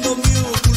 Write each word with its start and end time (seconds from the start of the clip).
the 0.00 0.14
music. 0.16 0.71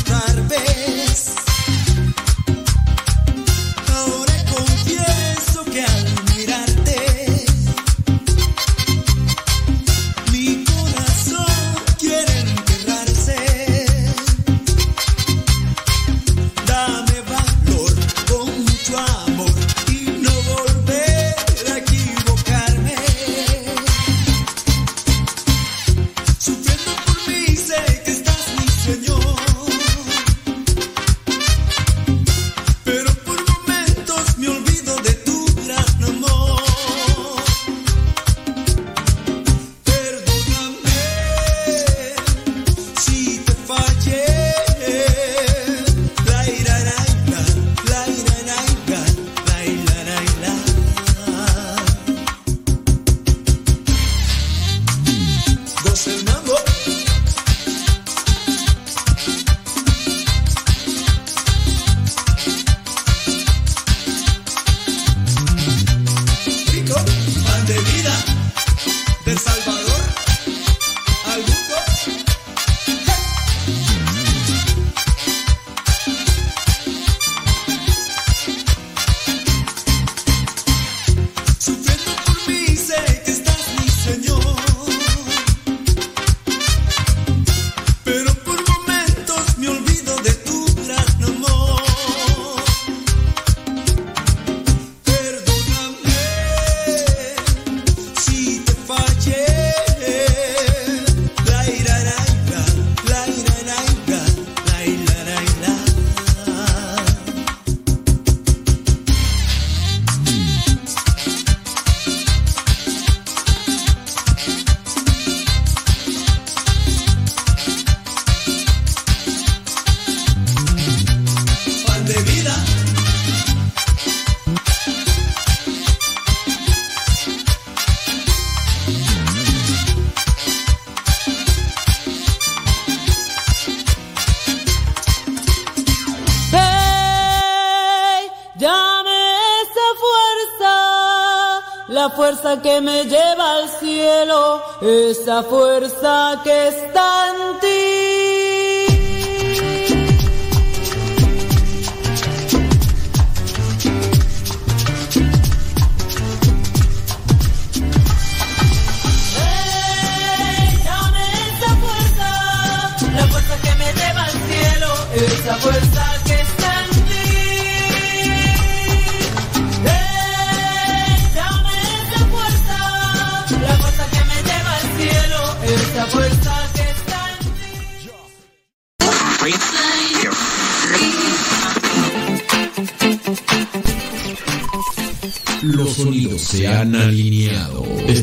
Esa 145.25 145.41
fuerza 145.41 146.39
que 146.43 146.67
está 146.67 146.84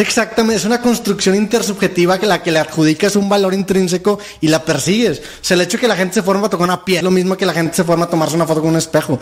Exactamente, 0.00 0.56
es 0.56 0.64
una 0.64 0.80
construcción 0.80 1.34
intersubjetiva 1.34 2.18
que 2.18 2.26
la 2.26 2.42
que 2.42 2.50
le 2.50 2.58
adjudicas 2.58 3.16
un 3.16 3.28
valor 3.28 3.54
intrínseco 3.54 4.18
y 4.40 4.48
la 4.48 4.64
persigues. 4.64 5.18
O 5.18 5.44
sea, 5.44 5.56
el 5.56 5.62
hecho 5.62 5.76
de 5.76 5.82
que 5.82 5.88
la 5.88 5.96
gente 5.96 6.14
se 6.14 6.22
forma 6.22 6.46
a 6.46 6.50
tocar 6.50 6.64
una 6.64 6.84
piel, 6.84 7.04
lo 7.04 7.10
mismo 7.10 7.36
que 7.36 7.46
la 7.46 7.52
gente 7.52 7.74
se 7.76 7.84
forma 7.84 8.04
a 8.04 8.08
tomarse 8.08 8.36
una 8.36 8.46
foto 8.46 8.60
con 8.60 8.70
un 8.70 8.76
espejo. 8.76 9.18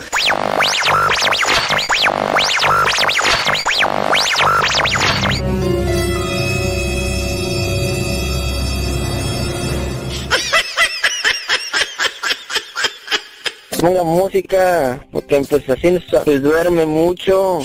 Ponga 13.79 14.03
música, 14.03 15.05
porque 15.11 15.41
pues 15.49 15.69
así 15.69 15.99
se 16.25 16.39
duerme 16.39 16.85
mucho. 16.85 17.61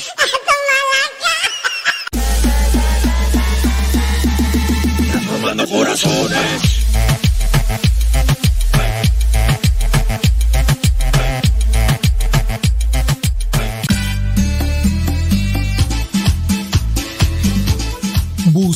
Corazones. 5.63 6.74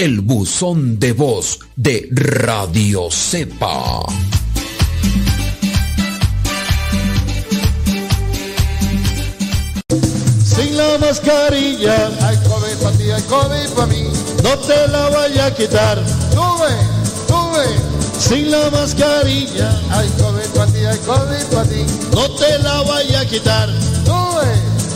el 0.00 0.22
buzón 0.22 0.98
de 0.98 1.12
voz 1.12 1.58
de 1.76 2.08
Radio 2.10 3.10
Cepa. 3.10 4.00
Sin 10.44 10.76
la 10.76 10.98
mascarilla, 10.98 12.10
Hay 12.22 12.36
COVID 12.36 12.76
para 12.82 12.96
ti, 12.96 13.10
hay 13.10 13.22
COVID 13.22 13.68
para 13.74 13.86
mí. 13.88 14.04
no 14.42 14.58
te 14.58 14.88
la 14.88 15.08
vaya 15.10 15.46
a 15.46 15.54
quitar. 15.54 15.98
Sube, 16.32 16.74
sube. 17.28 17.66
Sin 18.18 18.50
la 18.50 18.70
mascarilla, 18.70 19.70
Hay 19.90 20.08
COVID 20.18 20.48
para 20.54 20.72
ti, 20.72 20.78
hay 20.84 20.98
COVID 20.98 21.44
para 21.52 21.64
ti. 21.68 21.84
no 22.14 22.30
te 22.36 22.58
la 22.60 22.82
vaya 22.82 23.20
a 23.20 23.24
quitar. 23.26 23.68
Sube, 24.04 24.50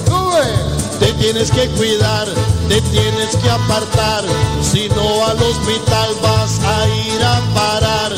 sube. 0.06 0.83
Te 1.00 1.12
tienes 1.14 1.50
que 1.50 1.68
cuidar, 1.70 2.26
te 2.68 2.80
tienes 2.80 3.36
que 3.42 3.50
apartar. 3.50 4.24
Si 4.62 4.88
no 4.90 5.26
al 5.26 5.36
hospital 5.42 6.10
vas 6.22 6.60
a 6.60 6.88
ir 6.88 7.22
a 7.22 7.40
parar. 7.54 8.12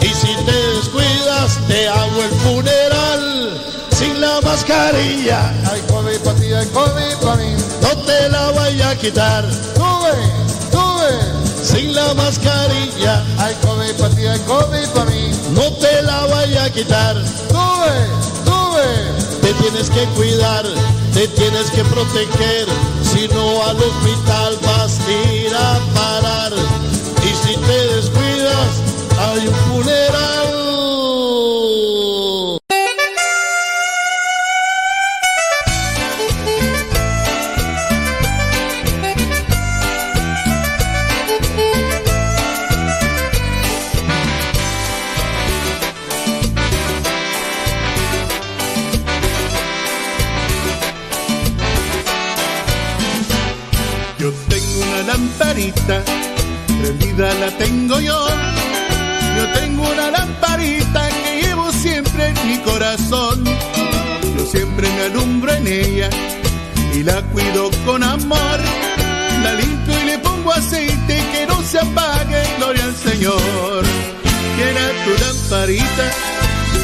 Y 0.00 0.08
si 0.08 0.34
te 0.44 0.52
descuidas, 0.76 1.58
te 1.66 1.88
hago 1.88 2.22
el 2.22 2.30
funeral. 2.40 3.62
Sin 3.90 4.20
la 4.20 4.40
mascarilla, 4.42 5.52
Hay 5.70 5.80
COVID 5.88 6.18
para 6.24 6.38
ti, 6.38 6.52
hay 6.52 6.66
COVID 6.66 7.16
para 7.20 7.36
mí. 7.36 7.54
no 7.82 7.88
te 8.04 8.28
la 8.28 8.50
vaya 8.52 8.90
a 8.90 8.96
quitar. 8.96 9.44
Sube, 9.74 10.14
sube. 10.70 11.64
Sin 11.64 11.94
la 11.94 12.14
mascarilla, 12.14 13.24
Hay 13.38 13.54
COVID 13.56 13.92
para 13.98 14.14
ti, 14.14 14.26
hay 14.26 14.38
COVID 14.40 14.88
para 14.94 15.10
mí. 15.10 15.30
no 15.50 15.72
te 15.74 16.02
la 16.02 16.26
vaya 16.26 16.64
a 16.64 16.70
quitar. 16.70 17.16
Sube, 17.50 17.96
sube. 18.44 19.40
Te 19.42 19.52
tienes 19.54 19.90
que 19.90 20.04
cuidar, 20.14 20.64
te 21.14 21.28
tienes 21.28 21.70
que 21.70 21.84
proteger. 21.84 22.66
Si 23.02 23.28
no 23.28 23.62
al 23.64 23.76
hospital 23.76 24.58
vas 24.62 24.98
a 25.00 25.32
ir 25.32 25.54
a 25.54 25.78
parar. 25.94 26.52
Y 27.24 27.46
si 27.46 27.56
te 27.56 27.94
descuidas, 27.94 28.82
hay 29.18 29.48
un 29.48 29.54
funeral. 29.54 30.57
Prendida 56.80 57.34
la 57.34 57.50
tengo 57.58 57.98
yo. 57.98 58.28
Yo 59.36 59.60
tengo 59.60 59.82
una 59.90 60.10
lamparita 60.10 61.08
que 61.08 61.42
llevo 61.42 61.72
siempre 61.72 62.28
en 62.28 62.48
mi 62.48 62.58
corazón. 62.58 63.44
Yo 64.36 64.46
siempre 64.46 64.88
me 64.88 65.02
alumbro 65.02 65.52
en 65.52 65.66
ella 65.66 66.10
y 66.94 67.02
la 67.02 67.22
cuido 67.32 67.70
con 67.84 68.02
amor. 68.04 68.60
La 69.42 69.54
limpio 69.54 70.00
y 70.00 70.06
le 70.06 70.18
pongo 70.18 70.52
aceite 70.52 71.22
que 71.32 71.46
no 71.46 71.60
se 71.62 71.78
apague, 71.78 72.40
gloria 72.58 72.84
al 72.84 72.96
Señor. 72.96 73.84
Quiera 74.56 74.84
tu 75.04 75.24
lamparita, 75.24 76.06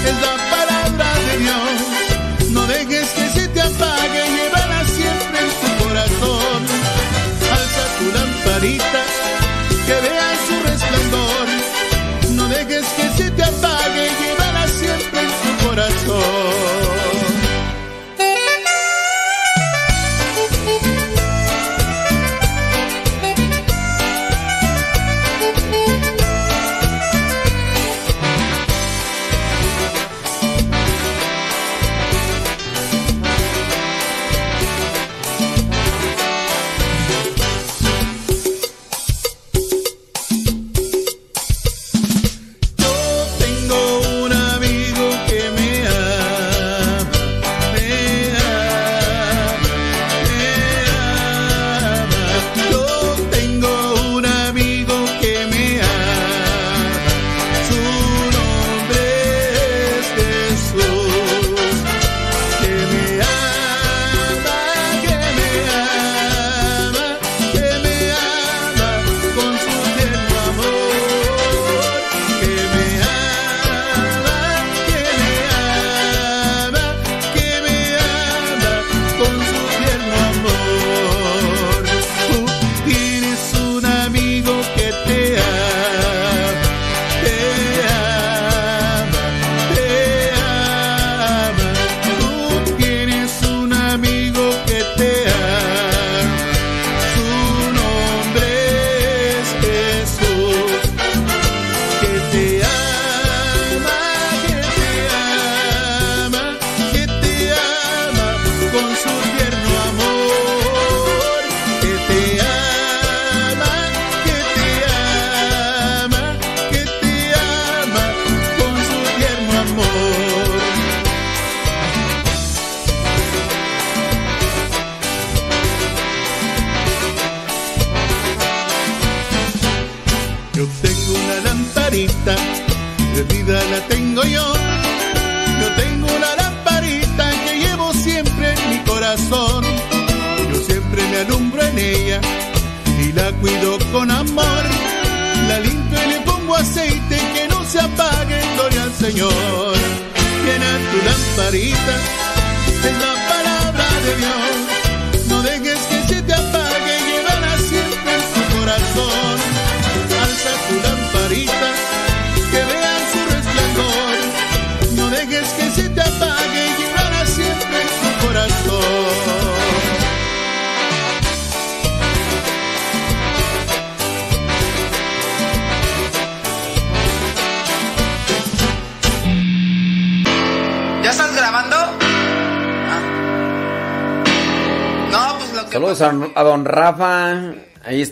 es 0.09 0.17
la 0.27 0.35
palabra 0.51 1.09
de 1.27 1.39
Dios. 1.39 2.51
No 2.51 2.67
dejes 2.67 3.09
que 3.11 3.29
se 3.31 3.49
te 3.49 3.61
apague, 3.61 4.34
lamparita, 8.65 9.05
que 9.87 9.93
vea 10.09 10.35
su 10.47 10.74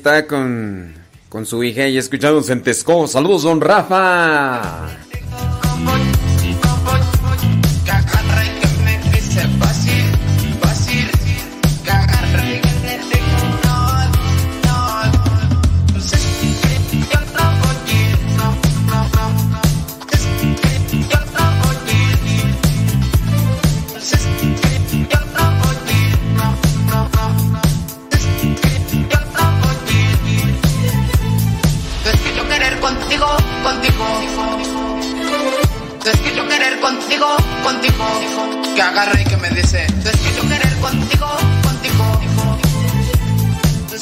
está 0.02 0.26
con, 0.26 0.92
con 1.28 1.46
su 1.46 1.62
hija 1.62 1.86
y 1.86 1.96
escuchando 1.96 2.42
en 2.48 2.60
Texcoco. 2.60 3.06
Saludos, 3.06 3.44
don 3.44 3.60
Rafa. 3.60 4.91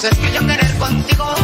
Es 0.03 0.19
que 0.19 0.33
yo 0.33 0.47
querer 0.47 0.79
contigo, 0.79 1.35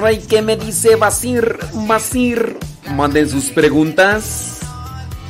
que 0.00 0.08
Que 0.08 0.08
agarra 0.08 0.12
y 0.12 0.18
que 0.18 0.42
me 0.42 0.56
dice 0.56 0.96
Basir, 0.96 1.58
Basir. 1.86 2.58
Manden 2.94 3.28
sus 3.28 3.50
preguntas, 3.50 4.58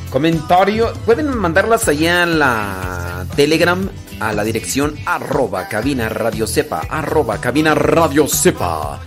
comentario. 0.09 0.93
Pueden 1.05 1.37
mandarlas 1.37 1.87
allá 1.87 2.23
a 2.23 2.25
la 2.25 3.25
Telegram 3.35 3.89
a 4.19 4.33
la 4.33 4.43
dirección 4.43 4.95
arroba 5.05 5.67
cabina 5.67 6.07
radio 6.07 6.45
sepa, 6.45 6.81
arroba 6.89 7.41
cabina 7.41 7.73
radio 7.73 8.27
sepa. 8.27 8.99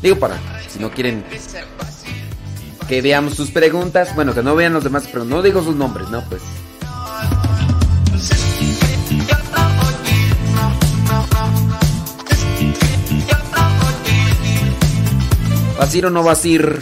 Digo 0.00 0.16
para, 0.16 0.38
si 0.68 0.78
no 0.78 0.90
quieren 0.90 1.24
que 2.88 3.02
veamos 3.02 3.34
sus 3.34 3.50
preguntas, 3.50 4.14
bueno, 4.14 4.34
que 4.34 4.42
no 4.42 4.54
vean 4.56 4.72
los 4.72 4.84
demás, 4.84 5.08
pero 5.12 5.24
no 5.24 5.42
digo 5.42 5.62
sus 5.62 5.76
nombres, 5.76 6.08
no, 6.10 6.24
pues. 6.28 6.42
¿Vas 15.80 15.94
a 15.94 15.96
ir 15.96 16.04
o 16.04 16.10
no 16.10 16.22
vas 16.22 16.44
a 16.44 16.48
ir? 16.48 16.78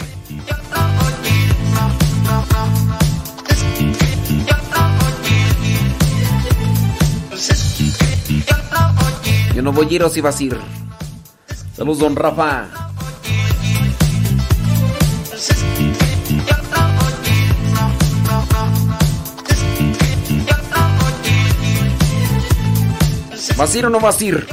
Yo 9.55 9.61
no 9.61 9.71
voy 9.71 9.87
a 9.87 9.93
ir 9.93 10.03
o 10.03 10.09
si 10.09 10.19
vas 10.19 10.37
a 10.37 10.43
ir. 10.43 10.59
Saludos, 11.77 11.99
don 11.99 12.17
Rafa. 12.17 12.67
¿Vas 23.55 23.73
a 23.73 23.77
ir 23.77 23.85
o 23.85 23.89
no 23.89 24.01
vas 24.01 24.19
a 24.19 24.23
ir? 24.25 24.45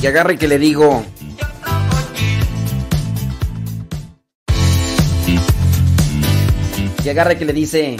Y 0.00 0.06
agarre 0.06 0.38
que 0.38 0.46
le 0.46 0.60
digo. 0.60 1.04
Y 7.10 7.12
agarre 7.12 7.36
que 7.36 7.44
le 7.44 7.52
dice. 7.52 7.96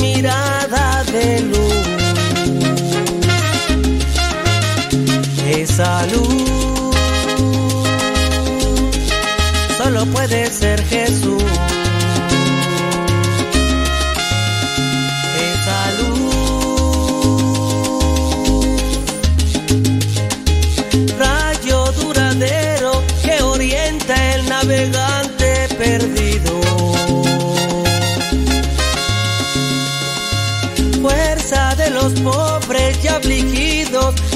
Mirada 0.00 1.04
de 1.12 1.40
luz. 1.40 1.74
Esa 5.46 6.06
luz 6.06 6.44
solo 9.76 10.06
puede 10.06 10.50
ser 10.50 10.82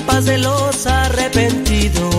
paz 0.08 0.24
de 0.24 0.38
los 0.38 0.86
arrepentidos. 0.86 2.14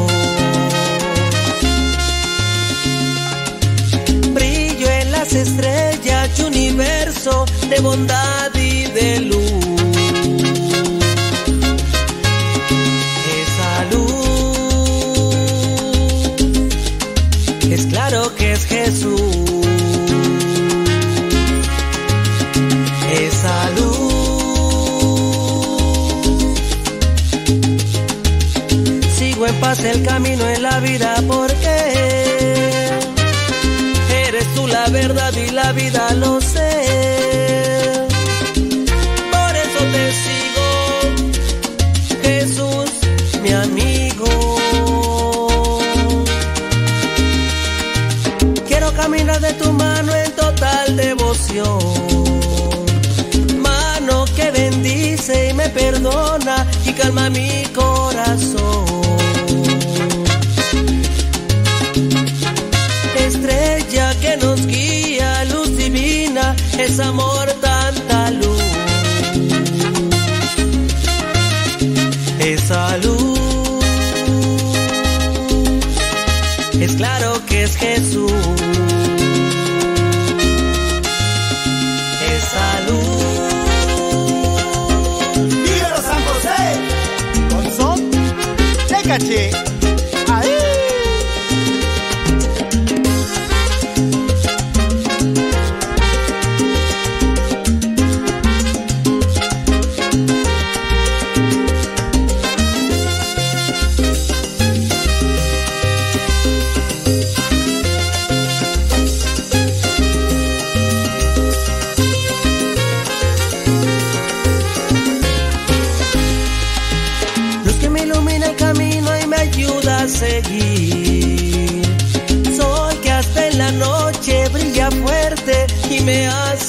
brillo 4.31 4.87
en 5.01 5.11
las 5.11 5.33
estrellas 5.33 6.29
y 6.37 6.41
universo 6.43 7.45
de 7.67 7.79
bondad 7.79 8.48
paz 29.79 29.85
el 29.85 30.03
camino 30.03 30.47
en 30.47 30.63
la 30.63 30.79
vida 30.79 31.15
porque 31.27 31.75
Eres 34.27 34.45
tú 34.55 34.67
la 34.67 34.87
verdad 34.89 35.33
y 35.33 35.51
la 35.51 35.71
vida 35.73 36.13
lo 36.13 36.39
sé. 36.41 36.68
Divina, 66.79 66.93
es 66.93 66.99
amor 66.99 67.18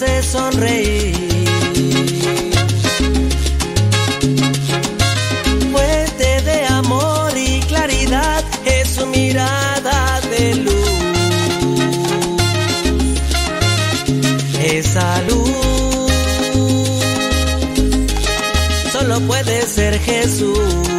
hace 0.02 0.22
sonreír. 0.22 1.14
Fuente 5.72 6.40
de 6.42 6.66
amor 6.66 7.32
y 7.36 7.60
claridad 7.60 8.42
es 8.64 8.88
su 8.88 9.06
mirada 9.06 10.20
de 10.30 10.54
luz. 10.54 10.74
Esa 14.62 15.22
luz 15.22 15.50
solo 18.92 19.20
puede 19.20 19.66
ser 19.66 19.98
Jesús. 20.00 20.89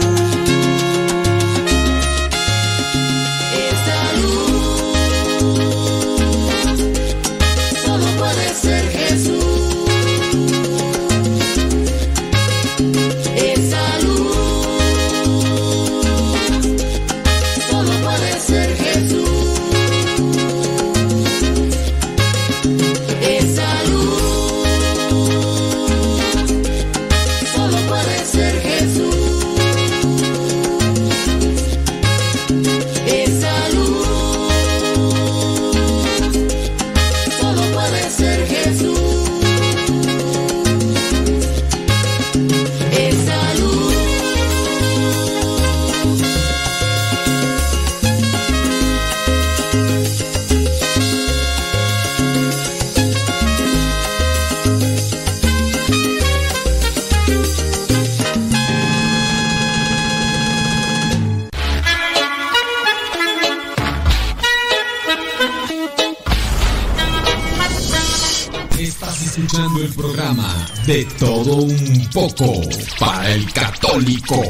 El 73.31 73.51
católico 73.53 74.41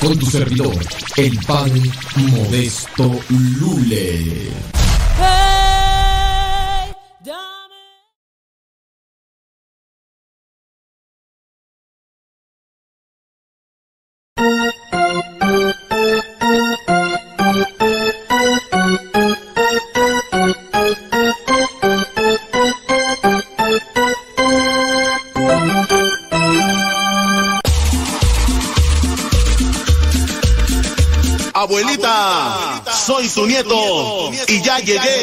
con 0.00 0.18
tu 0.18 0.26
servidor, 0.26 0.74
el 1.16 1.38
padre 1.40 1.82
Modesto 2.16 3.20
Lule. 3.28 4.48
Abuelita, 5.12 5.59
Yeah. 34.86 35.19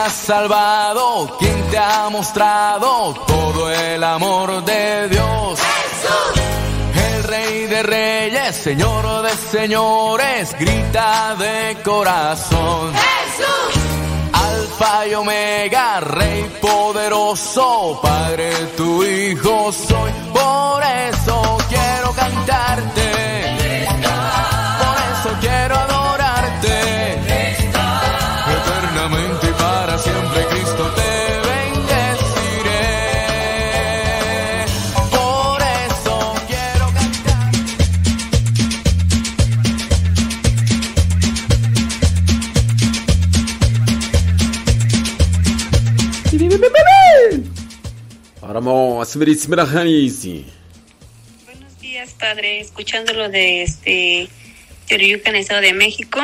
Ha 0.00 0.10
salvado? 0.10 1.36
¿Quién 1.38 1.70
te 1.70 1.78
ha 1.78 2.08
mostrado 2.08 3.14
todo 3.26 3.70
el 3.70 4.02
amor 4.02 4.64
de 4.64 5.08
Dios? 5.08 5.60
Jesús. 5.60 6.42
El 6.94 7.24
rey 7.24 7.66
de 7.66 7.82
reyes, 7.82 8.56
señor 8.56 9.22
de 9.22 9.30
señores, 9.30 10.56
grita 10.58 11.36
de 11.36 11.76
corazón. 11.82 12.92
Jesús. 12.94 13.82
Alfa 14.32 15.06
y 15.06 15.14
Omega, 15.14 16.00
Rey 16.00 16.44
poderoso, 16.60 18.00
Padre, 18.02 18.50
tu 18.76 19.04
Hijo 19.04 19.72
soy. 19.72 20.12
Por 20.32 20.82
eso 20.82 21.58
quiero 21.68 22.12
cantarte. 22.12 23.49
Vamos. 48.62 49.16
Buenos 51.46 51.80
días, 51.80 52.12
padre. 52.20 52.60
Escuchándolo 52.60 53.30
de 53.30 53.62
este 53.62 54.28
Teoryucan, 54.86 55.34
Estado 55.34 55.62
de 55.62 55.72
México. 55.72 56.20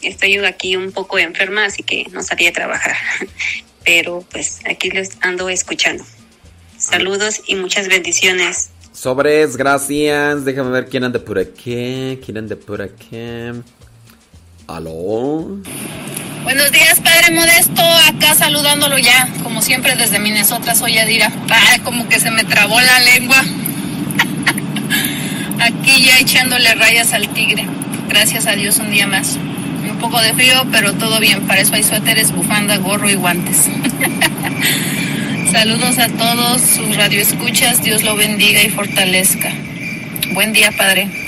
Estoy 0.00 0.36
aquí 0.38 0.76
un 0.76 0.92
poco 0.92 1.18
enferma, 1.18 1.64
así 1.64 1.82
que 1.82 2.06
no 2.12 2.22
salí 2.22 2.46
a 2.46 2.52
trabajar. 2.52 2.94
Pero 3.84 4.24
pues 4.30 4.60
aquí 4.70 4.90
los 4.90 5.08
ando 5.20 5.48
escuchando. 5.48 6.04
Saludos 6.78 7.42
y 7.48 7.56
muchas 7.56 7.88
bendiciones. 7.88 8.70
Sobres, 8.92 9.56
gracias. 9.56 10.44
Déjame 10.44 10.70
ver 10.70 10.88
quién 10.88 11.02
anda 11.02 11.18
por 11.18 11.40
aquí. 11.40 12.20
¿Quién 12.24 12.38
anda 12.38 12.54
por 12.54 12.82
aquí? 12.82 13.16
¿Aló? 14.68 15.58
Buenos 16.42 16.72
días, 16.72 17.00
Padre 17.00 17.32
Modesto. 17.32 17.82
Acá 17.82 18.34
saludándolo 18.34 18.98
ya, 18.98 19.28
como 19.42 19.60
siempre 19.60 19.94
desde 19.96 20.18
Minnesota, 20.18 20.74
soy 20.74 20.98
Adira. 20.98 21.30
Ah, 21.50 21.76
como 21.84 22.08
que 22.08 22.18
se 22.18 22.30
me 22.30 22.44
trabó 22.44 22.80
la 22.80 22.98
lengua. 23.00 23.36
Aquí 25.60 26.04
ya 26.04 26.18
echándole 26.18 26.74
rayas 26.74 27.12
al 27.12 27.28
tigre. 27.28 27.66
Gracias 28.08 28.46
a 28.46 28.52
Dios 28.52 28.78
un 28.78 28.90
día 28.90 29.06
más. 29.06 29.36
Un 29.36 29.98
poco 29.98 30.20
de 30.20 30.32
frío, 30.32 30.66
pero 30.72 30.94
todo 30.94 31.20
bien. 31.20 31.46
Para 31.46 31.60
eso 31.60 31.74
hay 31.74 31.82
suéteres, 31.82 32.32
bufanda, 32.32 32.78
gorro 32.78 33.10
y 33.10 33.14
guantes. 33.14 33.66
Saludos 35.52 35.98
a 35.98 36.08
todos 36.08 36.62
sus 36.62 36.96
radioescuchas. 36.96 37.82
Dios 37.82 38.02
lo 38.02 38.16
bendiga 38.16 38.62
y 38.62 38.70
fortalezca. 38.70 39.52
Buen 40.32 40.52
día, 40.52 40.72
Padre. 40.72 41.26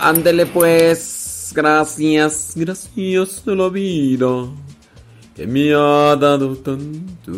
Ándele 0.00 0.46
pues, 0.46 1.21
gracias, 1.52 2.54
gracias 2.56 3.46
a 3.46 3.50
la 3.50 3.68
vida 3.68 4.48
que 5.34 5.46
me 5.46 5.74
ha 5.74 6.16
dado 6.16 6.56
tanto. 6.56 7.32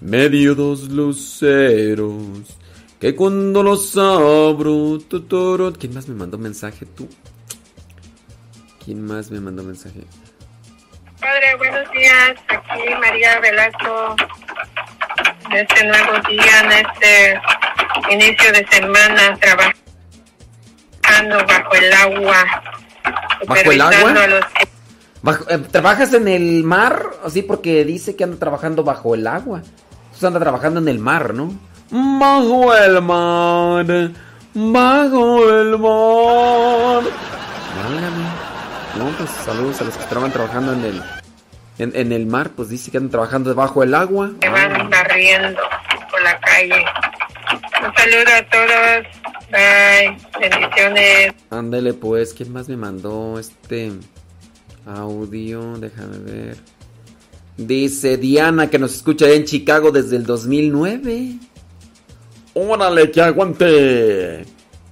Me 0.00 0.28
dio 0.28 0.54
dos 0.54 0.88
luceros 0.88 2.58
que 3.00 3.14
cuando 3.14 3.62
los 3.62 3.96
abro, 3.96 4.98
tuturo. 4.98 5.72
¿Quién 5.72 5.94
más 5.94 6.08
me 6.08 6.14
mandó 6.14 6.38
mensaje 6.38 6.86
tú? 6.86 7.08
¿Quién 8.84 9.04
más 9.04 9.30
me 9.30 9.40
mandó 9.40 9.62
mensaje? 9.62 10.00
Padre, 11.20 11.54
buenos 11.56 11.90
días. 11.92 12.34
Aquí 12.48 12.82
María 13.00 13.40
Velasco. 13.40 14.16
De 15.50 15.60
este 15.60 15.84
nuevo 15.84 16.12
día, 16.28 16.60
en 16.62 16.72
este 16.72 17.40
inicio 18.10 18.52
de 18.52 18.66
semana, 18.68 19.38
trabajando 19.38 19.76
bajo 21.46 21.74
el 21.74 21.92
agua. 21.92 22.62
¿Bajo 23.46 23.72
el 23.72 23.80
agua? 23.80 24.26
los- 24.26 24.44
Bajo- 25.22 25.44
eh, 25.50 25.58
¿Trabajas 25.70 26.12
en 26.12 26.28
el 26.28 26.64
mar? 26.64 27.02
Así 27.24 27.42
porque 27.42 27.84
dice 27.84 28.14
que 28.16 28.24
anda 28.24 28.36
trabajando 28.38 28.84
bajo 28.84 29.14
el 29.14 29.26
agua. 29.26 29.62
Entonces 30.04 30.24
anda 30.24 30.40
trabajando 30.40 30.80
en 30.80 30.88
el 30.88 30.98
mar, 30.98 31.32
¿no? 31.34 31.52
Bajo 31.90 32.74
el 32.74 33.00
mar, 33.02 33.86
bajo 34.54 35.50
el 35.60 35.78
mar. 35.78 37.02
Válgame. 37.76 38.24
No, 38.98 39.06
pues 39.18 39.30
saludos 39.44 39.80
a 39.80 39.84
los 39.84 39.96
que 39.96 40.02
estaban 40.02 40.30
trabajando 40.30 40.72
en 40.72 40.84
el, 40.84 41.02
en, 41.78 41.96
en 41.96 42.12
el 42.12 42.26
mar. 42.26 42.50
Pues 42.50 42.68
dice 42.68 42.90
que 42.90 42.98
andan 42.98 43.10
trabajando 43.10 43.50
debajo 43.50 43.80
del 43.80 43.94
agua. 43.94 44.30
que 44.40 44.48
van 44.48 44.90
barriendo 44.90 45.60
por 46.10 46.22
la 46.22 46.38
calle. 46.40 46.84
Un 47.82 47.94
saludo 47.94 48.34
a 48.36 48.42
todos. 48.50 49.06
Bye. 49.54 50.16
Bendiciones. 50.40 51.32
Ándele 51.50 51.94
pues, 51.94 52.34
¿quién 52.34 52.52
más 52.52 52.68
me 52.68 52.76
mandó 52.76 53.38
este 53.38 53.92
audio? 54.84 55.78
Déjame 55.78 56.18
ver. 56.18 56.56
Dice 57.56 58.16
Diana 58.16 58.68
que 58.68 58.80
nos 58.80 58.96
escucha 58.96 59.30
en 59.30 59.44
Chicago 59.44 59.92
desde 59.92 60.16
el 60.16 60.26
2009. 60.26 61.38
Órale, 62.54 63.12
que 63.12 63.22
aguante. 63.22 64.44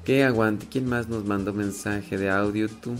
¿Qué 0.04 0.22
aguante? 0.22 0.66
¿Quién 0.70 0.88
más 0.88 1.08
nos 1.08 1.24
mandó 1.24 1.52
mensaje 1.52 2.16
de 2.16 2.30
audio 2.30 2.68
tú? 2.68 2.94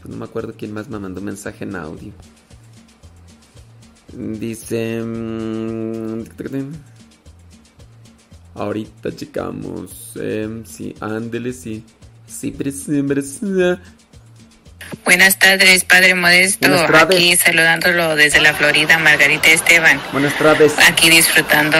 Pues 0.00 0.06
no 0.08 0.16
me 0.18 0.24
acuerdo 0.24 0.54
quién 0.56 0.72
más 0.72 0.88
me 0.88 1.00
mandó 1.00 1.20
mensaje 1.20 1.64
en 1.64 1.74
audio. 1.74 2.12
Dice. 4.12 5.00
mm, 5.02 6.24
Ahorita 8.54 9.14
checamos. 9.14 10.12
em, 10.20 10.64
sí, 10.66 10.94
ándele, 11.00 11.52
sí. 11.52 11.84
Sí. 12.26 12.54
Buenas 15.04 15.38
tardes, 15.38 15.84
Padre 15.84 16.14
Modesto. 16.14 16.68
Tardes. 16.68 17.02
Aquí 17.16 17.36
saludándolo 17.36 18.16
desde 18.16 18.40
la 18.40 18.54
Florida, 18.54 18.98
Margarita 18.98 19.48
Esteban. 19.48 20.00
Buenas 20.12 20.36
tardes. 20.38 20.72
Aquí 20.88 21.10
disfrutando 21.10 21.78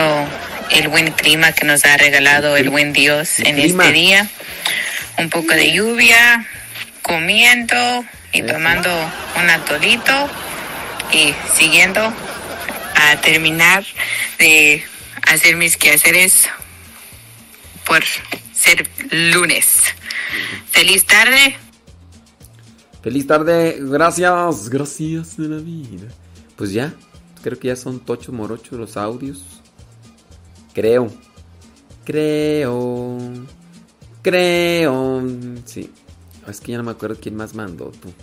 el 0.71 0.87
buen 0.87 1.11
clima 1.11 1.51
que 1.51 1.65
nos 1.65 1.85
ha 1.85 1.97
regalado 1.97 2.55
el 2.57 2.69
buen 2.69 2.93
Dios 2.93 3.39
El 3.39 3.47
en 3.47 3.55
clima. 3.55 3.83
este 3.85 3.93
día. 3.95 4.27
Un 5.17 5.29
poco 5.29 5.53
de 5.53 5.71
lluvia, 5.73 6.45
comiendo 7.01 8.05
y 8.33 8.41
tomando 8.43 8.89
un 9.41 9.49
atolito 9.49 10.29
y 11.13 11.33
siguiendo 11.55 12.01
a 12.95 13.21
terminar 13.21 13.85
de 14.39 14.83
hacer 15.27 15.55
mis 15.55 15.77
quehaceres 15.77 16.47
por 17.85 18.03
ser 18.53 18.87
lunes. 19.11 19.83
Feliz 20.71 21.05
tarde. 21.05 21.55
Feliz 23.01 23.27
tarde, 23.27 23.77
gracias, 23.81 24.69
gracias 24.69 25.37
de 25.37 25.47
la 25.47 25.57
vida. 25.57 26.07
Pues 26.55 26.71
ya, 26.71 26.93
creo 27.41 27.57
que 27.59 27.69
ya 27.69 27.75
son 27.75 27.99
tocho 27.99 28.31
morocho 28.31 28.77
los 28.77 28.95
audios. 28.95 29.43
Creo, 30.73 31.11
creo, 32.05 33.17
creo. 34.21 35.23
Sí, 35.65 35.91
es 36.47 36.61
que 36.61 36.71
ya 36.71 36.77
no 36.77 36.83
me 36.83 36.91
acuerdo 36.91 37.17
quién 37.19 37.35
más 37.35 37.55
mandó 37.55 37.91
tú. 37.91 38.13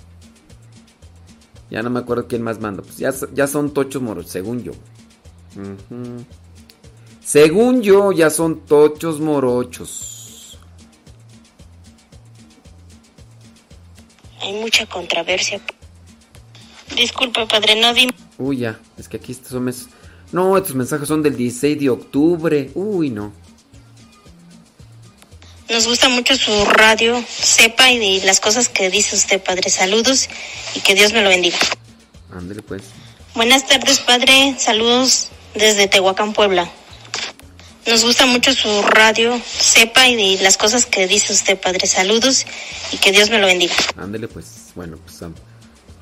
Ya 1.71 1.83
no 1.83 1.91
me 1.91 2.01
acuerdo 2.01 2.27
quién 2.27 2.43
más 2.43 2.61
mandó. 2.61 2.83
Pues 2.83 2.97
ya, 2.99 3.13
ya 3.35 3.47
son 3.47 3.73
tochos 3.75 4.01
morochos, 4.03 4.31
según 4.33 4.63
yo. 4.63 4.73
Según 7.23 7.83
yo, 7.83 8.13
ya 8.13 8.31
son 8.31 8.61
tochos 8.61 9.21
morochos. 9.21 10.59
Hay 14.41 14.55
mucha 14.55 14.87
controversia. 14.87 15.61
Disculpe, 16.97 17.45
padre, 17.47 17.81
no 17.81 17.93
di. 17.93 18.09
Uy, 18.39 18.59
ya, 18.59 18.79
es 18.97 19.09
que 19.09 19.19
aquí 19.19 19.33
estos 19.33 19.49
son 19.51 19.65
mes- 19.65 19.89
No, 20.33 20.57
estos 20.57 20.75
mensajes 20.75 21.09
son 21.09 21.23
del 21.23 21.37
16 21.37 21.79
de 21.81 21.91
octubre. 21.91 22.71
Uy, 22.75 23.11
no. 23.11 23.33
Nos 25.71 25.87
gusta 25.87 26.09
mucho 26.09 26.35
su 26.37 26.65
radio, 26.65 27.23
sepa 27.29 27.91
y 27.91 28.21
de 28.21 28.27
las 28.27 28.41
cosas 28.41 28.69
que 28.69 28.89
dice 28.89 29.17
usted, 29.17 29.43
padre. 29.43 29.69
Saludos 29.69 30.29
y 30.75 30.81
que 30.81 30.95
Dios 30.95 31.13
me 31.13 31.23
lo 31.23 31.29
bendiga. 31.29 31.59
Ándale 32.33 32.63
pues. 32.63 32.83
Buenas 33.35 33.67
tardes, 33.67 34.01
padre. 34.01 34.57
Saludos 34.59 35.29
desde 35.55 35.87
Tehuacán, 35.87 36.33
Puebla. 36.33 36.71
Nos 37.87 38.05
gusta 38.05 38.27
mucho 38.27 38.53
su 38.53 38.83
radio, 38.83 39.41
sepa 39.47 40.09
y 40.09 40.37
de 40.37 40.43
las 40.43 40.57
cosas 40.57 40.87
que 40.87 41.07
dice 41.07 41.33
usted, 41.33 41.59
padre. 41.59 41.87
Saludos 41.87 42.47
y 42.93 42.97
que 42.97 43.13
Dios 43.13 43.31
me 43.31 43.39
lo 43.39 43.47
bendiga. 43.47 43.75
Ándale 43.97 44.29
pues. 44.29 44.73
Bueno, 44.75 44.99
pues 45.05 45.21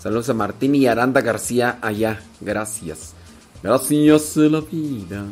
saludos 0.01 0.29
a 0.29 0.35
Martín 0.35 0.75
y 0.75 0.87
Aranda 0.87 1.21
García 1.23 1.79
allá. 1.83 2.21
Gracias. 2.41 3.15
Gracias 3.63 4.35
de 4.35 4.51
la 4.51 4.61
vida. 4.61 5.25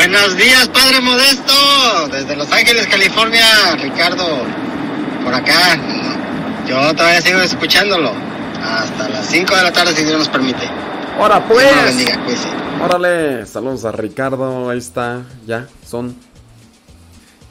Buenos 0.00 0.34
días, 0.38 0.66
Padre 0.68 0.98
Modesto, 1.02 2.08
desde 2.10 2.34
Los 2.34 2.50
Ángeles, 2.50 2.86
California, 2.86 3.44
Ricardo, 3.78 4.24
por 5.22 5.34
acá. 5.34 5.78
Yo 6.66 6.94
todavía 6.94 7.20
sigo 7.20 7.38
escuchándolo 7.40 8.10
hasta 8.62 9.10
las 9.10 9.26
5 9.26 9.54
de 9.54 9.62
la 9.62 9.70
tarde, 9.70 9.92
si 9.92 10.02
Dios 10.04 10.18
nos 10.18 10.28
permite. 10.30 10.66
Ahora 11.18 11.46
pues. 11.46 11.84
bendiga. 11.84 12.18
Órale, 12.82 13.44
saludos 13.44 13.84
a 13.84 13.92
Ricardo, 13.92 14.70
ahí 14.70 14.78
está, 14.78 15.20
ya, 15.46 15.68
son 15.86 16.16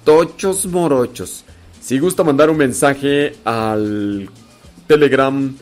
tochos 0.04 0.66
morochos. 0.66 1.46
Si 1.80 2.00
gusta 2.00 2.24
mandar 2.24 2.50
un 2.50 2.58
mensaje 2.58 3.36
al 3.46 4.28
Telegram, 4.88 5.56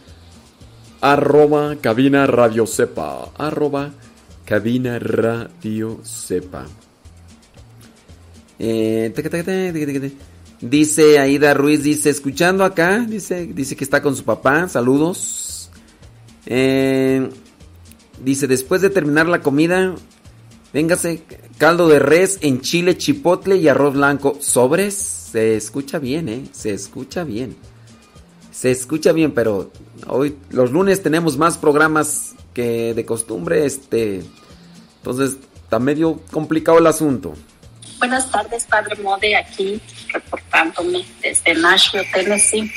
arroba 1.01 1.75
cabina 1.81 2.25
radio 2.27 2.65
sepa, 2.65 3.25
arroba 3.37 3.91
cabina 4.47 4.97
radio 4.97 5.99
sepa. 6.03 6.65
Eh. 8.57 9.13
Dice 10.59 11.19
Aida 11.19 11.53
Ruiz, 11.53 11.83
dice, 11.83 12.09
escuchando 12.09 12.63
acá, 12.63 13.05
dice, 13.07 13.45
dice 13.45 13.75
que 13.75 13.83
está 13.83 14.01
con 14.01 14.15
su 14.15 14.23
papá, 14.23 14.67
saludos. 14.67 15.69
Eh, 16.47 17.29
Dice, 18.23 18.47
después 18.47 18.81
de 18.81 18.89
terminar 18.89 19.27
la 19.27 19.41
comida, 19.41 19.93
véngase 20.73 21.23
caldo 21.57 21.87
de 21.87 21.99
res 21.99 22.39
en 22.41 22.61
chile 22.61 22.97
chipotle 22.97 23.57
y 23.57 23.67
arroz 23.67 23.93
blanco. 23.93 24.37
¿Sobres? 24.41 24.95
Se 24.95 25.55
escucha 25.55 25.99
bien, 25.99 26.29
¿eh? 26.29 26.43
Se 26.51 26.73
escucha 26.73 27.23
bien. 27.23 27.55
Se 28.51 28.71
escucha 28.71 29.11
bien, 29.11 29.33
pero 29.33 29.71
hoy, 30.07 30.35
los 30.49 30.71
lunes 30.71 31.03
tenemos 31.03 31.37
más 31.37 31.59
programas 31.59 32.33
que 32.57 32.95
de 32.95 33.05
costumbre, 33.05 33.67
este... 33.67 34.23
Entonces, 34.97 35.37
está 35.63 35.77
medio 35.77 36.19
complicado 36.31 36.79
el 36.79 36.87
asunto. 36.87 37.35
Buenas 37.99 38.31
tardes, 38.31 38.63
Padre 38.63 38.95
Mode, 38.95 39.35
aquí 39.37 39.79
reportándome 40.11 41.05
desde 41.21 41.53
Nashville, 41.53 42.07
Tennessee. 42.11 42.71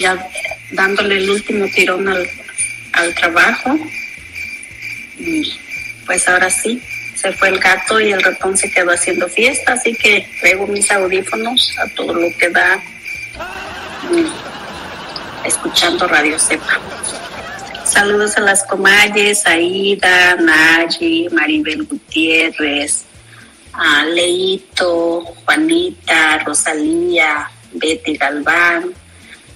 Ya 0.00 0.28
dándole 0.72 1.18
el 1.18 1.30
último 1.30 1.64
tirón 1.72 2.08
al, 2.08 2.28
al 2.94 3.14
trabajo. 3.14 3.78
Y 5.16 5.52
pues 6.04 6.26
ahora 6.28 6.50
sí, 6.50 6.82
se 7.14 7.32
fue 7.34 7.50
el 7.50 7.60
gato 7.60 8.00
y 8.00 8.10
el 8.10 8.20
ratón 8.20 8.56
se 8.56 8.68
quedó 8.68 8.90
haciendo 8.90 9.28
fiesta, 9.28 9.74
así 9.74 9.94
que 9.94 10.26
traigo 10.40 10.66
mis 10.66 10.90
audífonos 10.90 11.72
a 11.78 11.86
todo 11.94 12.14
lo 12.14 12.28
que 12.36 12.50
da, 12.50 12.82
escuchando 15.44 16.08
Radio 16.08 16.36
Cepa. 16.36 16.80
Saludos 17.92 18.38
a 18.38 18.40
las 18.40 18.64
comalles, 18.64 19.46
Aida, 19.46 20.34
Nayi, 20.36 21.28
Maribel 21.30 21.84
Gutiérrez, 21.84 23.04
a 23.74 24.06
Leito, 24.06 25.20
Juanita, 25.44 26.38
Rosalía, 26.38 27.50
Betty 27.74 28.16
Galván, 28.16 28.94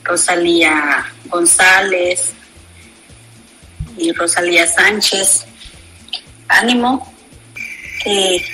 Rosalía 0.05 1.07
González 1.31 2.35
y 3.97 4.13
Rosalía 4.13 4.67
Sánchez. 4.67 5.47
Ánimo, 6.49 7.11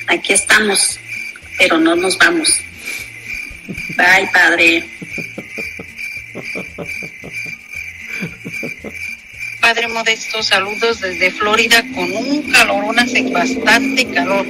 aquí 0.07 0.33
estamos, 0.33 0.97
pero 1.59 1.79
no 1.79 1.97
nos 1.97 2.17
vamos. 2.19 2.49
Bye, 3.97 4.31
padre. 4.33 4.89
Padre 9.63 9.89
Modesto, 9.89 10.43
saludos 10.43 11.01
desde 11.01 11.31
Florida 11.31 11.83
con 11.95 12.13
un 12.15 12.51
calorón, 12.53 12.99
hace 12.99 13.23
bastante 13.31 14.11
calor. 14.13 14.45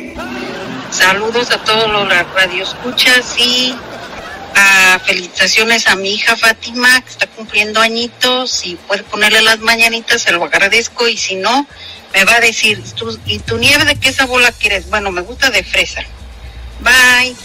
Saludos 0.90 1.50
a 1.50 1.58
todos 1.62 1.88
los 1.92 2.08
radioescuchas 2.34 3.38
y 3.38 3.76
a 4.56 4.98
felicitaciones 5.04 5.86
a 5.86 5.96
mi 5.96 6.14
hija 6.14 6.36
Fátima, 6.36 7.00
que 7.02 7.10
está 7.10 7.26
cumpliendo 7.26 7.80
añitos. 7.80 8.50
Si 8.50 8.74
puede 8.88 9.02
ponerle 9.04 9.42
las 9.42 9.60
mañanitas, 9.60 10.22
se 10.22 10.32
lo 10.32 10.42
agradezco. 10.44 11.06
Y 11.06 11.16
si 11.18 11.36
no, 11.36 11.66
me 12.14 12.24
va 12.24 12.36
a 12.36 12.40
decir, 12.40 12.82
¿tú- 12.96 13.18
¿y 13.26 13.38
tu 13.38 13.58
nieve 13.58 13.84
de 13.84 13.96
qué 13.96 14.12
sabor 14.12 14.40
la 14.40 14.50
quieres? 14.52 14.88
Bueno, 14.90 15.10
me 15.10 15.20
gusta 15.22 15.50
de 15.50 15.62
fresa. 15.62 16.02
Bye. 16.80 17.36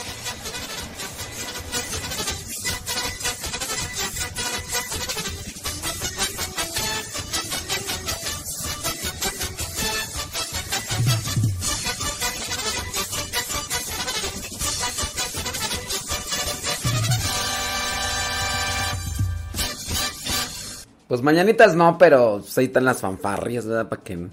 Pues 21.07 21.21
mañanitas 21.21 21.75
no, 21.75 21.97
pero 21.97 22.39
pues, 22.39 22.57
ahí 22.57 22.65
están 22.65 22.85
las 22.85 22.99
fanfarrias, 22.99 23.65
¿verdad? 23.65 23.87
Para 23.87 24.03
que, 24.03 24.27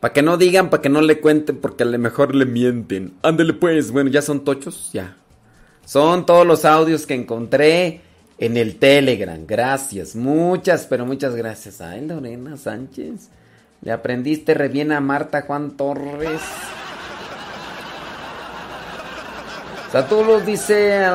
para 0.00 0.12
que 0.12 0.22
no 0.22 0.36
digan, 0.36 0.70
para 0.70 0.82
que 0.82 0.88
no 0.88 1.00
le 1.00 1.20
cuenten, 1.20 1.58
porque 1.58 1.84
a 1.84 1.86
lo 1.86 1.98
mejor 1.98 2.34
le 2.34 2.46
mienten. 2.46 3.14
Ándele 3.22 3.52
pues, 3.52 3.92
bueno, 3.92 4.10
ya 4.10 4.22
son 4.22 4.44
tochos, 4.44 4.90
ya. 4.92 5.16
Son 5.84 6.26
todos 6.26 6.46
los 6.46 6.64
audios 6.64 7.06
que 7.06 7.14
encontré 7.14 8.00
en 8.38 8.56
el 8.56 8.76
Telegram. 8.76 9.46
Gracias, 9.46 10.16
muchas, 10.16 10.86
pero 10.86 11.06
muchas 11.06 11.36
gracias. 11.36 11.80
Ay, 11.80 12.04
Lorena 12.06 12.56
Sánchez. 12.56 13.30
Le 13.82 13.92
aprendiste 13.92 14.54
re 14.54 14.68
bien 14.68 14.90
a 14.90 15.00
Marta 15.00 15.42
Juan 15.42 15.76
Torres. 15.76 16.40
Saturnos 19.92 20.44
dice... 20.44 21.06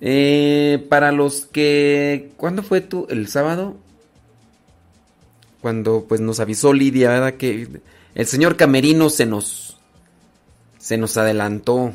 Eh, 0.00 0.86
para 0.88 1.12
los 1.12 1.46
que... 1.46 2.32
¿Cuándo 2.36 2.62
fue 2.62 2.80
tú? 2.80 3.06
¿El 3.10 3.28
sábado? 3.28 3.76
Cuando 5.60 6.06
pues 6.08 6.20
nos 6.20 6.40
avisó 6.40 6.72
Lidia, 6.72 7.10
¿verdad? 7.10 7.34
Que 7.34 7.68
el 8.14 8.26
señor 8.26 8.56
Camerino 8.56 9.10
se 9.10 9.26
nos... 9.26 9.76
Se 10.78 10.96
nos 10.96 11.16
adelantó. 11.18 11.92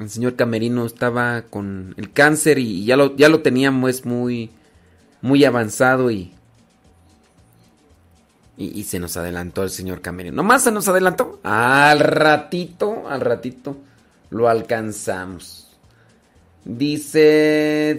El 0.00 0.10
señor 0.10 0.34
Camerino 0.34 0.84
estaba 0.86 1.42
con 1.42 1.94
el 1.96 2.12
cáncer 2.12 2.58
y 2.58 2.84
ya 2.84 2.96
lo, 2.96 3.16
ya 3.16 3.28
lo 3.28 3.40
teníamos 3.40 4.04
muy... 4.04 4.50
Muy 5.22 5.44
avanzado 5.44 6.10
y... 6.10 6.32
Y, 8.56 8.78
y 8.78 8.84
se 8.84 8.98
nos 8.98 9.16
adelantó 9.16 9.62
el 9.62 9.70
señor 9.70 10.00
Camerino. 10.02 10.36
Nomás 10.36 10.64
se 10.64 10.72
nos 10.72 10.88
adelantó. 10.88 11.40
Al 11.44 12.00
ratito, 12.00 13.08
al 13.08 13.20
ratito 13.20 13.76
lo 14.28 14.48
alcanzamos. 14.48 15.69
Dice. 16.64 17.96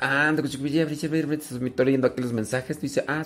Ah, 0.00 0.34
estoy 0.34 1.84
leyendo 1.84 2.06
aquí 2.08 2.20
los 2.22 2.32
mensajes. 2.32 2.80
Dice. 2.80 3.04
Ah, 3.06 3.24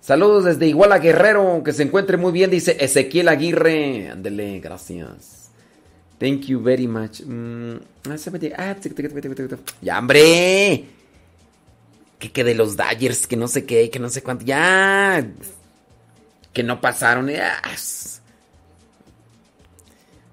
Saludos 0.00 0.44
desde 0.44 0.66
Iguala 0.68 0.98
Guerrero. 0.98 1.62
Que 1.64 1.72
se 1.72 1.82
encuentre 1.82 2.16
muy 2.16 2.30
bien. 2.30 2.50
Dice 2.50 2.76
Ezequiel 2.78 3.28
Aguirre. 3.28 4.10
Ándele, 4.10 4.60
gracias. 4.60 5.50
Thank 6.18 6.42
you 6.42 6.62
very 6.62 6.86
much. 6.86 7.22
Mm, 7.22 7.78
Ya, 9.82 9.98
hombre. 9.98 10.84
Que, 12.20 12.32
que 12.32 12.44
de 12.44 12.54
los 12.54 12.76
Dodgers, 12.76 13.26
que 13.26 13.36
no 13.36 13.48
sé 13.48 13.66
qué, 13.66 13.90
que 13.90 13.98
no 13.98 14.08
sé 14.08 14.22
cuánto. 14.22 14.44
Ya. 14.44 15.26
Que 16.56 16.62
no 16.62 16.80
pasaron. 16.80 17.28
Ya. 17.28 17.60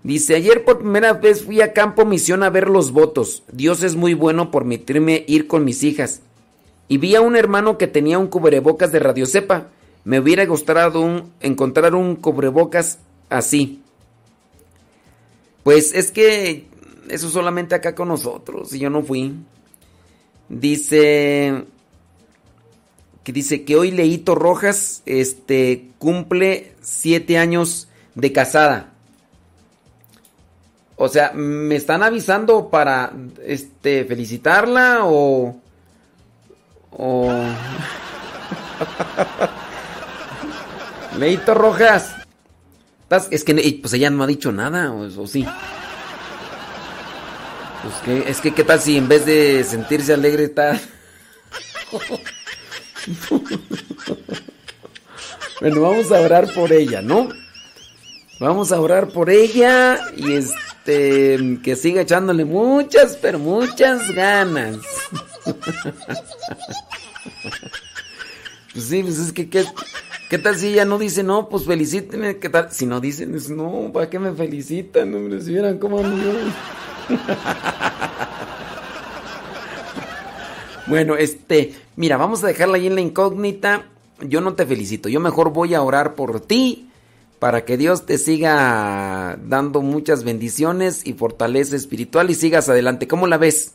Dice, 0.03 0.36
ayer 0.36 0.63
por 0.63 0.79
primera 0.79 1.12
vez 1.12 1.43
fui 1.43 1.59
a 1.59 1.73
Campo 1.73 2.05
Misión 2.05 2.43
a 2.43 2.49
ver 2.49 2.69
los 2.69 2.93
votos. 2.93 3.43
Dios 3.51 3.83
es 3.83 3.97
muy 3.97 4.13
bueno 4.13 4.49
por 4.49 4.62
permitirme 4.62 5.25
ir 5.27 5.47
con 5.47 5.65
mis 5.65 5.83
hijas. 5.83 6.21
Y 6.88 6.97
vi 6.97 7.15
a 7.15 7.21
un 7.21 7.36
hermano 7.36 7.77
que 7.77 7.88
tenía 7.88 8.19
un 8.19 8.27
cubrebocas 8.27 8.93
de 8.93 8.99
Radio 8.99 9.25
Cepa. 9.25 9.67
Me 10.05 10.21
hubiera 10.21 10.45
gustado 10.45 11.25
encontrar 11.41 11.93
un 11.93 12.15
cubrebocas 12.15 12.99
así. 13.29 13.81
Pues 15.63 15.93
es 15.93 16.09
que 16.09 16.67
eso 17.09 17.29
solamente 17.29 17.75
acá 17.75 17.95
con 17.95 18.07
nosotros 18.07 18.73
y 18.73 18.79
yo 18.79 18.89
no 18.89 19.03
fui. 19.03 19.33
Dice 20.47 21.65
que 23.23 23.31
dice 23.31 23.63
que 23.63 23.75
hoy 23.75 23.91
Leito 23.91 24.36
Rojas 24.36 25.01
este 25.05 25.89
cumple 25.97 26.75
siete 26.81 27.38
años 27.38 27.88
de 28.15 28.31
casada. 28.33 28.89
O 30.95 31.07
sea, 31.09 31.31
¿me 31.33 31.75
están 31.75 32.03
avisando 32.03 32.69
para 32.69 33.13
este 33.45 34.05
felicitarla 34.05 34.99
o 35.03 35.55
o 36.91 37.33
Leito 41.17 41.53
Rojas? 41.53 42.15
¿Estás- 43.03 43.27
Es 43.31 43.43
que 43.43 43.79
pues 43.81 43.93
ella 43.93 44.09
no 44.09 44.23
ha 44.23 44.27
dicho 44.27 44.51
nada 44.51 44.91
o, 44.91 45.01
o 45.21 45.27
sí. 45.27 45.45
Pues 47.83 47.95
que 48.05 48.29
es 48.31 48.41
que 48.41 48.53
qué 48.53 48.63
tal 48.63 48.79
si 48.79 48.97
en 48.97 49.07
vez 49.07 49.25
de 49.25 49.63
sentirse 49.63 50.13
alegre 50.13 50.45
está 50.45 50.79
Bueno, 55.61 55.81
vamos 55.81 56.11
a 56.11 56.19
orar 56.19 56.53
por 56.53 56.73
ella, 56.73 57.01
¿no? 57.01 57.29
Vamos 58.39 58.71
a 58.71 58.81
orar 58.81 59.09
por 59.09 59.29
ella 59.29 59.99
y 60.17 60.33
este 60.33 61.59
que 61.63 61.75
siga 61.77 62.01
echándole 62.01 62.43
muchas, 62.43 63.17
pero 63.21 63.39
muchas 63.39 64.11
ganas. 64.11 64.77
Pues 68.73 68.85
sí, 68.85 69.03
pues 69.03 69.19
es 69.19 69.31
que 69.31 69.49
qué, 69.49 69.65
qué 70.29 70.37
tal 70.39 70.57
si 70.57 70.69
ella 70.69 70.83
no 70.83 70.97
dice 70.97 71.23
no, 71.23 71.47
pues 71.47 71.63
felicítenme, 71.65 72.39
qué 72.39 72.49
tal 72.49 72.71
si 72.71 72.85
no 72.85 72.99
dicen 72.99 73.35
es, 73.35 73.49
no, 73.49 73.91
¿para 73.93 74.09
qué 74.09 74.19
me 74.19 74.33
felicitan? 74.33 75.13
Hombre, 75.13 75.41
si 75.41 75.51
vieran 75.51 75.77
cómo 75.77 75.99
ando. 75.99 76.33
Bueno, 80.85 81.15
este, 81.15 81.73
mira, 81.95 82.17
vamos 82.17 82.43
a 82.43 82.47
dejarla 82.47 82.77
ahí 82.77 82.88
en 82.88 82.95
la 82.95 83.01
incógnita. 83.01 83.86
Yo 84.21 84.41
no 84.41 84.53
te 84.53 84.65
felicito, 84.65 85.10
yo 85.10 85.19
mejor 85.19 85.51
voy 85.51 85.73
a 85.73 85.82
orar 85.82 86.15
por 86.15 86.39
ti 86.39 86.89
para 87.39 87.65
que 87.65 87.75
Dios 87.75 88.06
te 88.06 88.17
siga 88.17 89.38
dando 89.43 89.82
muchas 89.82 90.23
bendiciones 90.23 91.06
y 91.06 91.13
fortaleza 91.13 91.75
espiritual 91.75 92.29
y 92.29 92.36
sigas 92.36 92.69
adelante. 92.69 93.08
¿Cómo 93.08 93.27
la 93.27 93.38
ves? 93.38 93.73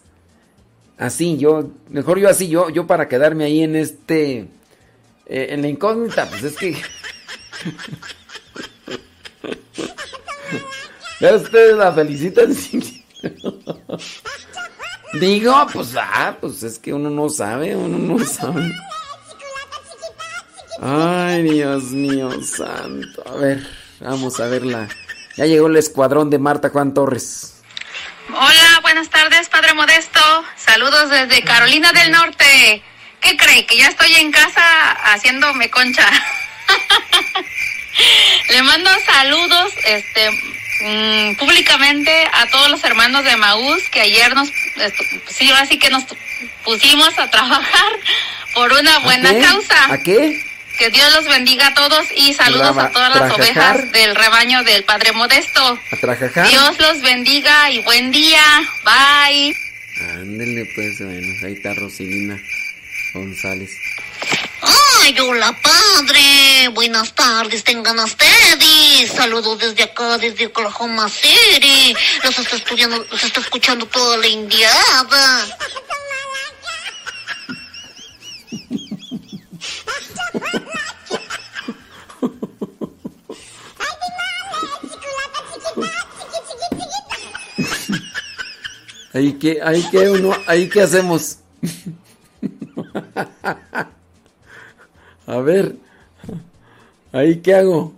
Así, 0.96 1.36
yo, 1.36 1.70
mejor 1.90 2.18
yo 2.18 2.28
así, 2.28 2.48
yo, 2.48 2.70
yo 2.70 2.86
para 2.86 3.08
quedarme 3.08 3.44
ahí 3.44 3.62
en 3.62 3.76
este, 3.76 4.48
eh, 5.26 5.48
en 5.50 5.62
la 5.62 5.68
incógnita, 5.68 6.28
pues 6.28 6.44
es 6.44 6.56
que... 6.56 6.76
Ya 11.20 11.34
ustedes 11.34 11.76
la 11.76 11.92
felicitan. 11.92 12.54
Digo, 15.14 15.66
pues, 15.72 15.94
ah, 15.96 16.36
pues 16.40 16.62
es 16.62 16.78
que 16.78 16.92
uno 16.92 17.10
no 17.10 17.28
sabe, 17.28 17.74
uno 17.74 17.98
no 17.98 18.24
sabe. 18.24 18.70
Ay, 20.80 21.42
Dios 21.42 21.84
mío 21.84 22.30
santo. 22.42 23.24
A 23.26 23.36
ver, 23.36 23.66
vamos 24.00 24.38
a 24.38 24.46
ver 24.46 24.64
la, 24.64 24.88
Ya 25.36 25.46
llegó 25.46 25.66
el 25.66 25.76
escuadrón 25.76 26.30
de 26.30 26.38
Marta 26.38 26.70
Juan 26.70 26.94
Torres. 26.94 27.54
Hola, 28.28 28.78
buenas 28.82 29.08
tardes, 29.08 29.48
Padre 29.48 29.74
Modesto. 29.74 30.20
Saludos 30.56 31.10
desde 31.10 31.42
Carolina 31.42 31.92
del 31.92 32.12
Norte. 32.12 32.82
¿Qué 33.20 33.36
cree? 33.36 33.66
Que 33.66 33.78
ya 33.78 33.88
estoy 33.88 34.14
en 34.14 34.30
casa 34.30 34.92
haciéndome 35.12 35.70
concha. 35.70 36.08
Le 38.50 38.62
mando 38.62 38.90
saludos 39.06 39.72
este, 39.84 40.30
mm, 40.80 41.34
públicamente 41.36 42.28
a 42.32 42.46
todos 42.46 42.70
los 42.70 42.84
hermanos 42.84 43.24
de 43.24 43.36
Maús 43.36 43.88
que 43.90 44.00
ayer 44.00 44.34
nos, 44.34 44.50
sí, 45.28 45.50
ahora 45.50 45.66
sí 45.66 45.78
que 45.78 45.90
nos 45.90 46.04
pusimos 46.64 47.18
a 47.18 47.30
trabajar 47.30 47.92
por 48.54 48.72
una 48.72 48.98
buena 49.00 49.38
causa. 49.38 49.92
¿A 49.92 49.98
qué? 49.98 50.44
Que 50.78 50.90
Dios 50.90 51.12
los 51.12 51.24
bendiga 51.26 51.68
a 51.68 51.74
todos 51.74 52.06
y 52.14 52.32
saludos 52.34 52.78
a 52.78 52.90
todas 52.90 53.14
las 53.14 53.32
ovejas 53.32 53.90
del 53.90 54.14
rebaño 54.14 54.62
del 54.62 54.84
Padre 54.84 55.10
Modesto. 55.12 55.78
¿A? 56.36 56.42
Dios 56.48 56.78
los 56.78 57.02
bendiga 57.02 57.70
y 57.70 57.80
buen 57.80 58.12
día. 58.12 58.42
Bye. 58.84 59.56
Ándele, 60.00 60.70
pues, 60.76 60.98
bueno, 61.00 61.34
ahí 61.44 61.54
está 61.54 61.74
Rosilina 61.74 62.40
González. 63.12 63.70
Ay, 64.60 65.16
hola 65.20 65.56
padre, 65.62 66.68
buenas 66.74 67.14
tardes, 67.14 67.64
tengan 67.64 67.98
ustedes. 68.00 69.10
Saludos 69.14 69.58
desde 69.58 69.84
acá, 69.84 70.18
desde 70.18 70.46
Oklahoma 70.46 71.08
City. 71.08 71.94
Los 72.24 72.38
está 72.38 72.56
estudiando, 72.56 73.04
los 73.10 73.22
está 73.22 73.40
escuchando 73.40 73.86
toda 73.86 74.16
la 74.16 74.26
indiada. 74.26 75.46
Ahí 89.14 89.32
que, 89.32 89.60
ahí 89.62 89.82
que 89.90 90.10
uno, 90.10 90.36
ahí 90.46 90.68
que 90.68 90.82
hacemos. 90.82 91.38
A 95.28 95.40
ver, 95.40 95.76
ahí 97.12 97.42
qué 97.42 97.54
hago. 97.54 97.92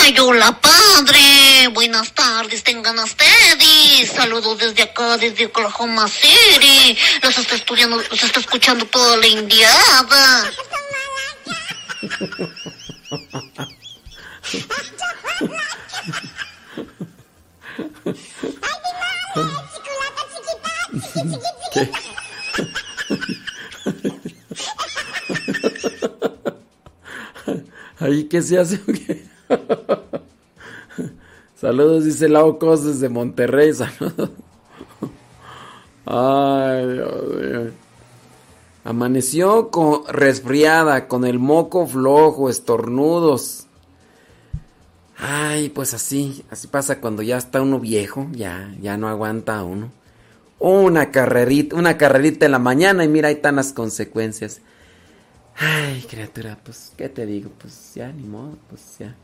Ay, 0.00 0.18
hola 0.18 0.58
padre, 0.58 1.68
buenas 1.74 2.14
tardes, 2.14 2.64
tengan 2.64 2.98
ustedes. 2.98 4.08
Saludos 4.16 4.58
desde 4.60 4.84
acá, 4.84 5.18
desde 5.18 5.44
Oklahoma 5.44 6.08
City. 6.08 6.96
Los 7.22 7.36
está 7.36 7.56
estudiando, 7.56 7.98
los 7.98 8.24
está 8.24 8.40
escuchando 8.40 8.86
toda 8.86 9.18
la 9.18 9.26
indiada. 9.26 10.50
¿Qué? 21.74 21.90
Ahí 28.02 28.24
que 28.24 28.42
se 28.42 28.58
hace. 28.58 28.80
qué? 28.86 29.24
Saludos, 31.54 32.04
dice 32.04 32.28
Lau 32.28 32.58
Cos 32.58 32.84
desde 32.84 33.08
Monterrey. 33.08 33.72
Saludos. 33.74 34.30
Ay. 36.04 37.72
Amaneció 38.84 39.70
con 39.70 40.04
resfriada, 40.08 41.06
con 41.06 41.24
el 41.24 41.38
moco 41.38 41.86
flojo, 41.86 42.50
estornudos. 42.50 43.68
Ay, 45.16 45.68
pues 45.68 45.94
así, 45.94 46.44
así 46.50 46.66
pasa 46.66 47.00
cuando 47.00 47.22
ya 47.22 47.36
está 47.36 47.62
uno 47.62 47.78
viejo, 47.78 48.26
ya, 48.32 48.74
ya 48.80 48.96
no 48.96 49.08
aguanta 49.08 49.62
uno. 49.62 49.92
Una 50.58 51.12
carrerita, 51.12 51.76
una 51.76 51.96
carrerita 51.96 52.46
en 52.46 52.52
la 52.52 52.58
mañana 52.58 53.04
y 53.04 53.08
mira, 53.08 53.28
ahí 53.28 53.34
están 53.34 53.54
las 53.54 53.72
consecuencias. 53.72 54.60
Ay, 55.56 56.04
criatura, 56.08 56.58
pues, 56.62 56.92
¿qué 56.96 57.08
te 57.08 57.26
digo? 57.26 57.50
Pues 57.58 57.92
ya, 57.94 58.08
ni 58.08 58.24
modo, 58.24 58.56
pues 58.68 58.80
ya. 58.98 59.14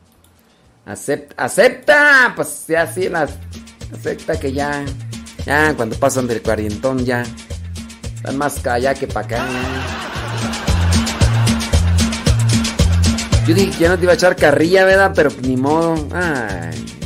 Acepta, 0.86 1.34
acepta, 1.36 2.32
pues 2.34 2.64
ya 2.66 2.90
sí, 2.90 3.08
las, 3.08 3.32
acepta 3.92 4.38
que 4.38 4.52
ya, 4.52 4.84
ya, 5.44 5.74
cuando 5.74 5.96
pasan 5.96 6.26
del 6.26 6.42
cuarentón 6.42 7.04
ya, 7.04 7.24
están 8.14 8.38
más 8.38 8.64
allá 8.66 8.94
que 8.94 9.06
para 9.06 9.26
acá. 9.26 9.46
Yo 13.46 13.54
dije 13.54 13.70
que 13.70 13.78
ya 13.78 13.88
no 13.88 13.96
te 13.96 14.02
iba 14.02 14.12
a 14.12 14.14
echar 14.14 14.36
carrilla, 14.36 14.84
¿verdad? 14.84 15.12
Pero 15.14 15.30
ni 15.42 15.56
modo, 15.56 16.08
ay. 16.14 16.97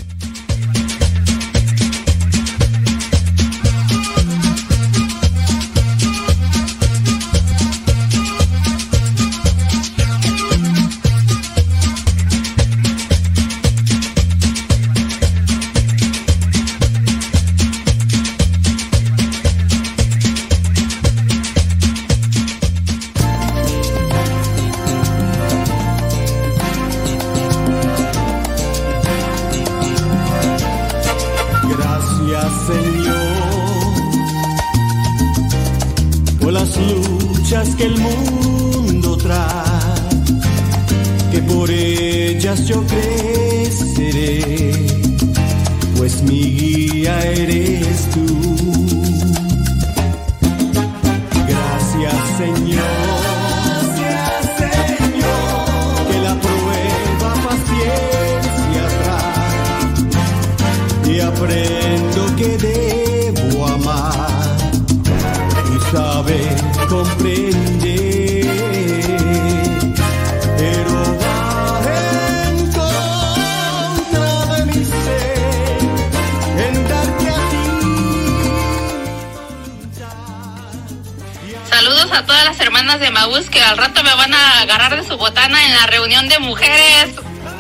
De 86.33 86.39
mujeres. 86.47 87.15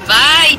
Bye. 0.06 0.58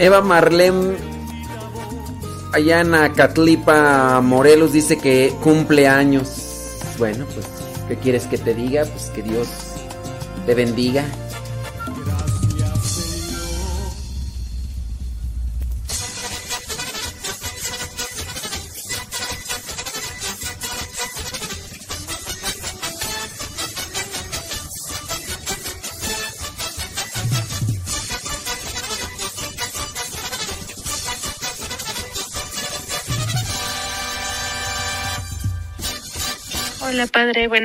Eva 0.00 0.20
Marlem, 0.22 0.96
allá 2.52 2.80
en 2.80 2.94
Morelos, 4.22 4.72
dice 4.72 4.96
que 4.96 5.34
cumple 5.42 5.88
años. 5.88 6.78
Bueno, 6.96 7.26
pues, 7.34 7.46
¿qué 7.88 7.96
quieres 7.96 8.26
que 8.26 8.38
te 8.38 8.54
diga? 8.54 8.84
Pues 8.84 9.10
que 9.10 9.22
Dios 9.22 9.48
te 10.46 10.54
bendiga. 10.54 11.04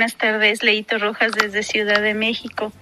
Buenas 0.03 0.17
tardes. 0.17 0.63
Leito 0.63 0.97
Rojas 0.97 1.31
desde 1.31 1.63
Ciudad 1.63 2.01
de 2.01 2.13
México. 2.13 2.73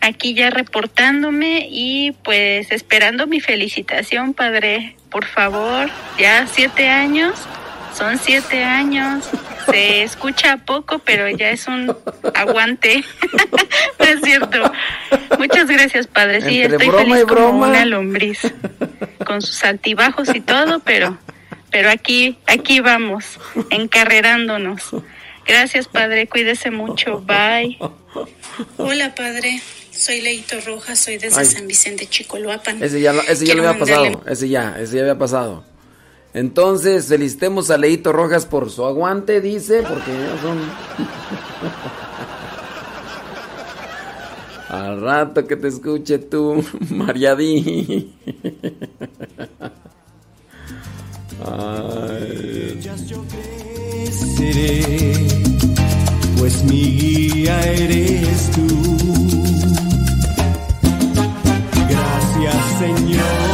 aquí 0.00 0.34
ya 0.34 0.50
reportándome 0.50 1.68
y 1.70 2.10
pues 2.24 2.72
esperando 2.72 3.28
mi 3.28 3.40
felicitación, 3.40 4.34
padre. 4.34 4.96
Por 5.12 5.26
favor, 5.26 5.88
ya 6.18 6.48
siete 6.48 6.88
años, 6.88 7.38
son 7.94 8.18
siete 8.18 8.64
años. 8.64 9.30
Se 9.70 10.02
escucha 10.02 10.56
poco, 10.56 10.98
pero 10.98 11.28
ya 11.28 11.50
es 11.50 11.68
un 11.68 11.96
aguante. 12.34 13.04
no 14.00 14.04
es 14.04 14.20
cierto. 14.20 14.72
Muchas 15.38 15.68
gracias, 15.68 16.08
padre. 16.08 16.40
Sí, 16.40 16.62
Entre 16.62 16.84
estoy 16.84 17.04
feliz 17.04 17.26
broma. 17.26 17.46
como 17.46 17.62
una 17.62 17.84
lombriz, 17.84 18.52
con 19.24 19.40
sus 19.40 19.62
altibajos 19.62 20.34
y 20.34 20.40
todo, 20.40 20.80
pero, 20.80 21.16
pero 21.70 21.90
aquí, 21.90 22.38
aquí 22.48 22.80
vamos, 22.80 23.38
encarrerándonos. 23.70 24.96
Gracias, 25.46 25.88
padre. 25.88 26.28
Cuídese 26.28 26.70
mucho. 26.70 27.20
Bye. 27.20 27.78
Hola, 28.78 29.14
padre. 29.14 29.60
Soy 29.90 30.20
Leito 30.20 30.56
Rojas, 30.64 30.98
soy 30.98 31.18
desde 31.18 31.40
Ay. 31.40 31.46
San 31.46 31.66
Vicente 31.66 32.06
Chicoloapan. 32.06 32.82
Ese 32.82 33.00
ya, 33.00 33.12
lo- 33.12 33.22
ese 33.22 33.44
ya 33.46 33.54
lo 33.54 33.68
había 33.68 33.78
mandarle- 33.84 34.12
pasado. 34.12 34.32
Ese 34.32 34.48
ya, 34.48 34.76
ese 34.80 34.96
ya 34.96 35.02
había 35.02 35.18
pasado. 35.18 35.64
Entonces, 36.32 37.06
felicitemos 37.06 37.70
a 37.70 37.76
Leito 37.76 38.12
Rojas 38.12 38.46
por 38.46 38.70
su 38.70 38.84
aguante, 38.86 39.40
dice, 39.40 39.82
porque 39.82 40.12
ya 40.12 40.40
son. 40.40 40.58
Al 44.68 45.00
rato 45.00 45.46
que 45.48 45.56
te 45.56 45.66
escuche 45.66 46.18
tú, 46.18 46.64
Mariadí. 46.90 48.14
Ay. 51.44 52.80
seré, 54.36 55.12
pues 56.38 56.64
mi 56.64 56.82
guía 56.96 57.60
eres 57.62 58.50
tú. 58.52 58.66
Gracias 61.88 62.78
Señor, 62.78 63.50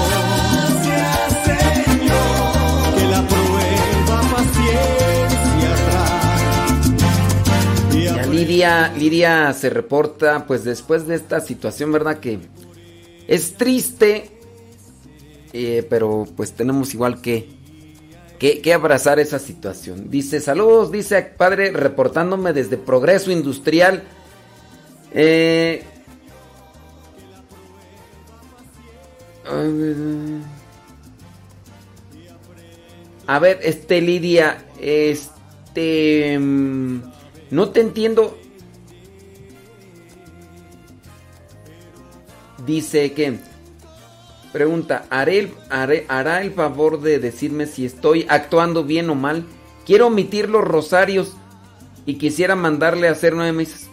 Lidia, 8.31 8.93
Lidia 8.97 9.53
se 9.53 9.71
reporta, 9.71 10.47
pues 10.47 10.65
después 10.65 11.07
de 11.07 11.15
esta 11.15 11.41
situación, 11.41 11.91
¿verdad? 11.93 12.19
Que 12.21 12.39
es 13.29 13.55
triste, 13.55 14.31
eh, 15.53 15.87
pero 15.89 16.27
pues 16.37 16.53
tenemos 16.53 16.93
igual 16.95 17.21
que, 17.21 17.49
que, 18.39 18.73
abrazar 18.73 19.19
esa 19.19 19.39
situación. 19.39 20.11
Dice, 20.11 20.41
saludos, 20.41 20.93
dice 20.93 21.23
padre, 21.23 21.71
reportándome 21.71 22.53
desde 22.53 22.77
Progreso 22.77 23.31
Industrial. 23.31 24.03
Eh, 25.13 25.83
a 33.27 33.39
ver, 33.39 33.61
este 33.63 34.01
Lidia, 34.01 34.65
este... 34.81 36.39
mm, 36.39 37.03
No 37.51 37.71
te 37.71 37.81
entiendo. 37.81 38.37
Dice 42.67 43.13
que... 43.13 43.56
Pregunta, 44.57 45.05
¿haré 45.11 45.53
¿hará 45.69 46.41
el 46.41 46.51
favor 46.55 47.03
de 47.03 47.19
decirme 47.19 47.67
si 47.67 47.85
estoy 47.85 48.25
actuando 48.27 48.85
bien 48.85 49.11
o 49.11 49.15
mal? 49.15 49.45
Quiero 49.85 50.07
omitir 50.07 50.49
los 50.49 50.65
rosarios 50.65 51.37
y 52.07 52.15
quisiera 52.15 52.57
mandarle 52.57 53.07
a 53.07 53.13
hacer 53.13 53.35
nueve 53.35 53.53
meses. 53.53 53.91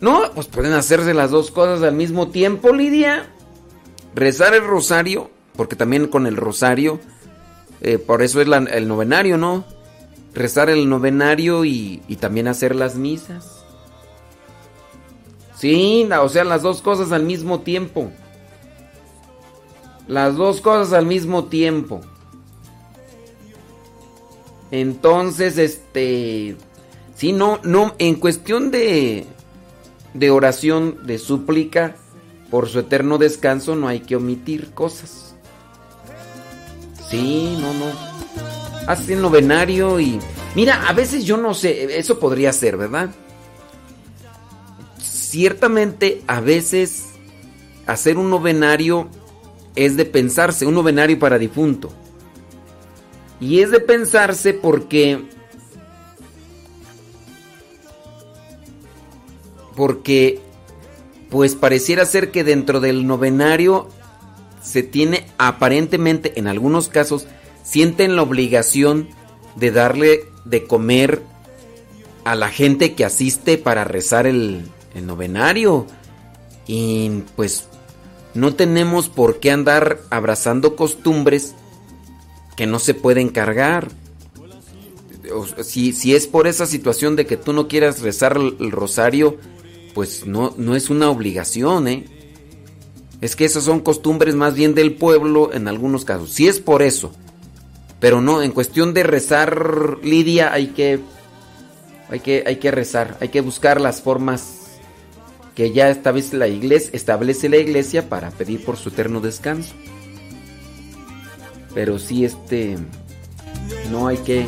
No, 0.00 0.22
pues 0.34 0.48
pueden 0.48 0.72
hacerse 0.72 1.14
las 1.14 1.30
dos 1.30 1.52
cosas 1.52 1.84
al 1.84 1.94
mismo 1.94 2.30
tiempo, 2.30 2.72
Lidia. 2.72 3.30
Rezar 4.16 4.54
el 4.54 4.64
rosario, 4.64 5.30
porque 5.54 5.76
también 5.76 6.08
con 6.08 6.26
el 6.26 6.36
rosario, 6.36 6.98
eh, 7.80 7.98
por 7.98 8.22
eso 8.22 8.40
es 8.40 8.48
el 8.48 8.88
novenario, 8.88 9.38
¿no? 9.38 9.64
Rezar 10.34 10.68
el 10.68 10.88
novenario 10.88 11.64
y, 11.64 12.02
y 12.08 12.16
también 12.16 12.48
hacer 12.48 12.74
las 12.74 12.96
misas. 12.96 13.64
Sí, 15.56 16.08
o 16.10 16.28
sea, 16.28 16.42
las 16.42 16.62
dos 16.62 16.82
cosas 16.82 17.12
al 17.12 17.22
mismo 17.22 17.60
tiempo. 17.60 18.10
Las 20.12 20.36
dos 20.36 20.60
cosas 20.60 20.92
al 20.92 21.06
mismo 21.06 21.44
tiempo. 21.44 22.02
Entonces, 24.70 25.56
este... 25.56 26.54
Sí, 27.14 27.32
no, 27.32 27.60
no, 27.62 27.94
en 27.98 28.16
cuestión 28.16 28.70
de, 28.70 29.26
de 30.12 30.30
oración, 30.30 31.06
de 31.06 31.16
súplica, 31.16 31.96
por 32.50 32.68
su 32.68 32.80
eterno 32.80 33.16
descanso 33.16 33.74
no 33.74 33.88
hay 33.88 34.00
que 34.00 34.16
omitir 34.16 34.74
cosas. 34.74 35.34
Sí, 37.08 37.56
no, 37.58 37.72
no. 37.72 37.86
Hace 38.88 39.16
novenario 39.16 39.98
y... 39.98 40.20
Mira, 40.54 40.88
a 40.88 40.92
veces 40.92 41.24
yo 41.24 41.38
no 41.38 41.54
sé, 41.54 41.98
eso 41.98 42.18
podría 42.18 42.52
ser, 42.52 42.76
¿verdad? 42.76 43.08
Ciertamente, 44.98 46.22
a 46.26 46.40
veces 46.40 47.06
hacer 47.86 48.18
un 48.18 48.28
novenario 48.28 49.08
es 49.76 49.96
de 49.96 50.04
pensarse, 50.04 50.66
un 50.66 50.74
novenario 50.74 51.18
para 51.18 51.38
difunto. 51.38 51.92
Y 53.40 53.60
es 53.60 53.70
de 53.70 53.80
pensarse 53.80 54.54
porque... 54.54 55.24
Porque 59.74 60.40
pues 61.30 61.54
pareciera 61.54 62.04
ser 62.04 62.30
que 62.30 62.44
dentro 62.44 62.78
del 62.80 63.06
novenario 63.06 63.88
se 64.62 64.82
tiene 64.82 65.26
aparentemente, 65.38 66.38
en 66.38 66.46
algunos 66.46 66.88
casos, 66.88 67.26
sienten 67.62 68.16
la 68.16 68.22
obligación 68.22 69.08
de 69.56 69.70
darle 69.70 70.24
de 70.44 70.66
comer 70.66 71.22
a 72.24 72.34
la 72.34 72.48
gente 72.48 72.94
que 72.94 73.04
asiste 73.04 73.56
para 73.56 73.84
rezar 73.84 74.26
el, 74.26 74.66
el 74.94 75.06
novenario. 75.06 75.86
Y 76.66 77.22
pues 77.34 77.66
no 78.34 78.54
tenemos 78.54 79.08
por 79.08 79.40
qué 79.40 79.50
andar 79.50 80.00
abrazando 80.10 80.76
costumbres 80.76 81.54
que 82.56 82.66
no 82.66 82.78
se 82.78 82.94
pueden 82.94 83.28
cargar. 83.28 83.90
Si, 85.62 85.92
si 85.92 86.14
es 86.14 86.26
por 86.26 86.46
esa 86.46 86.66
situación 86.66 87.16
de 87.16 87.26
que 87.26 87.36
tú 87.36 87.52
no 87.52 87.68
quieras 87.68 88.00
rezar 88.00 88.36
el, 88.36 88.56
el 88.60 88.70
rosario, 88.70 89.38
pues 89.94 90.26
no, 90.26 90.54
no 90.56 90.76
es 90.76 90.90
una 90.90 91.10
obligación, 91.10 91.88
¿eh? 91.88 92.04
Es 93.20 93.36
que 93.36 93.44
esas 93.44 93.64
son 93.64 93.80
costumbres 93.80 94.34
más 94.34 94.54
bien 94.54 94.74
del 94.74 94.94
pueblo 94.94 95.52
en 95.52 95.68
algunos 95.68 96.04
casos. 96.04 96.32
Si 96.32 96.48
es 96.48 96.58
por 96.58 96.82
eso. 96.82 97.12
Pero 98.00 98.20
no, 98.20 98.42
en 98.42 98.50
cuestión 98.50 98.94
de 98.94 99.04
rezar, 99.04 99.98
Lidia, 100.02 100.52
hay 100.52 100.68
que, 100.68 100.98
hay 102.10 102.18
que, 102.18 102.42
hay 102.44 102.56
que 102.56 102.72
rezar, 102.72 103.16
hay 103.20 103.28
que 103.28 103.40
buscar 103.40 103.80
las 103.80 104.00
formas 104.00 104.61
que 105.54 105.72
ya 105.72 105.90
establece 105.90 106.36
la 106.36 106.48
iglesia, 106.48 106.90
establece 106.92 107.48
la 107.48 107.58
iglesia 107.58 108.08
para 108.08 108.30
pedir 108.30 108.64
por 108.64 108.76
su 108.76 108.88
eterno 108.88 109.20
descanso. 109.20 109.74
Pero 111.74 111.98
sí, 111.98 112.24
este, 112.24 112.76
no 113.90 114.08
hay 114.08 114.18
que 114.18 114.46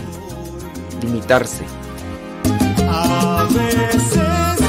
limitarse. 1.03 1.65
A 2.87 3.49
veces 3.51 4.64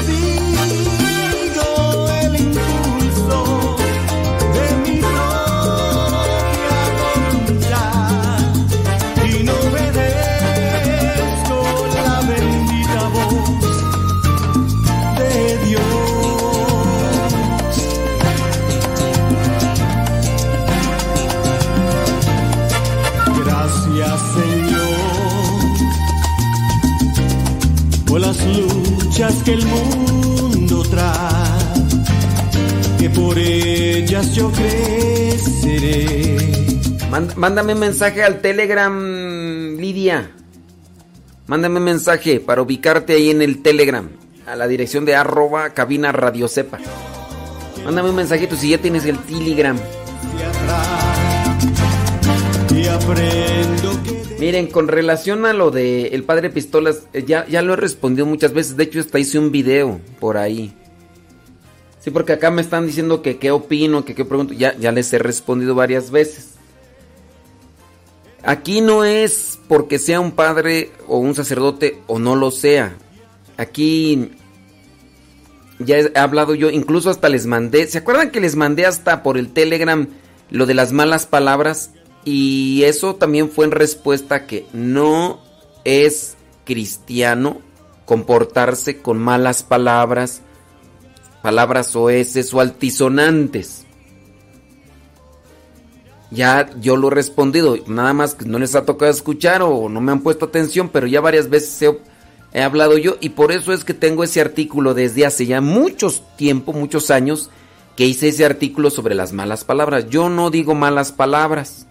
luchas 29.16 29.42
que 29.44 29.52
el 29.54 29.64
mundo 29.64 30.82
trae, 30.90 31.80
que 32.98 33.08
por 33.08 33.38
ellas 33.38 34.34
yo 34.34 34.50
creceré. 34.52 36.36
Mánd- 37.10 37.34
Mándame 37.36 37.72
un 37.72 37.80
mensaje 37.80 38.22
al 38.22 38.42
Telegram, 38.42 39.74
Lidia. 39.78 40.32
Mándame 41.46 41.78
un 41.78 41.84
mensaje 41.84 42.40
para 42.40 42.60
ubicarte 42.60 43.14
ahí 43.14 43.30
en 43.30 43.40
el 43.40 43.62
Telegram. 43.62 44.06
A 44.46 44.54
la 44.54 44.68
dirección 44.68 45.06
de 45.06 45.14
arroba 45.16 45.70
cabina 45.70 46.12
radio 46.12 46.46
sepa. 46.46 46.78
Mándame 47.86 48.10
un 48.10 48.16
mensajito 48.16 48.54
si 48.54 48.68
ya 48.70 48.78
tienes 48.78 49.06
el 49.06 49.18
Telegram. 49.20 49.78
Y 52.70 52.86
aprendo 52.86 53.85
Miren, 54.38 54.66
con 54.66 54.88
relación 54.88 55.46
a 55.46 55.54
lo 55.54 55.70
de 55.70 56.08
el 56.08 56.22
padre 56.22 56.50
Pistolas, 56.50 57.04
eh, 57.14 57.24
ya, 57.26 57.46
ya 57.46 57.62
lo 57.62 57.72
he 57.72 57.76
respondido 57.76 58.26
muchas 58.26 58.52
veces. 58.52 58.76
De 58.76 58.84
hecho, 58.84 59.00
hasta 59.00 59.18
hice 59.18 59.38
un 59.38 59.50
video 59.50 59.98
por 60.20 60.36
ahí. 60.36 60.74
Sí, 62.00 62.10
porque 62.10 62.34
acá 62.34 62.50
me 62.50 62.60
están 62.60 62.86
diciendo 62.86 63.22
que 63.22 63.38
qué 63.38 63.50
opino, 63.50 64.04
que 64.04 64.14
qué 64.14 64.24
pregunto. 64.26 64.52
Ya, 64.52 64.76
ya 64.76 64.92
les 64.92 65.10
he 65.12 65.18
respondido 65.18 65.74
varias 65.74 66.10
veces. 66.10 66.56
Aquí 68.42 68.80
no 68.80 69.04
es 69.04 69.58
porque 69.68 69.98
sea 69.98 70.20
un 70.20 70.32
padre 70.32 70.92
o 71.08 71.18
un 71.18 71.34
sacerdote 71.34 72.00
o 72.06 72.18
no 72.18 72.36
lo 72.36 72.50
sea. 72.50 72.94
Aquí 73.56 74.32
ya 75.78 75.98
he 75.98 76.12
hablado 76.18 76.54
yo, 76.54 76.70
incluso 76.70 77.08
hasta 77.10 77.30
les 77.30 77.46
mandé. 77.46 77.86
¿Se 77.86 77.98
acuerdan 77.98 78.30
que 78.30 78.40
les 78.40 78.54
mandé 78.54 78.86
hasta 78.86 79.22
por 79.22 79.38
el 79.38 79.52
Telegram 79.52 80.06
lo 80.50 80.66
de 80.66 80.74
las 80.74 80.92
malas 80.92 81.26
palabras? 81.26 81.90
Y 82.26 82.82
eso 82.82 83.14
también 83.14 83.50
fue 83.50 83.66
en 83.66 83.70
respuesta 83.70 84.46
que 84.46 84.66
no 84.72 85.40
es 85.84 86.36
cristiano 86.64 87.60
comportarse 88.04 89.00
con 89.00 89.16
malas 89.16 89.62
palabras, 89.62 90.42
palabras 91.40 91.94
oeces 91.94 92.52
o 92.52 92.58
altisonantes. 92.58 93.86
Ya 96.32 96.68
yo 96.80 96.96
lo 96.96 97.06
he 97.06 97.12
respondido, 97.12 97.76
nada 97.86 98.12
más 98.12 98.34
que 98.34 98.44
no 98.44 98.58
les 98.58 98.74
ha 98.74 98.84
tocado 98.84 99.12
escuchar 99.12 99.62
o 99.62 99.88
no 99.88 100.00
me 100.00 100.10
han 100.10 100.22
puesto 100.22 100.46
atención, 100.46 100.88
pero 100.88 101.06
ya 101.06 101.20
varias 101.20 101.48
veces 101.48 101.80
he, 101.80 101.96
he 102.58 102.62
hablado 102.64 102.98
yo 102.98 103.18
y 103.20 103.28
por 103.28 103.52
eso 103.52 103.72
es 103.72 103.84
que 103.84 103.94
tengo 103.94 104.24
ese 104.24 104.40
artículo 104.40 104.94
desde 104.94 105.26
hace 105.26 105.46
ya 105.46 105.60
muchos 105.60 106.24
tiempo, 106.36 106.72
muchos 106.72 107.12
años, 107.12 107.50
que 107.94 108.04
hice 108.04 108.30
ese 108.30 108.44
artículo 108.44 108.90
sobre 108.90 109.14
las 109.14 109.32
malas 109.32 109.62
palabras. 109.62 110.08
Yo 110.10 110.28
no 110.28 110.50
digo 110.50 110.74
malas 110.74 111.12
palabras. 111.12 111.86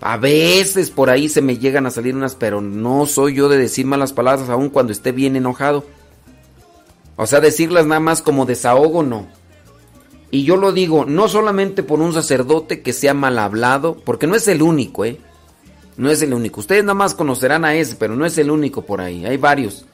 A 0.00 0.16
veces 0.16 0.90
por 0.90 1.10
ahí 1.10 1.28
se 1.28 1.42
me 1.42 1.58
llegan 1.58 1.86
a 1.86 1.90
salir 1.90 2.14
unas, 2.14 2.36
pero 2.36 2.60
no 2.60 3.06
soy 3.06 3.34
yo 3.34 3.48
de 3.48 3.58
decir 3.58 3.84
malas 3.86 4.12
palabras 4.12 4.48
aun 4.48 4.68
cuando 4.70 4.92
esté 4.92 5.12
bien 5.12 5.34
enojado. 5.34 5.84
O 7.16 7.26
sea, 7.26 7.40
decirlas 7.40 7.86
nada 7.86 8.00
más 8.00 8.22
como 8.22 8.46
desahogo, 8.46 9.02
no. 9.02 9.26
Y 10.30 10.44
yo 10.44 10.56
lo 10.56 10.72
digo 10.72 11.04
no 11.04 11.28
solamente 11.28 11.82
por 11.82 12.00
un 12.00 12.12
sacerdote 12.12 12.82
que 12.82 12.92
sea 12.92 13.14
mal 13.14 13.38
hablado, 13.38 13.96
porque 14.04 14.26
no 14.26 14.36
es 14.36 14.46
el 14.46 14.62
único, 14.62 15.04
¿eh? 15.04 15.18
No 15.96 16.10
es 16.10 16.22
el 16.22 16.32
único. 16.32 16.60
Ustedes 16.60 16.84
nada 16.84 16.94
más 16.94 17.14
conocerán 17.14 17.64
a 17.64 17.74
ese, 17.74 17.96
pero 17.96 18.14
no 18.14 18.24
es 18.24 18.38
el 18.38 18.52
único 18.52 18.82
por 18.82 19.00
ahí. 19.00 19.26
Hay 19.26 19.36
varios. 19.36 19.84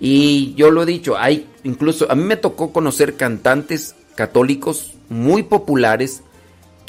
Y 0.00 0.54
yo 0.54 0.70
lo 0.70 0.82
he 0.82 0.86
dicho, 0.86 1.16
hay 1.16 1.46
incluso, 1.62 2.10
a 2.10 2.14
mí 2.14 2.24
me 2.24 2.36
tocó 2.36 2.72
conocer 2.72 3.16
cantantes 3.16 3.94
católicos 4.16 4.94
muy 5.08 5.42
populares 5.42 6.22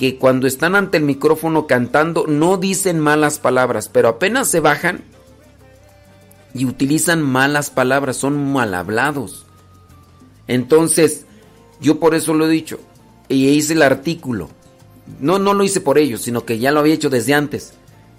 que 0.02 0.18
cuando 0.18 0.48
están 0.48 0.74
ante 0.74 0.98
el 0.98 1.04
micrófono 1.04 1.68
cantando 1.68 2.26
no 2.26 2.58
dicen 2.58 3.00
malas 3.00 3.38
palabras, 3.38 3.88
pero 3.88 4.08
apenas 4.10 4.48
se 4.48 4.60
bajan 4.60 5.04
y 6.56 6.66
utilizan 6.66 7.22
malas 7.22 7.70
palabras, 7.70 8.18
son 8.18 8.52
mal 8.52 8.74
hablados. 8.74 9.46
Entonces, 10.48 11.28
yo 11.82 12.00
por 12.00 12.16
eso 12.16 12.34
lo 12.34 12.48
he 12.48 12.50
dicho 12.50 12.80
y 13.30 13.50
hice 13.50 13.74
el 13.74 13.84
artículo. 13.84 14.50
No, 15.20 15.38
no 15.38 15.54
lo 15.54 15.64
hice 15.64 15.82
por 15.82 16.00
ellos, 16.00 16.24
sino 16.24 16.46
que 16.46 16.58
ya 16.58 16.72
lo 16.72 16.80
había 16.80 16.96
hecho 16.96 17.12
desde 17.12 17.36
antes. 17.36 17.76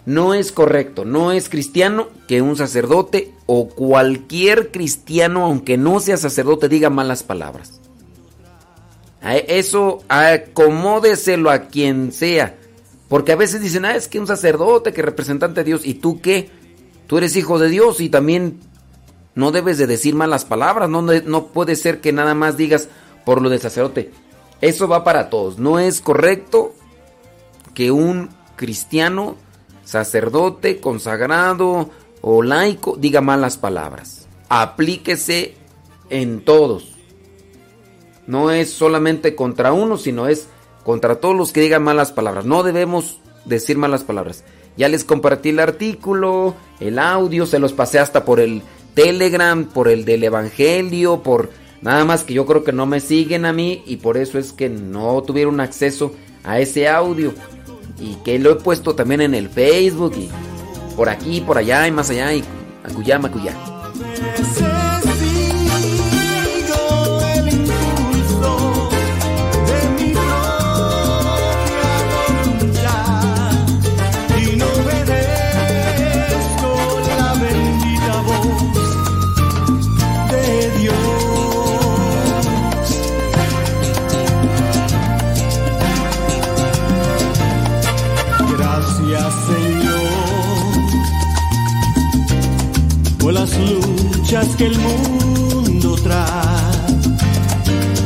No 0.07 0.35
es 0.35 0.53
correcto, 0.53 1.05
no 1.05 1.33
es 1.33 1.49
cristiano 1.49 2.11
que 2.29 2.43
un 2.43 2.55
sacerdote 2.55 3.35
o 3.47 3.67
cualquier 3.67 4.71
cristiano, 4.71 5.47
aunque 5.47 5.79
no 5.79 5.99
sea 5.99 6.17
sacerdote, 6.17 6.69
diga 6.69 6.91
malas 6.91 7.25
palabras. 7.25 7.82
Eso 9.23 10.03
acomódeselo 10.09 11.51
a 11.51 11.61
quien 11.69 12.13
sea. 12.13 12.57
Porque 13.09 13.33
a 13.33 13.37
veces 13.37 13.61
dicen, 13.61 13.85
ah, 13.85 13.95
es 13.95 14.09
que 14.09 14.19
un 14.19 14.27
sacerdote, 14.27 14.93
que 14.93 15.03
representante 15.03 15.61
de 15.61 15.65
Dios, 15.65 15.83
¿y 15.85 15.95
tú 15.95 16.21
qué? 16.21 16.51
Tú 17.07 17.19
eres 17.19 17.37
hijo 17.37 17.59
de 17.59 17.69
Dios 17.69 18.01
y 18.01 18.09
también 18.09 18.61
no 19.35 19.53
debes 19.53 19.79
de 19.79 19.87
decir 19.87 20.15
malas 20.15 20.45
palabras, 20.45 20.89
no, 20.89 21.03
no 21.03 21.47
puede 21.49 21.77
ser 21.77 22.01
que 22.01 22.13
nada 22.13 22.35
más 22.35 22.57
digas 22.57 22.89
por 23.25 23.41
lo 23.41 23.49
del 23.49 23.61
sacerdote. 23.61 24.11
Eso 24.61 24.89
va 24.89 25.05
para 25.05 25.29
todos. 25.29 25.59
No 25.59 25.79
es 25.79 26.01
correcto 26.01 26.75
que 27.75 27.91
un 27.91 28.31
cristiano, 28.57 29.37
sacerdote, 29.85 30.81
consagrado 30.81 31.91
o 32.21 32.43
laico 32.43 32.97
diga 32.97 33.21
malas 33.21 33.59
palabras. 33.59 34.27
Aplíquese 34.49 35.55
en 36.11 36.45
todos. 36.45 36.92
No 38.33 38.51
es 38.51 38.71
solamente 38.71 39.35
contra 39.35 39.75
uno, 39.75 39.99
sino 39.99 40.27
es 40.27 40.49
contra 40.85 41.17
todos 41.17 41.37
los 41.37 41.53
que 41.53 41.61
digan 41.61 41.83
malas 41.83 42.13
palabras. 42.13 42.47
No 42.47 42.63
debemos 42.63 43.19
decir 43.45 43.77
malas 43.77 44.05
palabras. 44.05 44.43
Ya 44.75 44.89
les 44.89 45.05
compartí 45.05 45.51
el 45.51 45.59
artículo, 45.59 46.55
el 46.81 46.99
audio, 46.99 47.45
se 47.45 47.59
los 47.59 47.75
pasé 47.75 47.99
hasta 47.99 48.25
por 48.25 48.41
el 48.41 48.63
Telegram, 48.95 49.67
por 49.67 49.87
el 49.87 50.07
del 50.07 50.25
Evangelio, 50.25 51.23
por 51.23 51.51
nada 51.83 52.07
más 52.07 52.25
que 52.25 52.33
yo 52.33 52.47
creo 52.47 52.65
que 52.65 52.73
no 52.73 52.87
me 52.87 53.01
siguen 53.01 53.45
a 53.45 53.53
mí 53.53 53.83
y 53.85 53.99
por 53.99 54.17
eso 54.17 54.39
es 54.39 54.55
que 54.55 54.71
no 54.71 55.23
tuvieron 55.25 55.61
acceso 55.61 56.15
a 56.43 56.59
ese 56.59 56.89
audio. 56.89 57.35
Y 57.99 58.15
que 58.25 58.39
lo 58.39 58.53
he 58.53 58.55
puesto 58.55 58.95
también 58.95 59.21
en 59.21 59.35
el 59.35 59.51
Facebook 59.51 60.15
y 60.17 60.31
por 60.97 61.11
aquí, 61.11 61.43
por 61.43 61.59
allá 61.59 61.87
y 61.87 61.91
más 61.91 62.09
allá 62.09 62.33
y 62.33 62.43
acullá, 62.83 63.19
macullá. 63.19 63.55
Que 94.33 94.65
el 94.65 94.79
mundo 94.79 95.95
trae, 96.03 96.73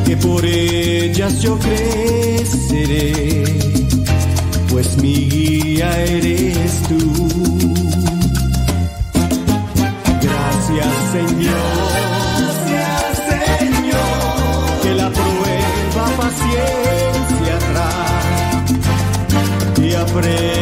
que 0.05 0.17
por 0.17 0.45
ellas 0.45 1.41
yo 1.41 1.57
creceré, 1.57 3.45
pues 4.69 4.97
mi 5.01 5.15
guía 5.31 5.89
eres 6.03 6.83
tú. 6.89 6.99
Gracias 10.21 10.95
Señor, 11.13 11.55
gracias 12.41 13.23
Señor, 13.61 14.81
que 14.83 14.95
la 14.97 15.09
prueba 15.11 16.07
paciencia 16.17 17.57
trae 19.79 19.89
y 19.89 19.95
aprendo 19.95 20.56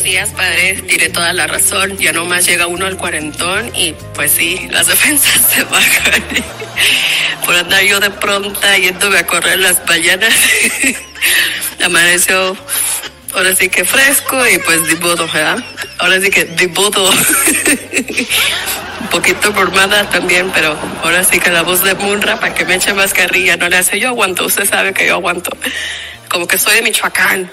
Buenos 0.00 0.14
días, 0.14 0.30
padre. 0.30 0.82
Tiene 0.88 1.10
toda 1.10 1.34
la 1.34 1.46
razón. 1.46 1.98
Ya 1.98 2.14
nomás 2.14 2.46
llega 2.46 2.66
uno 2.66 2.86
al 2.86 2.96
cuarentón 2.96 3.70
y 3.76 3.94
pues 4.14 4.32
sí, 4.32 4.66
las 4.70 4.86
defensas 4.86 5.42
se 5.46 5.62
bajan. 5.64 6.22
Por 7.44 7.54
andar 7.54 7.82
yo 7.82 8.00
de 8.00 8.08
pronta 8.08 8.78
yéndome 8.78 9.18
a 9.18 9.26
correr 9.26 9.58
las 9.58 9.86
mañanas. 9.86 10.32
Amaneció 11.84 12.56
ahora 13.34 13.54
sí 13.54 13.68
que 13.68 13.84
fresco 13.84 14.42
y 14.48 14.56
pues 14.60 14.86
de 14.86 14.96
modo, 14.96 15.28
¿verdad? 15.28 15.62
Ahora 15.98 16.18
sí 16.18 16.30
que 16.30 16.46
de 16.46 16.68
modo. 16.68 17.10
Un 19.00 19.08
poquito 19.10 19.52
formada 19.52 20.08
también, 20.08 20.50
pero 20.54 20.78
ahora 21.02 21.22
sí 21.24 21.38
que 21.38 21.50
la 21.50 21.60
voz 21.60 21.84
de 21.84 21.94
Munra 21.94 22.40
para 22.40 22.54
que 22.54 22.64
me 22.64 22.76
eche 22.76 22.94
más 22.94 23.12
carrilla 23.12 23.58
no 23.58 23.68
le 23.68 23.76
hace. 23.76 24.00
Yo 24.00 24.08
aguanto, 24.08 24.46
usted 24.46 24.64
sabe 24.66 24.94
que 24.94 25.06
yo 25.06 25.16
aguanto. 25.16 25.50
Como 26.30 26.48
que 26.48 26.56
soy 26.56 26.76
de 26.76 26.82
Michoacán. 26.82 27.50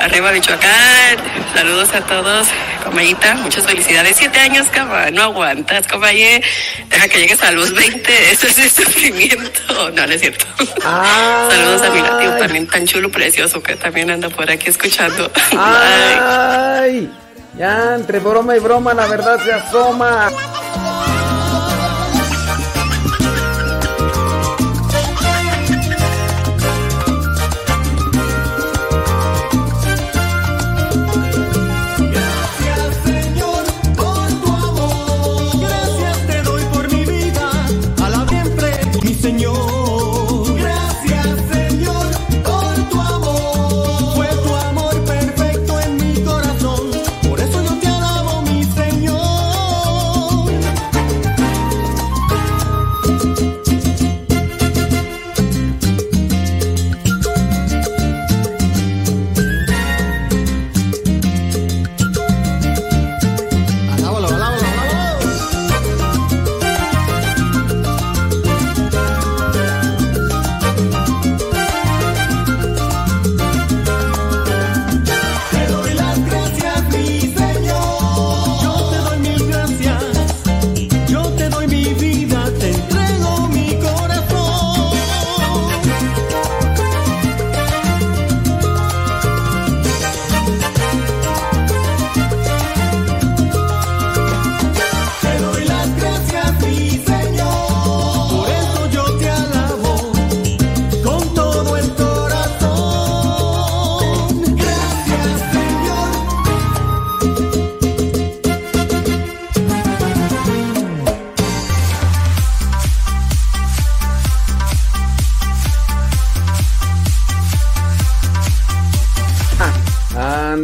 Arriba 0.00 0.32
Michoacán, 0.32 1.18
saludos 1.54 1.92
a 1.92 2.00
todos, 2.00 2.48
compañita, 2.82 3.34
muchas 3.34 3.66
felicidades, 3.66 4.16
siete 4.16 4.38
años, 4.38 4.66
cama, 4.68 5.10
no 5.10 5.24
aguantas, 5.24 5.86
compañe, 5.86 6.42
deja 6.88 7.06
que 7.06 7.18
llegues 7.18 7.42
a 7.42 7.52
los 7.52 7.74
20, 7.74 8.00
eso 8.32 8.46
es 8.46 8.58
el 8.60 8.70
sufrimiento, 8.70 9.90
no, 9.90 10.06
no 10.06 10.12
es 10.12 10.22
cierto. 10.22 10.46
Saludos 10.82 11.82
a 11.82 11.90
mi 11.90 12.00
tío 12.00 12.32
también 12.38 12.66
tan 12.66 12.86
chulo, 12.86 13.10
precioso, 13.10 13.62
que 13.62 13.76
también 13.76 14.10
anda 14.10 14.30
por 14.30 14.50
aquí 14.50 14.70
escuchando. 14.70 15.30
¡Ay! 15.58 17.12
Ya, 17.58 17.94
entre 17.94 18.20
broma 18.20 18.56
y 18.56 18.58
broma, 18.58 18.94
la 18.94 19.06
verdad 19.06 19.38
se 19.44 19.52
asoma. 19.52 20.30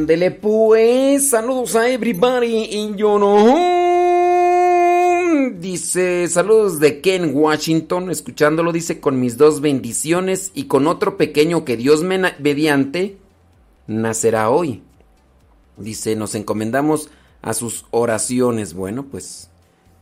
Ándele 0.07 0.31
pues, 0.31 1.31
saludos 1.31 1.75
a 1.75 1.91
everybody 1.91 2.69
in 2.71 2.97
your 2.97 3.21
home. 3.21 4.77
Dice, 5.59 6.29
saludos 6.29 6.79
de 6.79 7.01
Ken 7.01 7.33
Washington, 7.35 8.09
escuchándolo, 8.13 8.71
dice, 8.71 9.01
con 9.01 9.19
mis 9.19 9.37
dos 9.37 9.61
bendiciones 9.61 10.53
y 10.55 10.67
con 10.67 10.87
otro 10.87 11.17
pequeño 11.17 11.65
que 11.65 11.77
Dios 11.77 12.05
me 12.05 12.21
mediante 12.39 13.17
nacerá 13.89 14.49
hoy. 14.49 14.85
Dice, 15.77 16.15
nos 16.15 16.37
encomendamos 16.37 17.11
a 17.43 17.53
sus 17.53 17.85
oraciones. 17.91 18.75
Bueno, 18.75 19.07
pues 19.11 19.51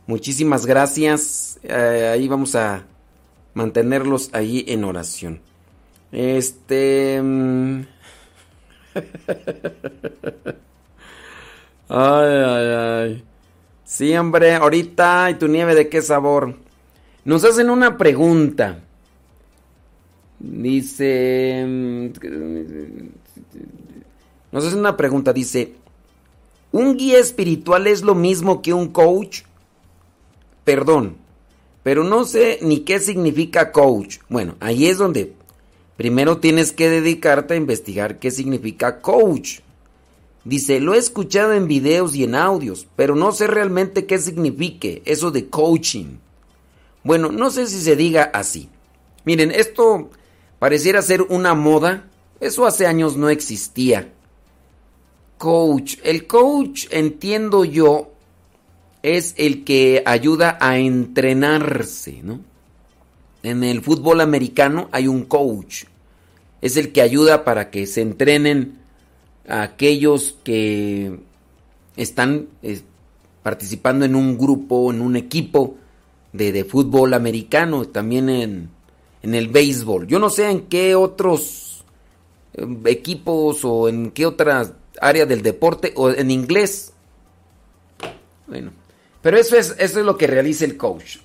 muchísimas 0.05 0.67
gracias. 0.67 1.59
Eh, 1.63 2.11
ahí 2.13 2.27
vamos 2.27 2.53
a 2.53 2.85
mantenerlos 3.55 4.29
ahí 4.33 4.65
en 4.67 4.83
oración. 4.83 5.41
Este... 6.11 7.19
mm, 7.23 7.94
ay, 11.89 11.89
ay, 11.89 12.67
ay. 12.67 13.23
Sí, 13.83 14.15
hombre, 14.15 14.55
ahorita, 14.55 15.29
¿y 15.31 15.35
tu 15.35 15.47
nieve 15.47 15.75
de 15.75 15.89
qué 15.89 16.01
sabor? 16.01 16.55
Nos 17.23 17.43
hacen 17.43 17.69
una 17.69 17.97
pregunta. 17.97 18.79
Dice... 20.39 21.63
mm, 21.67 22.07
Nos 24.51 24.65
hacen 24.65 24.79
una 24.79 24.97
pregunta, 24.97 25.33
dice... 25.33 25.75
¿Un 26.71 26.97
guía 26.97 27.19
espiritual 27.19 27.87
es 27.87 28.03
lo 28.03 28.15
mismo 28.15 28.61
que 28.61 28.73
un 28.73 28.89
coach? 28.89 29.43
Perdón, 30.65 31.15
pero 31.83 32.03
no 32.03 32.25
sé 32.25 32.59
ni 32.61 32.81
qué 32.81 32.99
significa 32.99 33.71
coach. 33.71 34.17
Bueno, 34.27 34.55
ahí 34.59 34.87
es 34.87 34.97
donde 34.97 35.33
primero 35.97 36.37
tienes 36.37 36.71
que 36.71 36.89
dedicarte 36.89 37.53
a 37.53 37.57
investigar 37.57 38.19
qué 38.19 38.31
significa 38.31 39.01
coach. 39.01 39.59
Dice, 40.43 40.79
lo 40.79 40.93
he 40.93 40.97
escuchado 40.97 41.53
en 41.53 41.67
videos 41.67 42.15
y 42.15 42.23
en 42.23 42.35
audios, 42.35 42.87
pero 42.95 43.15
no 43.15 43.31
sé 43.31 43.47
realmente 43.47 44.05
qué 44.05 44.19
signifique 44.19 45.01
eso 45.05 45.31
de 45.31 45.49
coaching. 45.49 46.17
Bueno, 47.03 47.31
no 47.31 47.49
sé 47.49 47.67
si 47.67 47.81
se 47.81 47.95
diga 47.95 48.23
así. 48.33 48.69
Miren, 49.25 49.51
esto 49.51 50.11
pareciera 50.59 51.01
ser 51.01 51.23
una 51.23 51.53
moda. 51.53 52.07
Eso 52.39 52.65
hace 52.65 52.85
años 52.85 53.17
no 53.17 53.29
existía. 53.29 54.11
Coach. 55.37 55.97
El 56.03 56.27
coach, 56.27 56.85
entiendo 56.91 57.65
yo, 57.65 58.11
es 59.01 59.35
el 59.37 59.63
que 59.63 60.03
ayuda 60.05 60.57
a 60.59 60.77
entrenarse, 60.77 62.21
¿no? 62.23 62.39
En 63.45 63.63
el 63.63 63.81
fútbol 63.81 64.21
americano 64.21 64.89
hay 64.91 65.07
un 65.07 65.25
coach. 65.25 65.83
Es 66.61 66.77
el 66.77 66.91
que 66.91 67.01
ayuda 67.01 67.43
para 67.43 67.69
que 67.69 67.85
se 67.85 68.01
entrenen 68.01 68.79
a 69.47 69.61
aquellos 69.61 70.35
que 70.43 71.19
están 71.95 72.47
participando 73.43 74.05
en 74.05 74.15
un 74.15 74.37
grupo, 74.37 74.91
en 74.91 75.01
un 75.01 75.15
equipo 75.15 75.75
de, 76.33 76.65
fútbol 76.65 77.13
americano, 77.13 77.85
también 77.85 78.29
en, 78.29 78.69
el 79.21 79.47
béisbol. 79.47 80.07
Yo 80.07 80.17
no 80.17 80.31
sé 80.31 80.49
en 80.49 80.61
qué 80.61 80.95
otros 80.95 81.83
eh, 82.53 82.65
equipos 82.85 83.63
o 83.63 83.87
en 83.89 84.11
qué 84.11 84.25
otras 84.25 84.73
área 84.99 85.25
del 85.25 85.43
deporte 85.43 85.93
o 85.95 86.09
en 86.09 86.31
inglés. 86.31 86.93
Bueno, 88.47 88.71
pero 89.21 89.37
eso 89.37 89.55
es, 89.55 89.75
eso 89.77 89.99
es 89.99 90.05
lo 90.05 90.17
que 90.17 90.27
realiza 90.27 90.65
el 90.65 90.77
coach. 90.77 91.17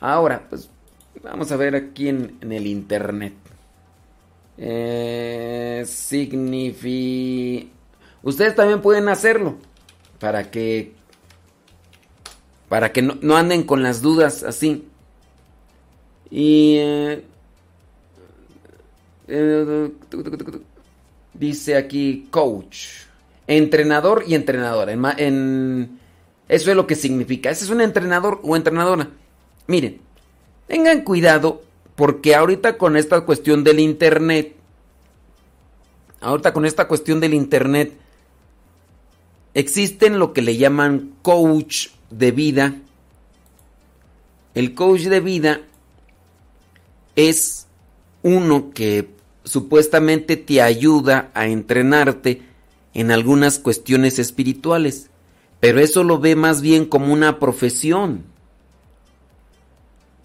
Ahora, 0.00 0.46
pues 0.48 0.68
vamos 1.22 1.50
a 1.52 1.56
ver 1.56 1.74
aquí 1.76 2.08
en, 2.08 2.36
en 2.40 2.52
el 2.52 2.66
internet. 2.66 3.34
Eh. 4.56 5.84
Ustedes 8.22 8.54
también 8.56 8.82
pueden 8.82 9.08
hacerlo 9.08 9.56
para 10.18 10.50
que 10.50 10.92
para 12.68 12.92
que 12.92 13.00
no, 13.02 13.16
no 13.22 13.36
anden 13.36 13.62
con 13.62 13.82
las 13.82 14.02
dudas 14.02 14.42
así. 14.42 14.84
Y 16.30 16.76
eh, 16.78 17.24
eh, 19.28 19.90
dice 21.32 21.76
aquí 21.76 22.26
coach, 22.30 22.86
entrenador 23.46 24.24
y 24.26 24.34
entrenadora. 24.34 24.92
En- 24.92 25.98
eso 26.48 26.70
es 26.70 26.76
lo 26.76 26.86
que 26.86 26.94
significa. 26.94 27.50
Ese 27.50 27.64
es 27.64 27.70
un 27.70 27.80
entrenador 27.80 28.40
o 28.42 28.56
entrenadora. 28.56 29.08
Miren, 29.66 30.00
tengan 30.68 31.02
cuidado 31.02 31.62
porque 31.96 32.36
ahorita 32.36 32.78
con 32.78 32.96
esta 32.96 33.22
cuestión 33.22 33.64
del 33.64 33.80
internet, 33.80 34.54
ahorita 36.20 36.52
con 36.52 36.64
esta 36.64 36.86
cuestión 36.86 37.18
del 37.18 37.34
internet, 37.34 37.98
existen 39.54 40.20
lo 40.20 40.32
que 40.32 40.42
le 40.42 40.56
llaman 40.56 41.14
coach 41.22 41.88
de 42.10 42.30
vida. 42.30 42.76
El 44.54 44.74
coach 44.74 45.02
de 45.02 45.18
vida 45.18 45.62
es 47.16 47.66
uno 48.22 48.70
que 48.70 49.10
supuestamente 49.42 50.36
te 50.36 50.62
ayuda 50.62 51.30
a 51.34 51.48
entrenarte 51.48 52.42
en 52.94 53.10
algunas 53.10 53.58
cuestiones 53.58 54.18
espirituales, 54.18 55.10
pero 55.58 55.80
eso 55.80 56.04
lo 56.04 56.20
ve 56.20 56.36
más 56.36 56.60
bien 56.60 56.84
como 56.84 57.12
una 57.12 57.38
profesión, 57.40 58.24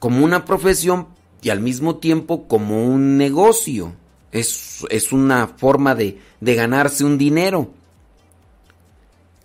como 0.03 0.25
una 0.25 0.43
profesión 0.43 1.07
y 1.41 1.49
al 1.49 1.61
mismo 1.61 1.95
tiempo 1.95 2.45
como 2.49 2.85
un 2.85 3.17
negocio, 3.17 3.93
es, 4.33 4.85
es 4.89 5.13
una 5.13 5.47
forma 5.47 5.95
de, 5.95 6.19
de 6.41 6.55
ganarse 6.55 7.05
un 7.05 7.17
dinero. 7.17 7.69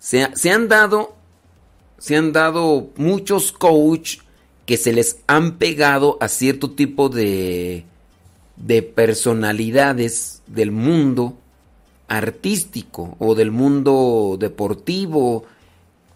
Se, 0.01 0.27
se 0.35 0.51
han 0.51 0.67
dado, 0.67 1.15
se 1.97 2.17
han 2.17 2.33
dado 2.33 2.89
muchos 2.97 3.53
coach 3.53 4.17
que 4.65 4.75
se 4.75 4.91
les 4.91 5.21
han 5.27 5.59
pegado 5.59 6.17
a 6.19 6.27
cierto 6.27 6.71
tipo 6.71 7.07
de, 7.07 7.85
de 8.57 8.81
personalidades 8.81 10.41
del 10.45 10.73
mundo 10.73 11.37
artístico 12.09 13.15
o 13.19 13.33
del 13.33 13.51
mundo 13.51 14.35
deportivo 14.37 15.45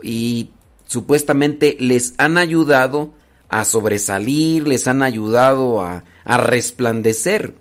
y 0.01 0.49
supuestamente 0.85 1.77
les 1.79 2.13
han 2.17 2.37
ayudado 2.37 3.22
a 3.49 3.65
sobresalir, 3.65 4.67
les 4.67 4.87
han 4.87 5.03
ayudado 5.03 5.81
a, 5.81 6.03
a 6.23 6.37
resplandecer. 6.37 7.55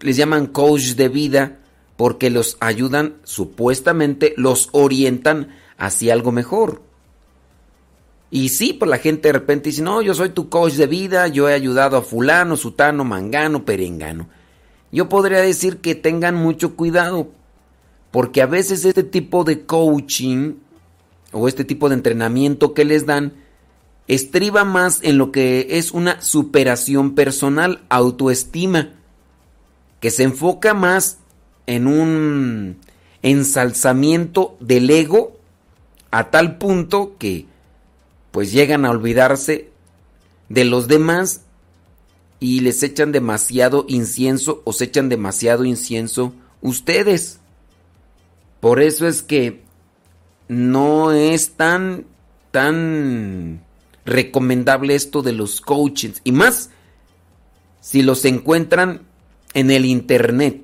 Les 0.00 0.16
llaman 0.16 0.46
coach 0.46 0.94
de 0.94 1.08
vida 1.08 1.58
porque 1.96 2.30
los 2.30 2.56
ayudan, 2.60 3.16
supuestamente 3.24 4.32
los 4.36 4.68
orientan 4.72 5.48
hacia 5.76 6.12
algo 6.12 6.30
mejor. 6.30 6.82
Y 8.30 8.50
sí, 8.50 8.74
pues 8.74 8.90
la 8.90 8.98
gente 8.98 9.28
de 9.28 9.32
repente 9.32 9.70
dice, 9.70 9.82
no, 9.82 10.02
yo 10.02 10.14
soy 10.14 10.28
tu 10.28 10.48
coach 10.48 10.74
de 10.74 10.86
vida, 10.86 11.28
yo 11.28 11.48
he 11.48 11.54
ayudado 11.54 11.96
a 11.96 12.02
fulano, 12.02 12.56
sutano, 12.56 13.04
mangano, 13.04 13.64
perengano. 13.64 14.28
Yo 14.92 15.08
podría 15.08 15.40
decir 15.40 15.78
que 15.78 15.94
tengan 15.94 16.34
mucho 16.34 16.76
cuidado, 16.76 17.30
porque 18.10 18.42
a 18.42 18.46
veces 18.46 18.84
este 18.84 19.02
tipo 19.02 19.44
de 19.44 19.64
coaching 19.66 20.54
o 21.32 21.48
este 21.48 21.64
tipo 21.64 21.88
de 21.88 21.94
entrenamiento 21.94 22.74
que 22.74 22.84
les 22.84 23.06
dan 23.06 23.32
estriba 24.08 24.64
más 24.64 25.00
en 25.02 25.18
lo 25.18 25.30
que 25.30 25.66
es 25.70 25.92
una 25.92 26.20
superación 26.20 27.14
personal, 27.14 27.82
autoestima, 27.90 28.94
que 30.00 30.10
se 30.10 30.24
enfoca 30.24 30.74
más 30.74 31.18
en 31.66 31.86
un 31.86 32.78
ensalzamiento 33.22 34.56
del 34.60 34.88
ego 34.88 35.36
a 36.10 36.30
tal 36.30 36.56
punto 36.56 37.16
que 37.18 37.46
pues 38.30 38.52
llegan 38.52 38.86
a 38.86 38.90
olvidarse 38.90 39.68
de 40.48 40.64
los 40.64 40.88
demás 40.88 41.42
y 42.40 42.60
les 42.60 42.82
echan 42.82 43.12
demasiado 43.12 43.84
incienso 43.88 44.62
o 44.64 44.72
se 44.72 44.84
echan 44.84 45.08
demasiado 45.08 45.64
incienso 45.64 46.32
ustedes. 46.62 47.40
Por 48.60 48.80
eso 48.80 49.06
es 49.06 49.22
que 49.22 49.62
no 50.48 51.12
es 51.12 51.50
tan 51.52 52.06
tan 52.50 53.62
recomendable 54.08 54.94
esto 54.94 55.22
de 55.22 55.32
los 55.32 55.60
coaches 55.60 56.20
y 56.24 56.32
más 56.32 56.70
si 57.80 58.02
los 58.02 58.24
encuentran 58.24 59.02
en 59.54 59.70
el 59.70 59.84
internet. 59.84 60.62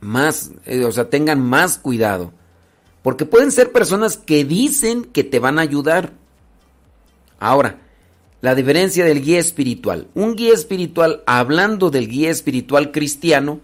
Más, 0.00 0.52
eh, 0.66 0.84
o 0.84 0.92
sea, 0.92 1.10
tengan 1.10 1.40
más 1.40 1.78
cuidado. 1.78 2.32
Porque 3.02 3.24
pueden 3.24 3.52
ser 3.52 3.72
personas 3.72 4.16
que 4.16 4.44
dicen 4.44 5.04
que 5.04 5.24
te 5.24 5.38
van 5.38 5.58
a 5.58 5.62
ayudar. 5.62 6.12
Ahora, 7.38 7.78
la 8.40 8.54
diferencia 8.54 9.04
del 9.04 9.22
guía 9.22 9.38
espiritual. 9.38 10.08
Un 10.14 10.36
guía 10.36 10.52
espiritual, 10.52 11.22
hablando 11.26 11.90
del 11.90 12.08
guía 12.08 12.30
espiritual 12.30 12.92
cristiano, 12.92 13.60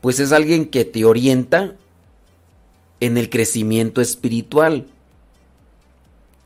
pues 0.00 0.20
es 0.20 0.32
alguien 0.32 0.66
que 0.66 0.84
te 0.84 1.04
orienta 1.04 1.74
en 3.00 3.16
el 3.16 3.30
crecimiento 3.30 4.00
espiritual. 4.00 4.86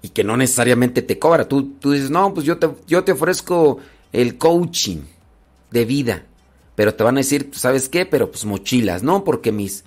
Y 0.03 0.09
que 0.09 0.25
no 0.25 0.37
necesariamente 0.37 1.01
te 1.03 1.19
cobra. 1.19 1.47
Tú, 1.47 1.75
tú 1.79 1.93
dices, 1.93 2.11
no, 2.11 2.35
pues 2.35 2.45
yo 2.45 2.59
te, 2.59 2.69
yo 2.87 3.05
te 3.05 3.13
ofrezco 3.13 3.79
el 4.13 4.37
coaching 4.37 4.99
de 5.71 5.85
vida. 5.85 6.27
Pero 6.75 6.95
te 6.95 7.05
van 7.05 7.17
a 7.17 7.21
decir, 7.21 7.51
¿sabes 7.53 7.89
qué? 7.89 8.05
Pero 8.07 8.31
pues 8.31 8.45
mochilas, 8.45 9.03
¿no? 9.03 9.25
Porque 9.25 9.53
mis, 9.53 9.85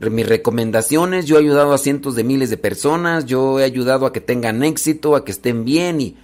mis 0.00 0.26
recomendaciones, 0.26 1.26
yo 1.26 1.36
he 1.36 1.40
ayudado 1.40 1.72
a 1.72 1.78
cientos 1.78 2.16
de 2.16 2.24
miles 2.24 2.50
de 2.50 2.56
personas, 2.56 3.26
yo 3.26 3.60
he 3.60 3.64
ayudado 3.64 4.06
a 4.06 4.12
que 4.12 4.20
tengan 4.20 4.62
éxito, 4.64 5.14
a 5.14 5.24
que 5.24 5.32
estén 5.32 5.64
bien 5.64 6.00
y, 6.00 6.16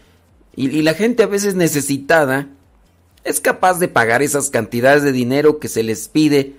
y, 0.56 0.68
y 0.70 0.82
la 0.82 0.94
gente 0.94 1.22
a 1.22 1.26
veces 1.26 1.54
necesitada 1.54 2.48
es 3.24 3.40
capaz 3.40 3.78
de 3.78 3.88
pagar 3.88 4.22
esas 4.22 4.50
cantidades 4.50 5.02
de 5.02 5.12
dinero 5.12 5.58
que 5.58 5.68
se 5.68 5.82
les 5.82 6.08
pide 6.08 6.54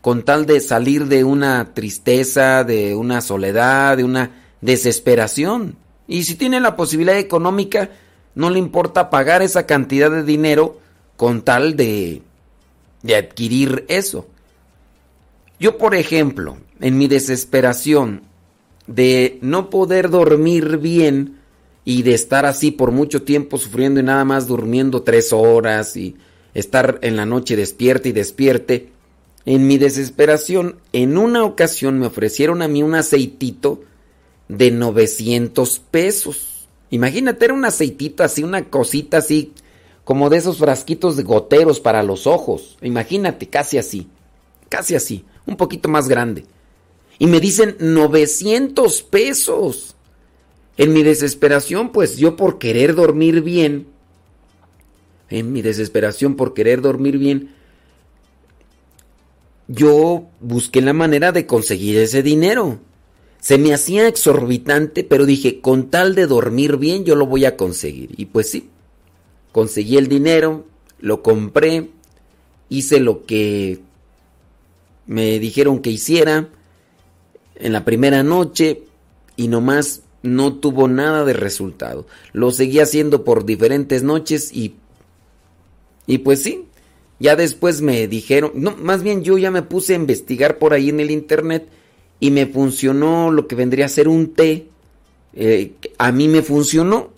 con 0.00 0.24
tal 0.24 0.46
de 0.46 0.60
salir 0.60 1.06
de 1.06 1.24
una 1.24 1.74
tristeza, 1.74 2.64
de 2.64 2.94
una 2.94 3.20
soledad, 3.20 3.96
de 3.96 4.04
una 4.04 4.30
desesperación. 4.60 5.76
Y 6.08 6.24
si 6.24 6.34
tiene 6.34 6.60
la 6.60 6.76
posibilidad 6.76 7.18
económica, 7.18 7.90
no 8.34 8.50
le 8.50 8.58
importa 8.58 9.10
pagar 9.10 9.42
esa 9.42 9.66
cantidad 9.66 10.10
de 10.10 10.22
dinero 10.22 10.78
con 11.16 11.42
tal 11.42 11.76
de, 11.76 12.22
de 13.02 13.16
adquirir 13.16 13.84
eso. 13.88 14.26
Yo, 15.58 15.78
por 15.78 15.94
ejemplo, 15.94 16.58
en 16.80 16.98
mi 16.98 17.08
desesperación 17.08 18.22
de 18.86 19.38
no 19.40 19.70
poder 19.70 20.10
dormir 20.10 20.78
bien 20.78 21.38
y 21.84 22.02
de 22.02 22.14
estar 22.14 22.46
así 22.46 22.70
por 22.70 22.90
mucho 22.90 23.22
tiempo 23.22 23.58
sufriendo 23.58 24.00
y 24.00 24.02
nada 24.02 24.24
más 24.24 24.46
durmiendo 24.46 25.02
tres 25.02 25.32
horas 25.32 25.96
y 25.96 26.16
estar 26.52 26.98
en 27.02 27.16
la 27.16 27.26
noche 27.26 27.56
despierta 27.56 28.08
y 28.08 28.12
despierte, 28.12 28.90
en 29.44 29.66
mi 29.66 29.78
desesperación, 29.78 30.76
en 30.92 31.16
una 31.16 31.44
ocasión 31.44 31.98
me 31.98 32.06
ofrecieron 32.06 32.62
a 32.62 32.68
mí 32.68 32.82
un 32.82 32.96
aceitito 32.96 33.82
de 34.48 34.70
900 34.70 35.78
pesos. 35.90 36.68
Imagínate, 36.90 37.44
era 37.44 37.54
un 37.54 37.64
aceitito 37.64 38.22
así, 38.22 38.42
una 38.42 38.64
cosita 38.64 39.18
así, 39.18 39.52
como 40.04 40.30
de 40.30 40.38
esos 40.38 40.58
frasquitos 40.58 41.16
de 41.16 41.24
goteros 41.24 41.80
para 41.80 42.02
los 42.02 42.26
ojos. 42.26 42.76
Imagínate, 42.82 43.48
casi 43.48 43.78
así, 43.78 44.08
casi 44.68 44.94
así, 44.94 45.24
un 45.46 45.56
poquito 45.56 45.88
más 45.88 46.08
grande. 46.08 46.44
Y 47.18 47.26
me 47.26 47.40
dicen 47.40 47.76
900 47.78 49.02
pesos. 49.02 49.94
En 50.76 50.92
mi 50.92 51.02
desesperación, 51.02 51.90
pues 51.90 52.18
yo 52.18 52.36
por 52.36 52.58
querer 52.58 52.94
dormir 52.94 53.40
bien, 53.40 53.86
en 55.30 55.50
mi 55.50 55.62
desesperación 55.62 56.36
por 56.36 56.52
querer 56.52 56.82
dormir 56.82 57.16
bien, 57.16 57.54
yo 59.68 60.26
busqué 60.40 60.82
la 60.82 60.92
manera 60.92 61.32
de 61.32 61.46
conseguir 61.46 61.96
ese 61.98 62.22
dinero. 62.22 62.78
Se 63.46 63.58
me 63.58 63.72
hacía 63.72 64.08
exorbitante, 64.08 65.04
pero 65.04 65.24
dije, 65.24 65.60
con 65.60 65.88
tal 65.88 66.16
de 66.16 66.26
dormir 66.26 66.78
bien, 66.78 67.04
yo 67.04 67.14
lo 67.14 67.26
voy 67.26 67.44
a 67.44 67.56
conseguir. 67.56 68.10
Y 68.16 68.24
pues 68.24 68.50
sí, 68.50 68.70
conseguí 69.52 69.98
el 69.98 70.08
dinero, 70.08 70.64
lo 70.98 71.22
compré, 71.22 71.90
hice 72.70 72.98
lo 72.98 73.24
que 73.24 73.78
me 75.06 75.38
dijeron 75.38 75.78
que 75.78 75.90
hiciera 75.90 76.48
en 77.54 77.72
la 77.72 77.84
primera 77.84 78.24
noche 78.24 78.82
y 79.36 79.46
nomás 79.46 80.02
no 80.24 80.54
tuvo 80.54 80.88
nada 80.88 81.24
de 81.24 81.34
resultado. 81.34 82.08
Lo 82.32 82.50
seguí 82.50 82.80
haciendo 82.80 83.22
por 83.22 83.46
diferentes 83.46 84.02
noches 84.02 84.50
y 84.52 84.74
y 86.08 86.18
pues 86.18 86.42
sí, 86.42 86.64
ya 87.20 87.36
después 87.36 87.80
me 87.80 88.08
dijeron, 88.08 88.50
no, 88.56 88.74
más 88.74 89.04
bien 89.04 89.22
yo 89.22 89.38
ya 89.38 89.52
me 89.52 89.62
puse 89.62 89.92
a 89.92 89.98
investigar 89.98 90.58
por 90.58 90.72
ahí 90.72 90.88
en 90.88 90.98
el 90.98 91.12
internet 91.12 91.68
y 92.20 92.30
me 92.30 92.46
funcionó 92.46 93.30
lo 93.30 93.46
que 93.46 93.56
vendría 93.56 93.86
a 93.86 93.90
ser 93.90 94.08
un 94.08 94.32
té. 94.34 94.68
Eh, 95.34 95.74
a 95.98 96.12
mí 96.12 96.28
me 96.28 96.42
funcionó. 96.42 97.10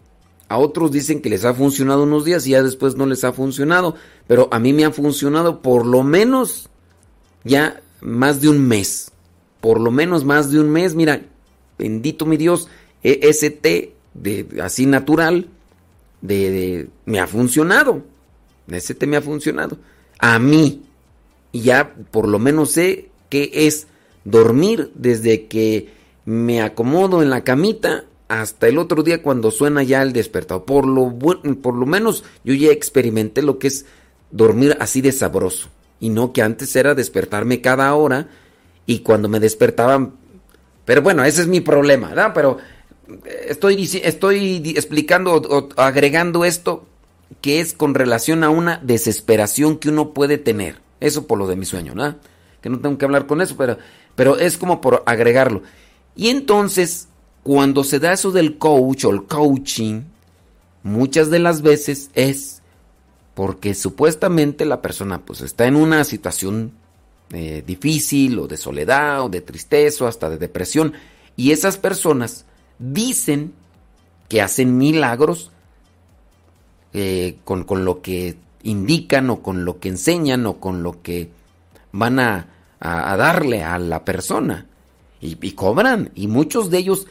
A 0.49 0.59
otros 0.59 0.93
dicen 0.93 1.21
que 1.21 1.29
les 1.29 1.45
ha 1.45 1.55
funcionado 1.55 2.05
unos 2.05 2.25
días 2.25 2.47
y 2.47 2.51
ya 2.51 2.63
después 2.63 2.97
no 2.97 3.07
les 3.07 3.23
ha 3.25 3.33
funcionado. 3.33 3.95
Pero 4.27 4.49
a 4.51 4.59
mí 4.59 4.73
me 4.73 4.85
ha 4.85 4.91
funcionado 4.91 5.61
por 5.61 5.87
lo 5.87 6.03
menos 6.03 6.69
ya 7.45 7.81
más 8.01 8.41
de 8.41 8.49
un 8.49 8.67
mes. 8.67 9.13
Por 9.61 9.81
lo 9.81 9.91
menos 9.91 10.25
más 10.25 10.51
de 10.51 10.59
un 10.59 10.71
mes. 10.71 10.95
Mira, 10.95 11.23
bendito 11.79 12.27
mi 12.27 12.37
Dios, 12.37 12.69
e, 13.03 13.21
ese 13.23 13.51
té 13.51 13.93
de, 14.15 14.47
así 14.63 14.87
natural 14.87 15.49
de, 16.23 16.51
de, 16.51 16.89
me 17.05 17.21
ha 17.21 17.27
funcionado. 17.27 18.03
Ese 18.69 18.95
té 18.95 19.07
me 19.07 19.17
ha 19.17 19.23
funcionado. 19.23 19.79
A 20.19 20.39
mí. 20.39 20.83
Y 21.53 21.63
ya 21.63 21.95
por 22.11 22.27
lo 22.27 22.39
menos 22.39 22.73
sé 22.73 23.11
que 23.29 23.51
es 23.53 23.87
dormir 24.31 24.91
desde 24.95 25.47
que 25.47 25.89
me 26.25 26.61
acomodo 26.61 27.23
en 27.23 27.31
la 27.31 27.45
camita 27.45 28.05
hasta 28.29 28.69
el 28.69 28.79
otro 28.79 29.03
día 29.03 29.23
cuando 29.23 29.51
suena 29.51 29.83
ya 29.83 30.03
el 30.03 30.13
despertador. 30.13 30.65
Por 30.65 30.87
lo, 30.87 31.19
por 31.19 31.75
lo 31.75 31.87
menos 31.87 32.25
yo 32.45 32.55
ya 32.55 32.71
experimenté 32.71 33.43
lo 33.43 33.59
que 33.59 33.69
es 33.69 33.87
dormir 34.31 34.77
así 34.81 35.01
de 35.01 35.13
sabroso. 35.13 35.69
Y 36.01 36.11
no 36.11 36.33
que 36.33 36.43
antes 36.43 36.77
era 36.77 36.95
despertarme 36.95 37.61
cada 37.61 37.93
hora 37.95 38.29
y 38.87 39.01
cuando 39.01 39.29
me 39.29 39.41
despertaban... 39.41 40.15
Pero 40.85 41.03
bueno, 41.03 41.25
ese 41.25 41.43
es 41.43 41.49
mi 41.49 41.61
problema, 41.61 42.09
¿verdad? 42.09 42.33
Pero 42.35 42.59
estoy, 43.47 43.89
estoy 44.03 44.63
explicando 44.77 45.35
o 45.35 45.69
agregando 45.77 46.45
esto 46.45 46.87
que 47.41 47.61
es 47.61 47.73
con 47.73 47.95
relación 47.95 48.45
a 48.45 48.51
una 48.51 48.79
desesperación 48.79 49.79
que 49.79 49.89
uno 49.89 50.13
puede 50.13 50.39
tener. 50.39 50.77
Eso 51.01 51.27
por 51.27 51.39
lo 51.39 51.47
de 51.47 51.57
mi 51.57 51.65
sueño, 51.65 51.95
¿no? 51.95 52.17
Que 52.61 52.71
no 52.71 52.81
tengo 52.81 52.99
que 52.99 53.05
hablar 53.05 53.27
con 53.27 53.41
eso, 53.41 53.57
pero, 53.57 53.79
pero 54.19 54.37
es 54.37 54.59
como 54.59 54.81
por 54.81 55.05
agregarlo. 55.07 55.63
Y 56.17 56.31
entonces, 56.31 57.07
cuando 57.45 57.85
se 57.85 58.01
da 58.01 58.13
eso 58.13 58.33
del 58.33 58.59
coach 58.59 59.05
o 59.05 59.11
el 59.11 59.27
coaching, 59.27 60.03
muchas 60.83 61.31
de 61.31 61.39
las 61.39 61.63
veces 61.63 62.11
es 62.15 62.61
porque 63.35 63.75
supuestamente 63.75 64.65
la 64.65 64.83
persona 64.83 65.25
pues 65.25 65.41
está 65.41 65.69
en 65.69 65.77
una 65.77 66.03
situación 66.03 66.73
eh, 67.31 67.63
difícil 67.65 68.41
o 68.41 68.49
de 68.49 68.57
soledad 68.57 69.23
o 69.23 69.29
de 69.29 69.41
tristeza 69.41 70.05
o 70.05 70.09
hasta 70.09 70.29
de 70.29 70.39
depresión. 70.39 70.95
Y 71.37 71.53
esas 71.53 71.77
personas 71.77 72.45
dicen 72.81 73.53
que 74.29 74.43
hacen 74.43 74.77
milagros 74.77 75.53
eh, 76.93 77.37
con, 77.45 77.63
con, 77.63 77.85
lo 77.85 78.03
que 78.03 78.35
indican 78.65 79.31
o 79.31 79.43
con 79.43 79.65
lo 79.65 79.79
que 79.79 79.91
enseñan 79.91 80.45
o 80.47 80.59
con 80.59 80.83
lo 80.83 81.03
que 81.03 81.31
van 81.93 82.19
a, 82.19 82.49
a, 82.81 83.17
darle 83.17 83.63
a 83.63 83.79
la 83.79 84.05
persona. 84.05 84.67
Y, 85.21 85.37
y, 85.45 85.53
cobran. 85.53 86.11
Y 86.15 86.29
muchos 86.29 86.71
de 86.71 86.79
ellos 86.79 87.07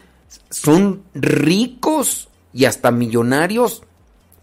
son 0.50 1.04
ricos 1.14 2.30
y 2.54 2.66
hasta 2.66 2.92
millonarios 2.92 3.84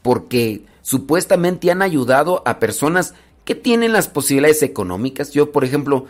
porque 0.02 0.64
supuestamente 0.82 1.70
han 1.70 1.82
ayudado 1.82 2.42
a 2.46 2.58
personas 2.58 3.14
que 3.44 3.54
tienen 3.54 3.92
las 3.92 4.08
posibilidades 4.08 4.62
económicas. 4.62 5.32
Yo, 5.32 5.50
por 5.50 5.64
ejemplo, 5.64 6.06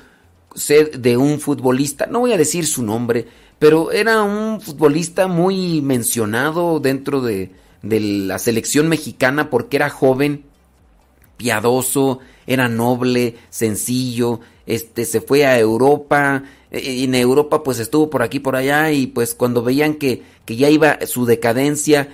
sé 0.54 0.86
de 0.86 1.16
un 1.16 1.40
futbolista, 1.40 2.06
no 2.06 2.20
voy 2.20 2.32
a 2.32 2.36
decir 2.36 2.66
su 2.66 2.82
nombre, 2.82 3.26
pero 3.58 3.92
era 3.92 4.22
un 4.22 4.60
futbolista 4.60 5.26
muy 5.28 5.80
mencionado 5.80 6.80
dentro 6.80 7.20
de, 7.20 7.52
de 7.82 8.00
la 8.00 8.38
selección 8.38 8.88
mexicana 8.88 9.50
porque 9.50 9.76
era 9.76 9.90
joven, 9.90 10.44
piadoso, 11.36 12.20
era 12.46 12.68
noble, 12.68 13.36
sencillo, 13.50 14.40
este 14.66 15.04
se 15.04 15.20
fue 15.20 15.44
a 15.46 15.58
Europa, 15.58 16.44
en 16.70 17.14
Europa 17.14 17.62
pues 17.62 17.78
estuvo 17.78 18.10
por 18.10 18.22
aquí 18.22 18.40
por 18.40 18.56
allá 18.56 18.90
y 18.90 19.06
pues 19.06 19.34
cuando 19.34 19.62
veían 19.62 19.94
que, 19.94 20.22
que 20.44 20.56
ya 20.56 20.70
iba 20.70 20.98
su 21.06 21.26
decadencia, 21.26 22.08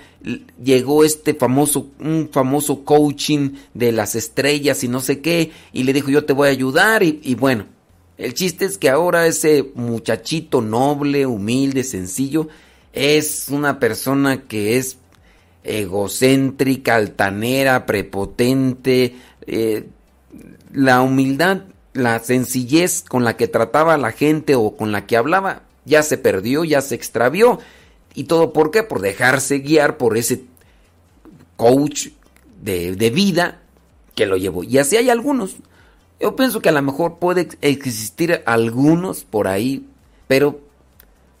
llegó 0.63 1.03
este 1.03 1.33
famoso, 1.33 1.87
un 1.99 2.29
famoso 2.31 2.83
coaching 2.83 3.51
de 3.73 3.91
las 3.91 4.15
estrellas 4.15 4.83
y 4.83 4.87
no 4.87 4.99
sé 4.99 5.21
qué, 5.21 5.51
y 5.73 5.83
le 5.83 5.93
dijo 5.93 6.09
yo 6.09 6.25
te 6.25 6.33
voy 6.33 6.49
a 6.49 6.51
ayudar 6.51 7.03
y, 7.03 7.19
y 7.23 7.35
bueno, 7.35 7.65
el 8.17 8.33
chiste 8.33 8.65
es 8.65 8.77
que 8.77 8.89
ahora 8.89 9.25
ese 9.25 9.71
muchachito 9.73 10.61
noble, 10.61 11.25
humilde, 11.25 11.83
sencillo, 11.83 12.49
es 12.93 13.47
una 13.49 13.79
persona 13.79 14.43
que 14.43 14.77
es 14.77 14.97
egocéntrica, 15.63 16.95
altanera, 16.95 17.85
prepotente, 17.85 19.15
eh, 19.47 19.87
la 20.73 21.01
humildad, 21.01 21.63
la 21.93 22.19
sencillez 22.19 23.03
con 23.03 23.23
la 23.23 23.37
que 23.37 23.47
trataba 23.47 23.93
a 23.93 23.97
la 23.97 24.11
gente 24.11 24.55
o 24.55 24.75
con 24.75 24.91
la 24.91 25.05
que 25.05 25.17
hablaba, 25.17 25.63
ya 25.85 26.03
se 26.03 26.17
perdió, 26.17 26.63
ya 26.63 26.81
se 26.81 26.95
extravió. 26.95 27.59
¿Y 28.13 28.25
todo 28.25 28.53
por 28.53 28.71
qué? 28.71 28.83
Por 28.83 29.01
dejarse 29.01 29.59
guiar 29.59 29.97
por 29.97 30.17
ese 30.17 30.43
coach 31.55 32.09
de, 32.61 32.95
de 32.95 33.09
vida 33.09 33.61
que 34.15 34.25
lo 34.25 34.37
llevó. 34.37 34.63
Y 34.63 34.77
así 34.77 34.97
hay 34.97 35.09
algunos. 35.09 35.55
Yo 36.19 36.35
pienso 36.35 36.61
que 36.61 36.69
a 36.69 36.73
lo 36.73 36.81
mejor 36.81 37.17
puede 37.17 37.49
existir 37.61 38.43
algunos 38.45 39.23
por 39.23 39.47
ahí, 39.47 39.87
pero 40.27 40.59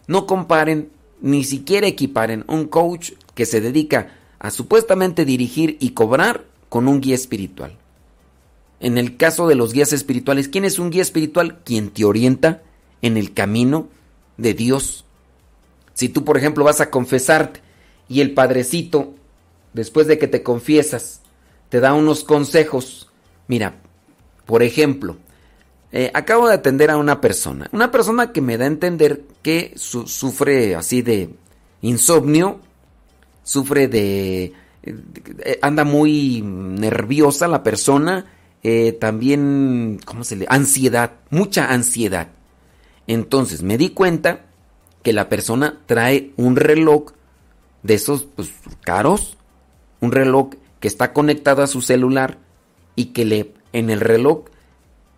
no 0.07 0.25
comparen, 0.25 0.89
ni 1.21 1.43
siquiera 1.43 1.87
equiparen 1.87 2.43
un 2.47 2.65
coach 2.65 3.11
que 3.35 3.45
se 3.45 3.61
dedica 3.61 4.15
a 4.39 4.49
supuestamente 4.49 5.23
dirigir 5.23 5.77
y 5.79 5.91
cobrar 5.91 6.45
con 6.69 6.87
un 6.87 6.99
guía 6.99 7.15
espiritual. 7.15 7.77
En 8.81 8.97
el 8.97 9.15
caso 9.15 9.47
de 9.47 9.55
los 9.55 9.71
guías 9.71 9.93
espirituales, 9.93 10.49
¿quién 10.49 10.65
es 10.65 10.79
un 10.79 10.89
guía 10.89 11.03
espiritual? 11.03 11.59
Quien 11.63 11.91
te 11.91 12.03
orienta 12.03 12.61
en 13.01 13.15
el 13.15 13.33
camino 13.33 13.87
de 14.37 14.53
Dios. 14.53 15.05
Si 15.93 16.09
tú, 16.09 16.25
por 16.25 16.35
ejemplo, 16.37 16.63
vas 16.65 16.81
a 16.81 16.89
confesarte 16.89 17.61
y 18.09 18.21
el 18.21 18.33
padrecito, 18.33 19.13
después 19.73 20.07
de 20.07 20.17
que 20.17 20.27
te 20.27 20.43
confiesas, 20.43 21.21
te 21.69 21.79
da 21.79 21.93
unos 21.93 22.23
consejos, 22.23 23.07
mira, 23.47 23.75
por 24.45 24.63
ejemplo, 24.63 25.17
Eh, 25.93 26.09
acabo 26.13 26.47
de 26.47 26.53
atender 26.53 26.89
a 26.89 26.95
una 26.95 27.19
persona. 27.19 27.67
Una 27.73 27.91
persona 27.91 28.31
que 28.31 28.39
me 28.39 28.57
da 28.57 28.63
a 28.63 28.67
entender 28.67 29.23
que 29.43 29.73
su- 29.75 30.07
sufre 30.07 30.73
así 30.73 31.01
de 31.01 31.31
insomnio, 31.81 32.61
sufre 33.43 33.89
de... 33.89 34.53
eh, 34.83 35.59
anda 35.61 35.83
muy 35.83 36.41
nerviosa 36.43 37.49
la 37.49 37.61
persona, 37.61 38.25
eh, 38.63 38.91
también, 38.93 39.99
¿cómo 40.05 40.23
se 40.23 40.35
le? 40.35 40.45
Ansiedad, 40.49 41.13
mucha 41.29 41.71
ansiedad. 41.71 42.29
Entonces 43.07 43.63
me 43.63 43.77
di 43.77 43.89
cuenta 43.89 44.45
que 45.03 45.13
la 45.13 45.29
persona 45.29 45.79
trae 45.87 46.31
un 46.37 46.55
reloj 46.55 47.13
de 47.83 47.95
esos 47.95 48.23
pues, 48.23 48.51
caros, 48.81 49.37
un 49.99 50.11
reloj 50.11 50.51
que 50.79 50.87
está 50.87 51.13
conectado 51.13 51.63
a 51.63 51.67
su 51.67 51.81
celular 51.81 52.37
y 52.95 53.05
que 53.05 53.25
le 53.25 53.53
en 53.73 53.89
el 53.89 54.01
reloj 54.01 54.45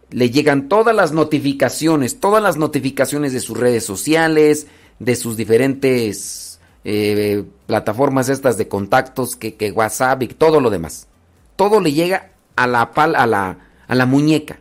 le 0.10 0.30
llegan 0.30 0.70
todas 0.70 0.96
las 0.96 1.12
notificaciones, 1.12 2.20
todas 2.20 2.42
las 2.42 2.56
notificaciones 2.56 3.34
de 3.34 3.40
sus 3.40 3.58
redes 3.58 3.84
sociales, 3.84 4.68
de 5.00 5.16
sus 5.16 5.36
diferentes 5.36 6.60
eh, 6.84 7.44
plataformas 7.66 8.30
estas 8.30 8.58
de 8.58 8.68
contactos, 8.68 9.36
que, 9.36 9.56
que 9.56 9.72
WhatsApp 9.72 10.22
y 10.22 10.28
todo 10.28 10.62
lo 10.62 10.70
demás. 10.70 11.08
Todo 11.56 11.80
le 11.80 11.94
llega 11.94 12.33
a 12.56 12.68
la, 12.68 12.92
pal, 12.92 13.16
a 13.16 13.26
la, 13.26 13.58
a 13.88 13.96
la 13.96 14.06
muñeca. 14.06 14.60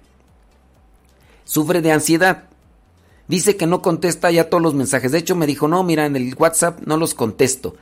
Sufre 1.45 1.83
de 1.83 1.93
ansiedad. 1.93 2.45
Dice 3.29 3.57
que 3.57 3.67
no 3.67 3.83
contesta 3.83 4.31
ya 4.31 4.51
todos 4.51 4.63
los 4.63 4.75
mensajes. 4.75 5.13
De 5.13 5.19
hecho, 5.19 5.37
me 5.37 5.47
dijo, 5.47 5.69
no, 5.69 5.83
mira, 5.85 6.07
en 6.07 6.17
el 6.17 6.35
WhatsApp 6.35 6.81
no 6.87 6.97
los 6.97 7.15
contesto. 7.15 7.77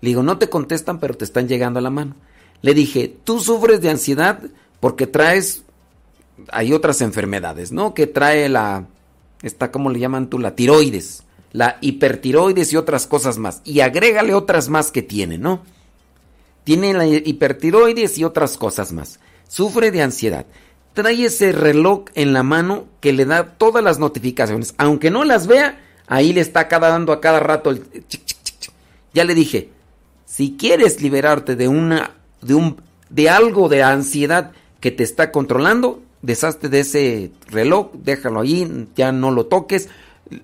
Le 0.00 0.08
digo, 0.08 0.22
no 0.22 0.38
te 0.38 0.48
contestan, 0.48 0.98
pero 0.98 1.14
te 1.14 1.24
están 1.24 1.48
llegando 1.48 1.78
a 1.78 1.82
la 1.82 1.90
mano. 1.90 2.14
Le 2.62 2.74
dije, 2.74 3.14
tú 3.24 3.40
sufres 3.40 3.80
de 3.80 3.90
ansiedad 3.90 4.40
porque 4.80 5.06
traes, 5.06 5.62
hay 6.50 6.72
otras 6.72 7.00
enfermedades, 7.02 7.72
¿no? 7.72 7.94
Que 7.94 8.06
trae 8.06 8.48
la, 8.48 8.86
esta, 9.42 9.70
¿cómo 9.70 9.90
le 9.90 9.98
llaman 9.98 10.28
tú? 10.28 10.38
La 10.38 10.54
tiroides, 10.54 11.22
la 11.52 11.78
hipertiroides 11.80 12.72
y 12.72 12.76
otras 12.76 13.06
cosas 13.06 13.38
más. 13.38 13.60
Y 13.64 13.80
agrégale 13.80 14.34
otras 14.34 14.68
más 14.68 14.90
que 14.90 15.02
tiene, 15.02 15.38
¿no? 15.38 15.62
Tiene 16.64 16.92
la 16.94 17.06
hipertiroides 17.06 18.18
y 18.18 18.24
otras 18.24 18.56
cosas 18.56 18.92
más. 18.92 19.20
Sufre 19.50 19.90
de 19.90 20.00
ansiedad. 20.00 20.46
Trae 20.94 21.24
ese 21.24 21.50
reloj 21.50 22.04
en 22.14 22.32
la 22.32 22.44
mano 22.44 22.86
que 23.00 23.12
le 23.12 23.24
da 23.24 23.56
todas 23.58 23.82
las 23.82 23.98
notificaciones. 23.98 24.74
Aunque 24.78 25.10
no 25.10 25.24
las 25.24 25.48
vea, 25.48 25.80
ahí 26.06 26.32
le 26.32 26.40
está 26.40 26.68
cada 26.68 26.88
dando 26.90 27.12
a 27.12 27.20
cada 27.20 27.40
rato 27.40 27.70
el. 27.70 27.82
Ya 29.12 29.24
le 29.24 29.34
dije, 29.34 29.70
si 30.24 30.56
quieres 30.56 31.02
liberarte 31.02 31.56
de 31.56 31.66
una 31.66 32.12
de 32.40 32.54
un 32.54 32.76
de 33.08 33.28
algo 33.28 33.68
de 33.68 33.82
ansiedad 33.82 34.52
que 34.78 34.92
te 34.92 35.02
está 35.02 35.32
controlando, 35.32 36.00
deshazte 36.22 36.68
de 36.68 36.80
ese 36.80 37.32
reloj, 37.48 37.90
déjalo 37.94 38.42
ahí, 38.42 38.86
ya 38.94 39.10
no 39.10 39.32
lo 39.32 39.46
toques, 39.46 39.88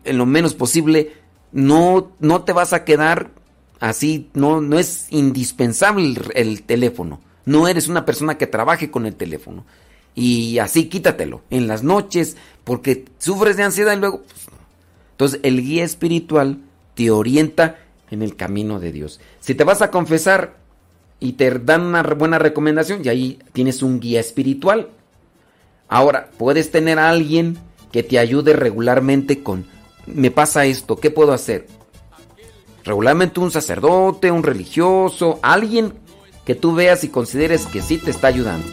en 0.03 0.19
lo 0.19 0.27
menos 0.27 0.55
posible, 0.55 1.13
no 1.53 2.11
no 2.19 2.43
te 2.43 2.53
vas 2.53 2.73
a 2.73 2.85
quedar 2.85 3.31
así, 3.79 4.31
no 4.35 4.61
no 4.61 4.81
es 4.81 5.07
indispensable 5.11 6.21
el 6.35 6.65
teléfono. 6.65 7.21
No 7.47 7.67
eres 7.69 7.89
una 7.89 8.05
persona 8.05 8.37
que 8.37 8.47
trabaje 8.47 8.91
con 8.91 9.07
el 9.07 9.15
teléfono. 9.17 9.65
Y 10.15 10.59
así 10.59 10.89
quítatelo 10.89 11.43
en 11.49 11.67
las 11.67 11.83
noches 11.83 12.37
porque 12.65 13.07
sufres 13.19 13.57
de 13.57 13.63
ansiedad 13.63 13.97
y 13.97 14.01
luego 14.01 14.23
pues. 14.23 14.47
Entonces, 15.13 15.41
el 15.45 15.63
guía 15.63 15.83
espiritual 15.83 16.59
te 16.95 17.11
orienta 17.11 17.79
en 18.11 18.21
el 18.21 18.37
camino 18.37 18.81
de 18.81 18.93
Dios. 18.93 19.19
Si 19.41 19.55
te 19.55 19.65
vas 19.65 19.81
a 19.81 19.91
confesar 19.91 20.57
y 21.21 21.33
te 21.33 21.51
dan 21.59 21.83
una 21.83 22.03
buena 22.03 22.39
recomendación, 22.39 23.01
y 23.03 23.09
ahí 23.09 23.39
tienes 23.53 23.83
un 23.83 23.99
guía 23.99 24.21
espiritual. 24.21 24.91
Ahora, 25.89 26.29
puedes 26.37 26.71
tener 26.71 26.99
a 26.99 27.09
alguien 27.09 27.57
que 27.93 28.03
te 28.03 28.19
ayude 28.19 28.53
regularmente 28.53 29.43
con, 29.43 29.67
me 30.07 30.31
pasa 30.31 30.67
esto, 30.67 30.97
¿qué 30.97 31.11
puedo 31.11 31.33
hacer? 31.33 31.67
Regularmente 32.85 33.41
un 33.41 33.51
sacerdote, 33.51 34.31
un 34.31 34.43
religioso, 34.43 35.39
alguien 35.43 35.95
que 36.47 36.55
tú 36.55 36.75
veas 36.75 37.03
y 37.03 37.09
consideres 37.09 37.67
que 37.67 37.83
sí 37.83 37.99
te 37.99 38.13
está 38.13 38.29
ayudando. 38.29 38.67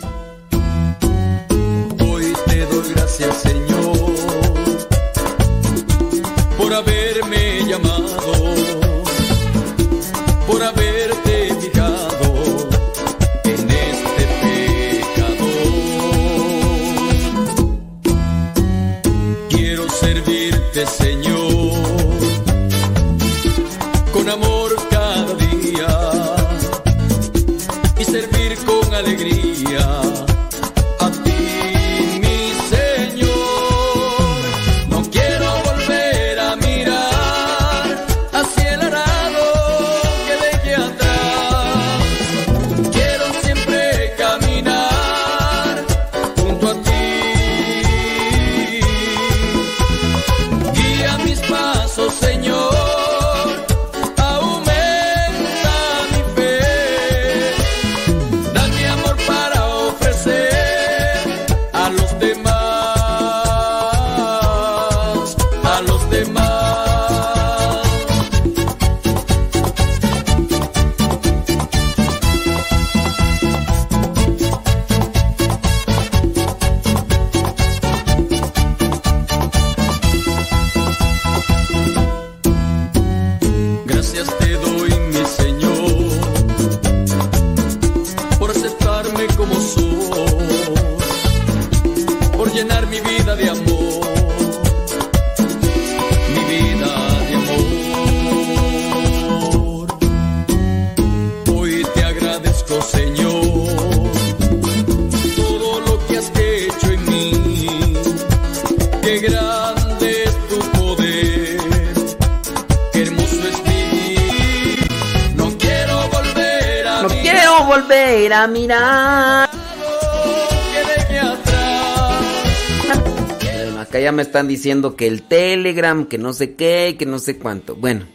Me 124.13 124.21
están 124.21 124.47
diciendo 124.47 124.95
que 124.95 125.07
el 125.07 125.23
Telegram, 125.23 126.05
que 126.05 126.17
no 126.17 126.33
sé 126.33 126.55
qué, 126.55 126.95
que 126.97 127.05
no 127.05 127.19
sé 127.19 127.37
cuánto. 127.37 127.75
Bueno, 127.75 128.05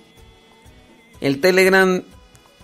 el 1.20 1.40
Telegram 1.40 2.02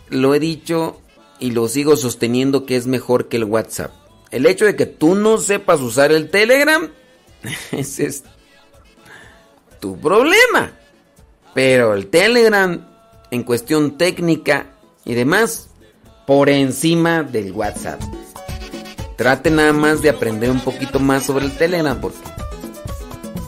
lo 0.09 0.35
he 0.35 0.41
dicho 0.41 1.01
y 1.39 1.51
lo 1.51 1.69
sigo 1.69 1.97
sosteniendo 1.97 2.67
que 2.67 2.77
es 2.77 2.87
mejor 2.87 3.29
que 3.29 3.37
el 3.37 3.45
WhatsApp. 3.45 3.93
El 4.31 4.47
hecho 4.47 4.65
de 4.65 4.77
que 4.77 4.87
tú 4.87 5.15
no 5.15 5.39
sepas 5.39 5.81
usar 5.81 6.13
el 6.13 6.31
Telegram, 6.31 6.89
ese 7.73 8.07
es 8.07 8.25
tu 9.81 9.99
problema. 10.01 10.73
Pero 11.55 11.95
el 11.95 12.09
Telegram, 12.09 12.89
en 13.31 13.43
cuestión 13.45 13.97
técnica 13.97 14.75
y 15.05 15.15
demás, 15.15 15.69
por 16.27 16.49
encima 16.49 17.23
del 17.23 17.53
WhatsApp. 17.53 18.01
Trate 19.17 19.51
nada 19.51 19.73
más 19.73 20.03
de 20.03 20.11
aprender 20.11 20.51
un 20.51 20.61
poquito 20.61 20.99
más 20.99 21.25
sobre 21.25 21.45
el 21.45 21.57
Telegram, 21.57 22.01
porque. 22.01 22.19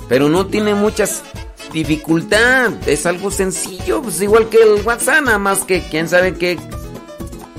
Pero 0.09 0.29
no 0.29 0.47
tiene 0.47 0.75
muchas 0.75 1.23
dificultad. 1.73 2.73
Es 2.87 3.07
algo 3.07 3.31
sencillo, 3.31 4.03
pues 4.03 4.21
igual 4.21 4.49
que 4.49 4.59
el 4.59 4.83
WhatsApp, 4.85 5.23
nada 5.25 5.39
más 5.39 5.65
que 5.65 5.83
quién 5.83 6.09
sabe 6.09 6.35
qué 6.35 6.59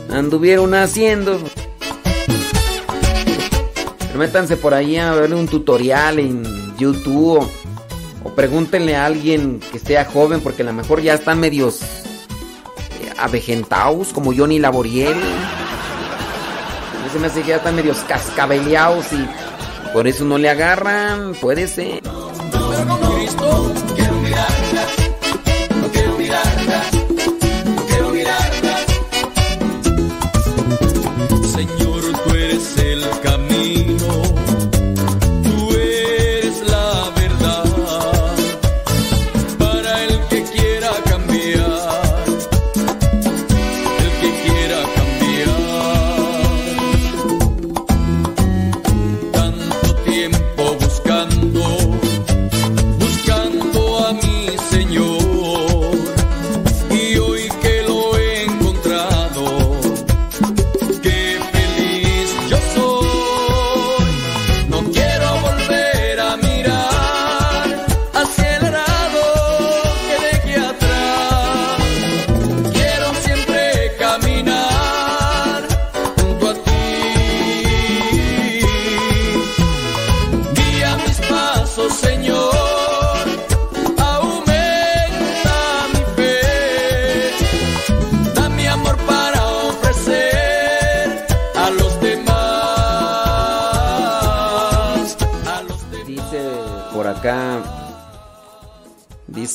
anduvieron 0.10 0.74
haciendo. 0.74 1.40
Pero 4.00 4.20
Métanse 4.20 4.58
por 4.58 4.74
ahí 4.74 4.98
a 4.98 5.12
ver 5.14 5.34
un 5.34 5.48
tutorial 5.48 6.20
en 6.20 6.44
YouTube 6.78 7.48
o, 8.24 8.30
pregúntenle 8.36 8.96
a 8.96 9.06
alguien 9.06 9.60
que 9.72 9.80
sea 9.80 10.06
joven 10.06 10.42
porque 10.42 10.64
a 10.64 10.66
lo 10.66 10.74
mejor 10.74 11.02
ya 11.02 11.14
están 11.14 11.40
medios 11.40 11.82
eh, 11.82 13.14
avejentados 13.18 14.10
como 14.10 14.36
Johnny 14.36 14.60
Laboriel. 14.60 15.16
Mí 15.16 15.24
se 17.14 17.20
me 17.20 17.28
hace 17.28 17.42
que 17.42 17.50
ya 17.50 17.58
están 17.58 17.76
medios 17.76 17.98
cascabeleados 18.08 19.14
y 19.14 19.28
por 19.94 20.08
eso 20.08 20.26
no 20.26 20.38
le 20.38 20.50
agarran. 20.50 21.36
Puede 21.36 21.68
ser. 21.68 22.02
Cristo 23.28 23.97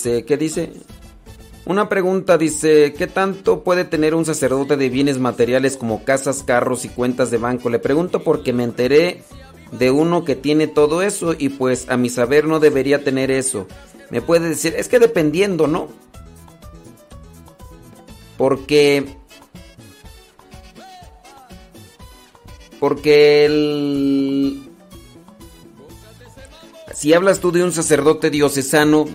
Dice, 0.02 0.24
¿qué 0.24 0.36
dice? 0.36 0.72
Una 1.64 1.88
pregunta 1.88 2.36
dice, 2.36 2.92
¿qué 2.92 3.06
tanto 3.06 3.62
puede 3.62 3.84
tener 3.84 4.16
un 4.16 4.24
sacerdote 4.24 4.76
de 4.76 4.88
bienes 4.88 5.20
materiales 5.20 5.76
como 5.76 6.02
casas, 6.02 6.42
carros 6.42 6.84
y 6.84 6.88
cuentas 6.88 7.30
de 7.30 7.38
banco? 7.38 7.70
Le 7.70 7.78
pregunto 7.78 8.24
porque 8.24 8.52
me 8.52 8.64
enteré 8.64 9.22
de 9.70 9.92
uno 9.92 10.24
que 10.24 10.34
tiene 10.34 10.66
todo 10.66 11.02
eso 11.02 11.36
y 11.38 11.50
pues 11.50 11.88
a 11.88 11.96
mi 11.96 12.10
saber 12.10 12.46
no 12.46 12.58
debería 12.58 13.04
tener 13.04 13.30
eso. 13.30 13.68
Me 14.10 14.20
puede 14.20 14.48
decir, 14.48 14.74
es 14.76 14.88
que 14.88 14.98
dependiendo, 14.98 15.68
¿no? 15.68 15.86
Porque... 18.36 19.06
Porque 22.80 23.44
el... 23.44 24.68
Si 26.92 27.14
hablas 27.14 27.38
tú 27.38 27.52
de 27.52 27.62
un 27.62 27.70
sacerdote 27.70 28.30
diocesano, 28.30 29.06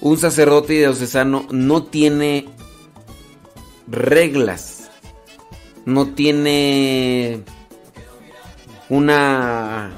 un 0.00 0.16
sacerdote 0.16 0.74
diocesano 0.74 1.46
no 1.50 1.84
tiene 1.84 2.48
reglas, 3.86 4.90
no 5.84 6.08
tiene 6.14 7.42
una 8.88 9.90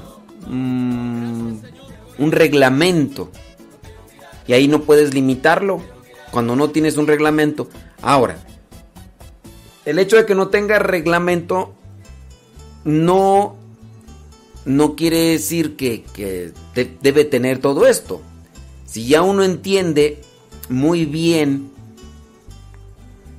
mm, 0.47 1.53
un 2.17 2.31
reglamento 2.31 3.31
y 4.47 4.53
ahí 4.53 4.67
no 4.67 4.81
puedes 4.81 5.13
limitarlo 5.13 5.81
cuando 6.31 6.55
no 6.55 6.69
tienes 6.69 6.97
un 6.97 7.07
reglamento. 7.07 7.69
Ahora, 8.01 8.37
el 9.85 9.99
hecho 9.99 10.17
de 10.17 10.25
que 10.25 10.35
no 10.35 10.47
tenga 10.47 10.79
reglamento 10.79 11.73
no 12.83 13.55
no 14.65 14.95
quiere 14.95 15.31
decir 15.31 15.75
que, 15.75 16.03
que 16.13 16.53
debe 17.01 17.25
tener 17.25 17.59
todo 17.59 17.87
esto. 17.87 18.21
Si 18.91 19.07
ya 19.07 19.21
uno 19.21 19.45
entiende 19.45 20.21
muy 20.67 21.05
bien, 21.05 21.71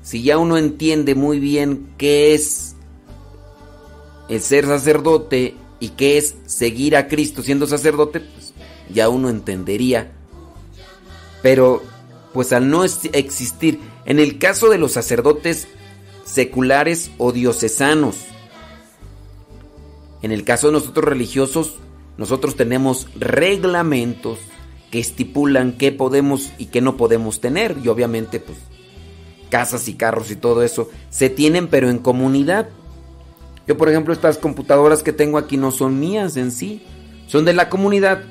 si 0.03 0.22
ya 0.22 0.38
uno 0.38 0.57
entiende 0.57 1.14
muy 1.14 1.40
bien 1.40 1.92
qué 1.98 2.32
es 2.32 2.74
el 4.30 4.40
ser 4.40 4.64
sacerdote 4.64 5.55
y 5.78 5.90
qué 5.90 6.16
es 6.16 6.36
seguir 6.46 6.96
a 6.96 7.07
Cristo 7.07 7.42
siendo 7.42 7.66
sacerdote, 7.66 8.20
pues 8.20 8.55
ya 8.94 9.11
uno 9.11 9.28
entendería. 9.28 10.12
Pero, 11.42 11.82
pues 12.32 12.55
al 12.55 12.70
no 12.70 12.82
existir, 12.82 13.78
en 14.07 14.20
el 14.20 14.38
caso 14.38 14.70
de 14.70 14.78
los 14.78 14.92
sacerdotes 14.92 15.68
seculares 16.24 17.11
o 17.18 17.30
diocesanos, 17.30 18.16
en 20.22 20.32
el 20.32 20.44
caso 20.44 20.68
de 20.68 20.72
nosotros 20.72 21.05
religiosos, 21.05 21.74
nosotros 22.16 22.57
tenemos 22.57 23.07
reglamentos 23.16 24.38
que 24.93 25.01
estipulan 25.01 25.72
qué 25.72 25.90
podemos 25.90 26.53
y 26.59 26.66
qué 26.66 26.82
no 26.82 26.99
podemos 26.99 27.40
tener. 27.40 27.78
Y 27.82 27.88
obviamente, 27.88 28.38
pues, 28.38 28.59
casas 29.49 29.88
y 29.88 29.95
carros 29.95 30.30
y 30.30 30.36
todo 30.36 30.62
eso 30.62 30.90
se 31.09 31.30
tienen, 31.30 31.66
pero 31.66 31.88
en 31.88 31.99
comunidad. 31.99 32.68
Yo, 33.66 33.78
por 33.78 33.88
ejemplo, 33.88 34.12
estas 34.12 34.36
computadoras 34.36 35.03
que 35.03 35.14
tengo 35.14 35.38
aquí 35.38 35.57
no 35.57 35.70
son 35.70 35.99
mías 35.99 36.36
en 36.36 36.53
sí, 36.53 36.82
son 37.26 37.47
de 37.47 37.55
la 37.55 37.70
comunidad. 37.70 38.22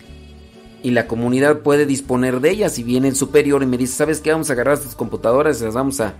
Y 0.83 0.91
la 0.91 1.07
comunidad 1.07 1.61
puede 1.61 1.87
disponer 1.87 2.41
de 2.41 2.51
ellas. 2.51 2.73
Si 2.73 2.83
viene 2.83 3.07
el 3.07 3.15
superior 3.15 3.63
y 3.63 3.65
me 3.65 3.77
dice, 3.77 3.95
¿sabes 3.95 4.21
qué? 4.21 4.31
Vamos 4.31 4.51
a 4.51 4.53
agarrar 4.53 4.75
estas 4.75 4.95
computadoras 4.95 5.61
y 5.61 5.63
las 5.63 5.73
vamos 5.73 5.99
a 5.99 6.13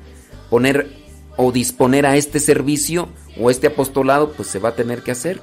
poner 0.50 0.92
o 1.38 1.52
disponer 1.52 2.08
a 2.08 2.18
este 2.18 2.40
servicio 2.40 3.10
o 3.40 3.52
este 3.52 3.68
apostolado, 3.68 4.34
pues 4.34 4.50
se 4.50 4.58
va 4.58 4.70
a 4.70 4.76
tener 4.76 5.04
que 5.04 5.12
hacer. 5.12 5.40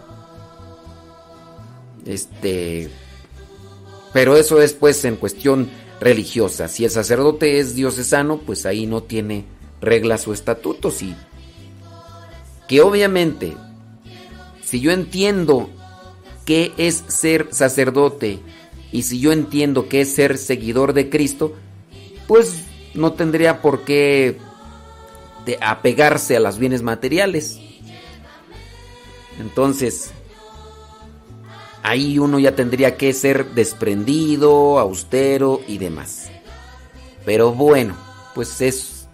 Este. 2.05 2.91
Pero 4.13 4.37
eso 4.37 4.61
es 4.61 4.73
pues 4.73 5.05
en 5.05 5.17
cuestión 5.17 5.69
religiosa. 6.01 6.69
Si 6.69 6.85
el 6.85 6.91
sacerdote 6.91 7.59
es 7.59 7.75
diocesano, 7.75 8.39
pues 8.39 8.67
ahí 8.67 8.87
no 8.87 9.03
tiene 9.03 9.45
reglas 9.81 10.27
o 10.29 10.33
estatutos. 10.33 11.03
Y 11.03 11.15
que 12.69 12.81
obviamente, 12.81 13.57
si 14.63 14.81
yo 14.81 14.91
entiendo 14.91 15.71
qué 16.45 16.73
es 16.77 17.05
ser 17.09 17.49
sacerdote 17.51 18.39
y 18.93 19.03
si 19.03 19.21
yo 19.21 19.33
entiendo 19.33 19.89
qué 19.89 20.03
es 20.03 20.15
ser 20.15 20.39
seguidor 20.39 20.93
de 20.93 21.11
Cristo, 21.11 21.55
pues 22.27 22.65
no 22.95 23.13
tendría 23.13 23.63
por 23.63 23.85
qué 23.85 24.39
de 25.45 25.59
apegarse 25.61 26.37
a 26.37 26.41
los 26.41 26.59
bienes 26.59 26.83
materiales. 26.83 27.59
Entonces, 29.41 30.13
ahí 31.83 32.19
uno 32.19 32.39
ya 32.39 32.55
tendría 32.55 32.97
que 32.97 33.13
ser 33.13 33.51
desprendido, 33.55 34.79
austero 34.79 35.61
y 35.67 35.79
demás. 35.79 36.31
Pero 37.25 37.53
bueno, 37.53 37.95
pues 38.35 38.61
es 38.61 39.07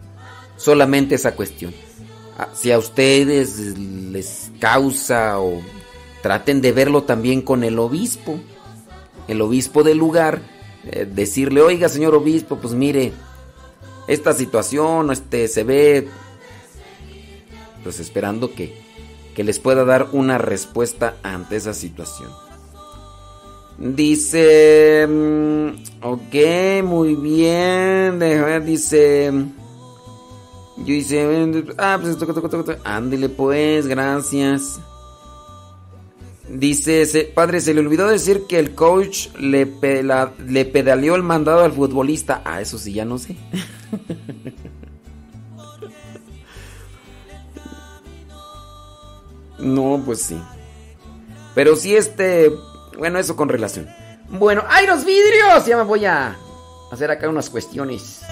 solamente 0.56 1.14
esa 1.14 1.34
cuestión. 1.34 1.74
Ah, 2.38 2.48
Si 2.54 2.72
a 2.72 2.78
ustedes 2.78 3.58
les 3.78 4.50
causa 4.60 5.40
o 5.40 5.62
traten 6.22 6.60
de 6.60 6.72
verlo 6.72 7.02
también 7.02 7.42
con 7.42 7.64
el 7.64 7.78
obispo, 7.78 8.38
el 9.28 9.40
obispo 9.40 9.82
del 9.82 9.98
lugar, 9.98 10.40
eh, 10.84 11.06
decirle, 11.10 11.62
oiga 11.62 11.88
señor 11.88 12.14
obispo, 12.14 12.56
pues 12.56 12.74
mire, 12.74 13.12
esta 14.06 14.32
situación 14.32 15.10
este, 15.10 15.48
se 15.48 15.64
ve, 15.64 16.08
pues 17.82 18.00
esperando 18.00 18.54
que, 18.54 18.74
que 19.34 19.44
les 19.44 19.58
pueda 19.58 19.84
dar 19.84 20.08
una 20.12 20.38
respuesta 20.38 21.16
ante 21.22 21.56
esa 21.56 21.74
situación. 21.74 22.43
Dice, 23.78 25.06
mm, 25.08 25.68
ok, 26.02 26.84
muy 26.84 27.14
bien, 27.16 28.18
ver, 28.18 28.64
dice, 28.64 29.32
yo 30.78 30.84
dice, 30.84 31.64
ah, 31.78 31.98
pues 32.00 32.16
toca, 32.18 32.32
toca, 32.32 32.48
toca, 32.48 32.78
ándele 32.84 33.28
pues, 33.28 33.86
gracias. 33.86 34.80
Dice, 36.48 37.30
padre, 37.34 37.60
se 37.60 37.74
le 37.74 37.80
olvidó 37.80 38.06
decir 38.06 38.42
que 38.48 38.58
el 38.58 38.74
coach 38.74 39.28
le, 39.38 39.70
le 40.46 40.64
pedaleó 40.66 41.16
el 41.16 41.22
mandado 41.22 41.64
al 41.64 41.72
futbolista. 41.72 42.42
Ah, 42.44 42.60
eso 42.60 42.78
sí, 42.78 42.92
ya 42.92 43.04
no 43.04 43.18
sé. 43.18 43.36
no, 49.58 50.02
pues 50.04 50.20
sí. 50.20 50.36
Pero 51.54 51.76
sí, 51.76 51.96
este. 51.96 52.52
Bueno, 52.96 53.18
eso 53.18 53.36
con 53.36 53.48
relación. 53.48 53.88
Bueno, 54.28 54.62
¡ay, 54.68 54.86
los 54.86 55.04
vidrios! 55.04 55.66
Ya 55.66 55.76
me 55.76 55.84
voy 55.84 56.04
a 56.04 56.36
hacer 56.90 57.10
acá 57.10 57.28
unas 57.28 57.50
cuestiones. 57.50 58.22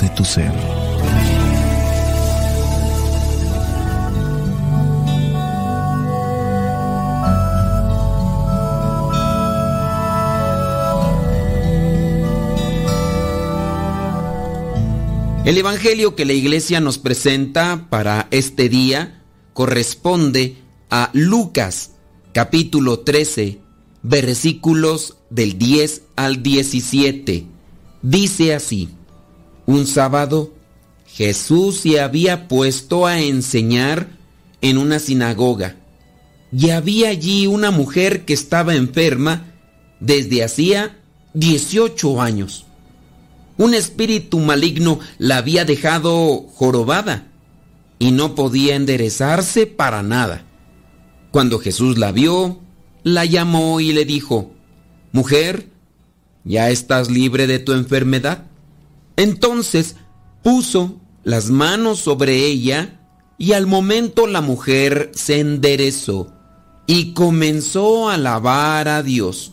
De 0.00 0.08
tu 0.10 0.24
ser. 0.24 0.50
El 15.44 15.58
Evangelio 15.58 16.14
que 16.14 16.24
la 16.24 16.32
iglesia 16.32 16.80
nos 16.80 16.98
presenta 16.98 17.86
para 17.90 18.28
este 18.30 18.68
día 18.68 19.22
corresponde 19.52 20.56
a 20.90 21.10
Lucas 21.12 21.92
capítulo 22.32 23.00
13 23.00 23.58
versículos 24.02 25.16
del 25.28 25.58
10 25.58 26.02
al 26.16 26.42
17. 26.42 27.46
Dice 28.02 28.54
así, 28.54 28.88
un 29.70 29.86
sábado 29.86 30.52
Jesús 31.06 31.80
se 31.80 32.00
había 32.00 32.48
puesto 32.48 33.06
a 33.06 33.20
enseñar 33.20 34.08
en 34.60 34.78
una 34.78 34.98
sinagoga 34.98 35.76
y 36.52 36.70
había 36.70 37.10
allí 37.10 37.46
una 37.46 37.70
mujer 37.70 38.24
que 38.24 38.32
estaba 38.32 38.74
enferma 38.74 39.52
desde 40.00 40.42
hacía 40.42 40.98
18 41.34 42.20
años. 42.20 42.66
Un 43.56 43.74
espíritu 43.74 44.40
maligno 44.40 44.98
la 45.18 45.36
había 45.36 45.64
dejado 45.64 46.46
jorobada 46.54 47.28
y 47.98 48.10
no 48.10 48.34
podía 48.34 48.74
enderezarse 48.74 49.66
para 49.66 50.02
nada. 50.02 50.44
Cuando 51.30 51.60
Jesús 51.60 51.98
la 51.98 52.10
vio, 52.10 52.60
la 53.04 53.24
llamó 53.24 53.80
y 53.80 53.92
le 53.92 54.04
dijo, 54.04 54.52
Mujer, 55.12 55.68
¿ya 56.44 56.70
estás 56.70 57.10
libre 57.10 57.46
de 57.46 57.58
tu 57.60 57.72
enfermedad? 57.72 58.49
Entonces 59.16 59.96
puso 60.42 61.00
las 61.22 61.50
manos 61.50 61.98
sobre 61.98 62.46
ella 62.46 63.00
y 63.38 63.52
al 63.52 63.66
momento 63.66 64.26
la 64.26 64.40
mujer 64.40 65.10
se 65.14 65.40
enderezó 65.40 66.32
y 66.86 67.12
comenzó 67.14 68.10
a 68.10 68.14
alabar 68.14 68.88
a 68.88 69.02
Dios. 69.02 69.52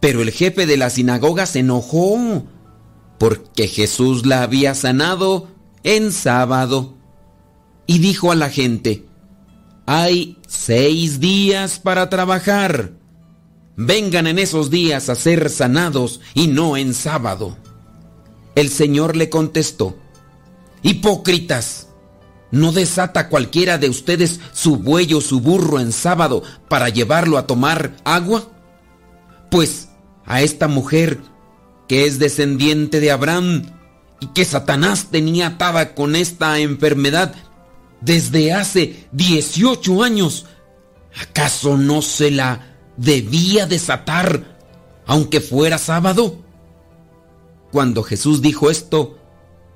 Pero 0.00 0.22
el 0.22 0.30
jefe 0.30 0.66
de 0.66 0.76
la 0.76 0.90
sinagoga 0.90 1.46
se 1.46 1.60
enojó 1.60 2.44
porque 3.18 3.68
Jesús 3.68 4.26
la 4.26 4.42
había 4.42 4.74
sanado 4.74 5.48
en 5.82 6.12
sábado. 6.12 6.94
Y 7.86 8.00
dijo 8.00 8.32
a 8.32 8.34
la 8.34 8.50
gente, 8.50 9.06
hay 9.86 10.38
seis 10.48 11.20
días 11.20 11.78
para 11.78 12.10
trabajar. 12.10 12.92
Vengan 13.76 14.26
en 14.26 14.38
esos 14.38 14.70
días 14.70 15.08
a 15.08 15.14
ser 15.14 15.50
sanados 15.50 16.20
y 16.34 16.48
no 16.48 16.76
en 16.76 16.94
sábado. 16.94 17.56
El 18.56 18.70
Señor 18.70 19.16
le 19.16 19.28
contestó, 19.28 19.98
Hipócritas, 20.82 21.88
¿no 22.50 22.72
desata 22.72 23.28
cualquiera 23.28 23.76
de 23.76 23.90
ustedes 23.90 24.40
su 24.52 24.78
buey 24.78 25.12
o 25.12 25.20
su 25.20 25.40
burro 25.40 25.78
en 25.78 25.92
sábado 25.92 26.42
para 26.68 26.88
llevarlo 26.88 27.36
a 27.36 27.46
tomar 27.46 27.96
agua? 28.02 28.50
Pues 29.50 29.90
a 30.24 30.40
esta 30.40 30.68
mujer 30.68 31.20
que 31.86 32.06
es 32.06 32.18
descendiente 32.18 32.98
de 32.98 33.10
Abraham 33.10 33.74
y 34.20 34.28
que 34.28 34.46
Satanás 34.46 35.08
tenía 35.10 35.48
atada 35.48 35.94
con 35.94 36.16
esta 36.16 36.58
enfermedad, 36.58 37.34
desde 38.00 38.54
hace 38.54 39.06
18 39.12 40.02
años, 40.02 40.46
¿acaso 41.20 41.76
no 41.76 42.00
se 42.00 42.30
la 42.30 42.74
debía 42.96 43.66
desatar 43.66 44.56
aunque 45.06 45.42
fuera 45.42 45.76
sábado? 45.76 46.45
Cuando 47.76 48.02
Jesús 48.02 48.40
dijo 48.40 48.70
esto, 48.70 49.18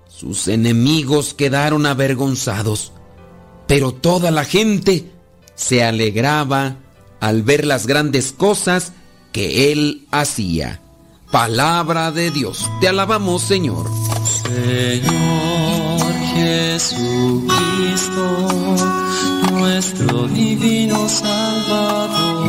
sus 0.09 0.49
enemigos 0.49 1.35
quedaron 1.35 1.85
avergonzados, 1.85 2.93
pero 3.67 3.93
toda 3.93 4.31
la 4.31 4.47
gente 4.47 5.13
se 5.55 5.85
alegraba 5.85 6.79
al 7.21 7.43
ver 7.43 7.67
las 7.67 7.87
grandes 7.87 8.33
cosas 8.33 8.95
que 9.33 9.71
él 9.71 10.07
hacía. 10.11 10.81
Palabra 11.31 12.11
de 12.11 12.31
Dios, 12.31 12.71
te 12.81 12.89
alabamos 12.89 13.43
Señor. 13.43 13.87
Señor 14.45 16.15
Jesucristo, 16.33 17.51
nuestro 19.53 20.27
divino 20.27 21.07
Salvador, 21.07 22.49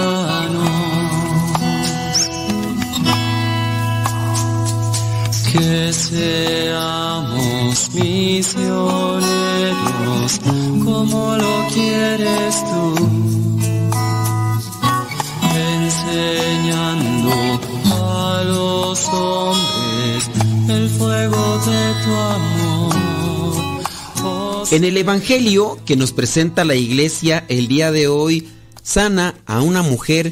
Seamos 5.91 7.89
misioneros 7.93 9.21
como 10.85 11.35
lo 11.35 11.67
quieres 11.73 12.63
tú 12.63 12.95
enseñando 15.53 17.31
a 17.93 18.43
los 18.45 19.05
hombres 19.09 20.29
el 20.69 20.89
fuego 20.89 21.59
de 21.65 21.93
tu 22.05 22.11
amor. 22.15 22.95
En 24.71 24.85
el 24.85 24.95
Evangelio 24.95 25.77
que 25.85 25.97
nos 25.97 26.13
presenta 26.13 26.63
la 26.63 26.75
iglesia 26.75 27.43
el 27.49 27.67
día 27.67 27.91
de 27.91 28.07
hoy, 28.07 28.47
sana 28.81 29.35
a 29.45 29.61
una 29.61 29.81
mujer 29.81 30.31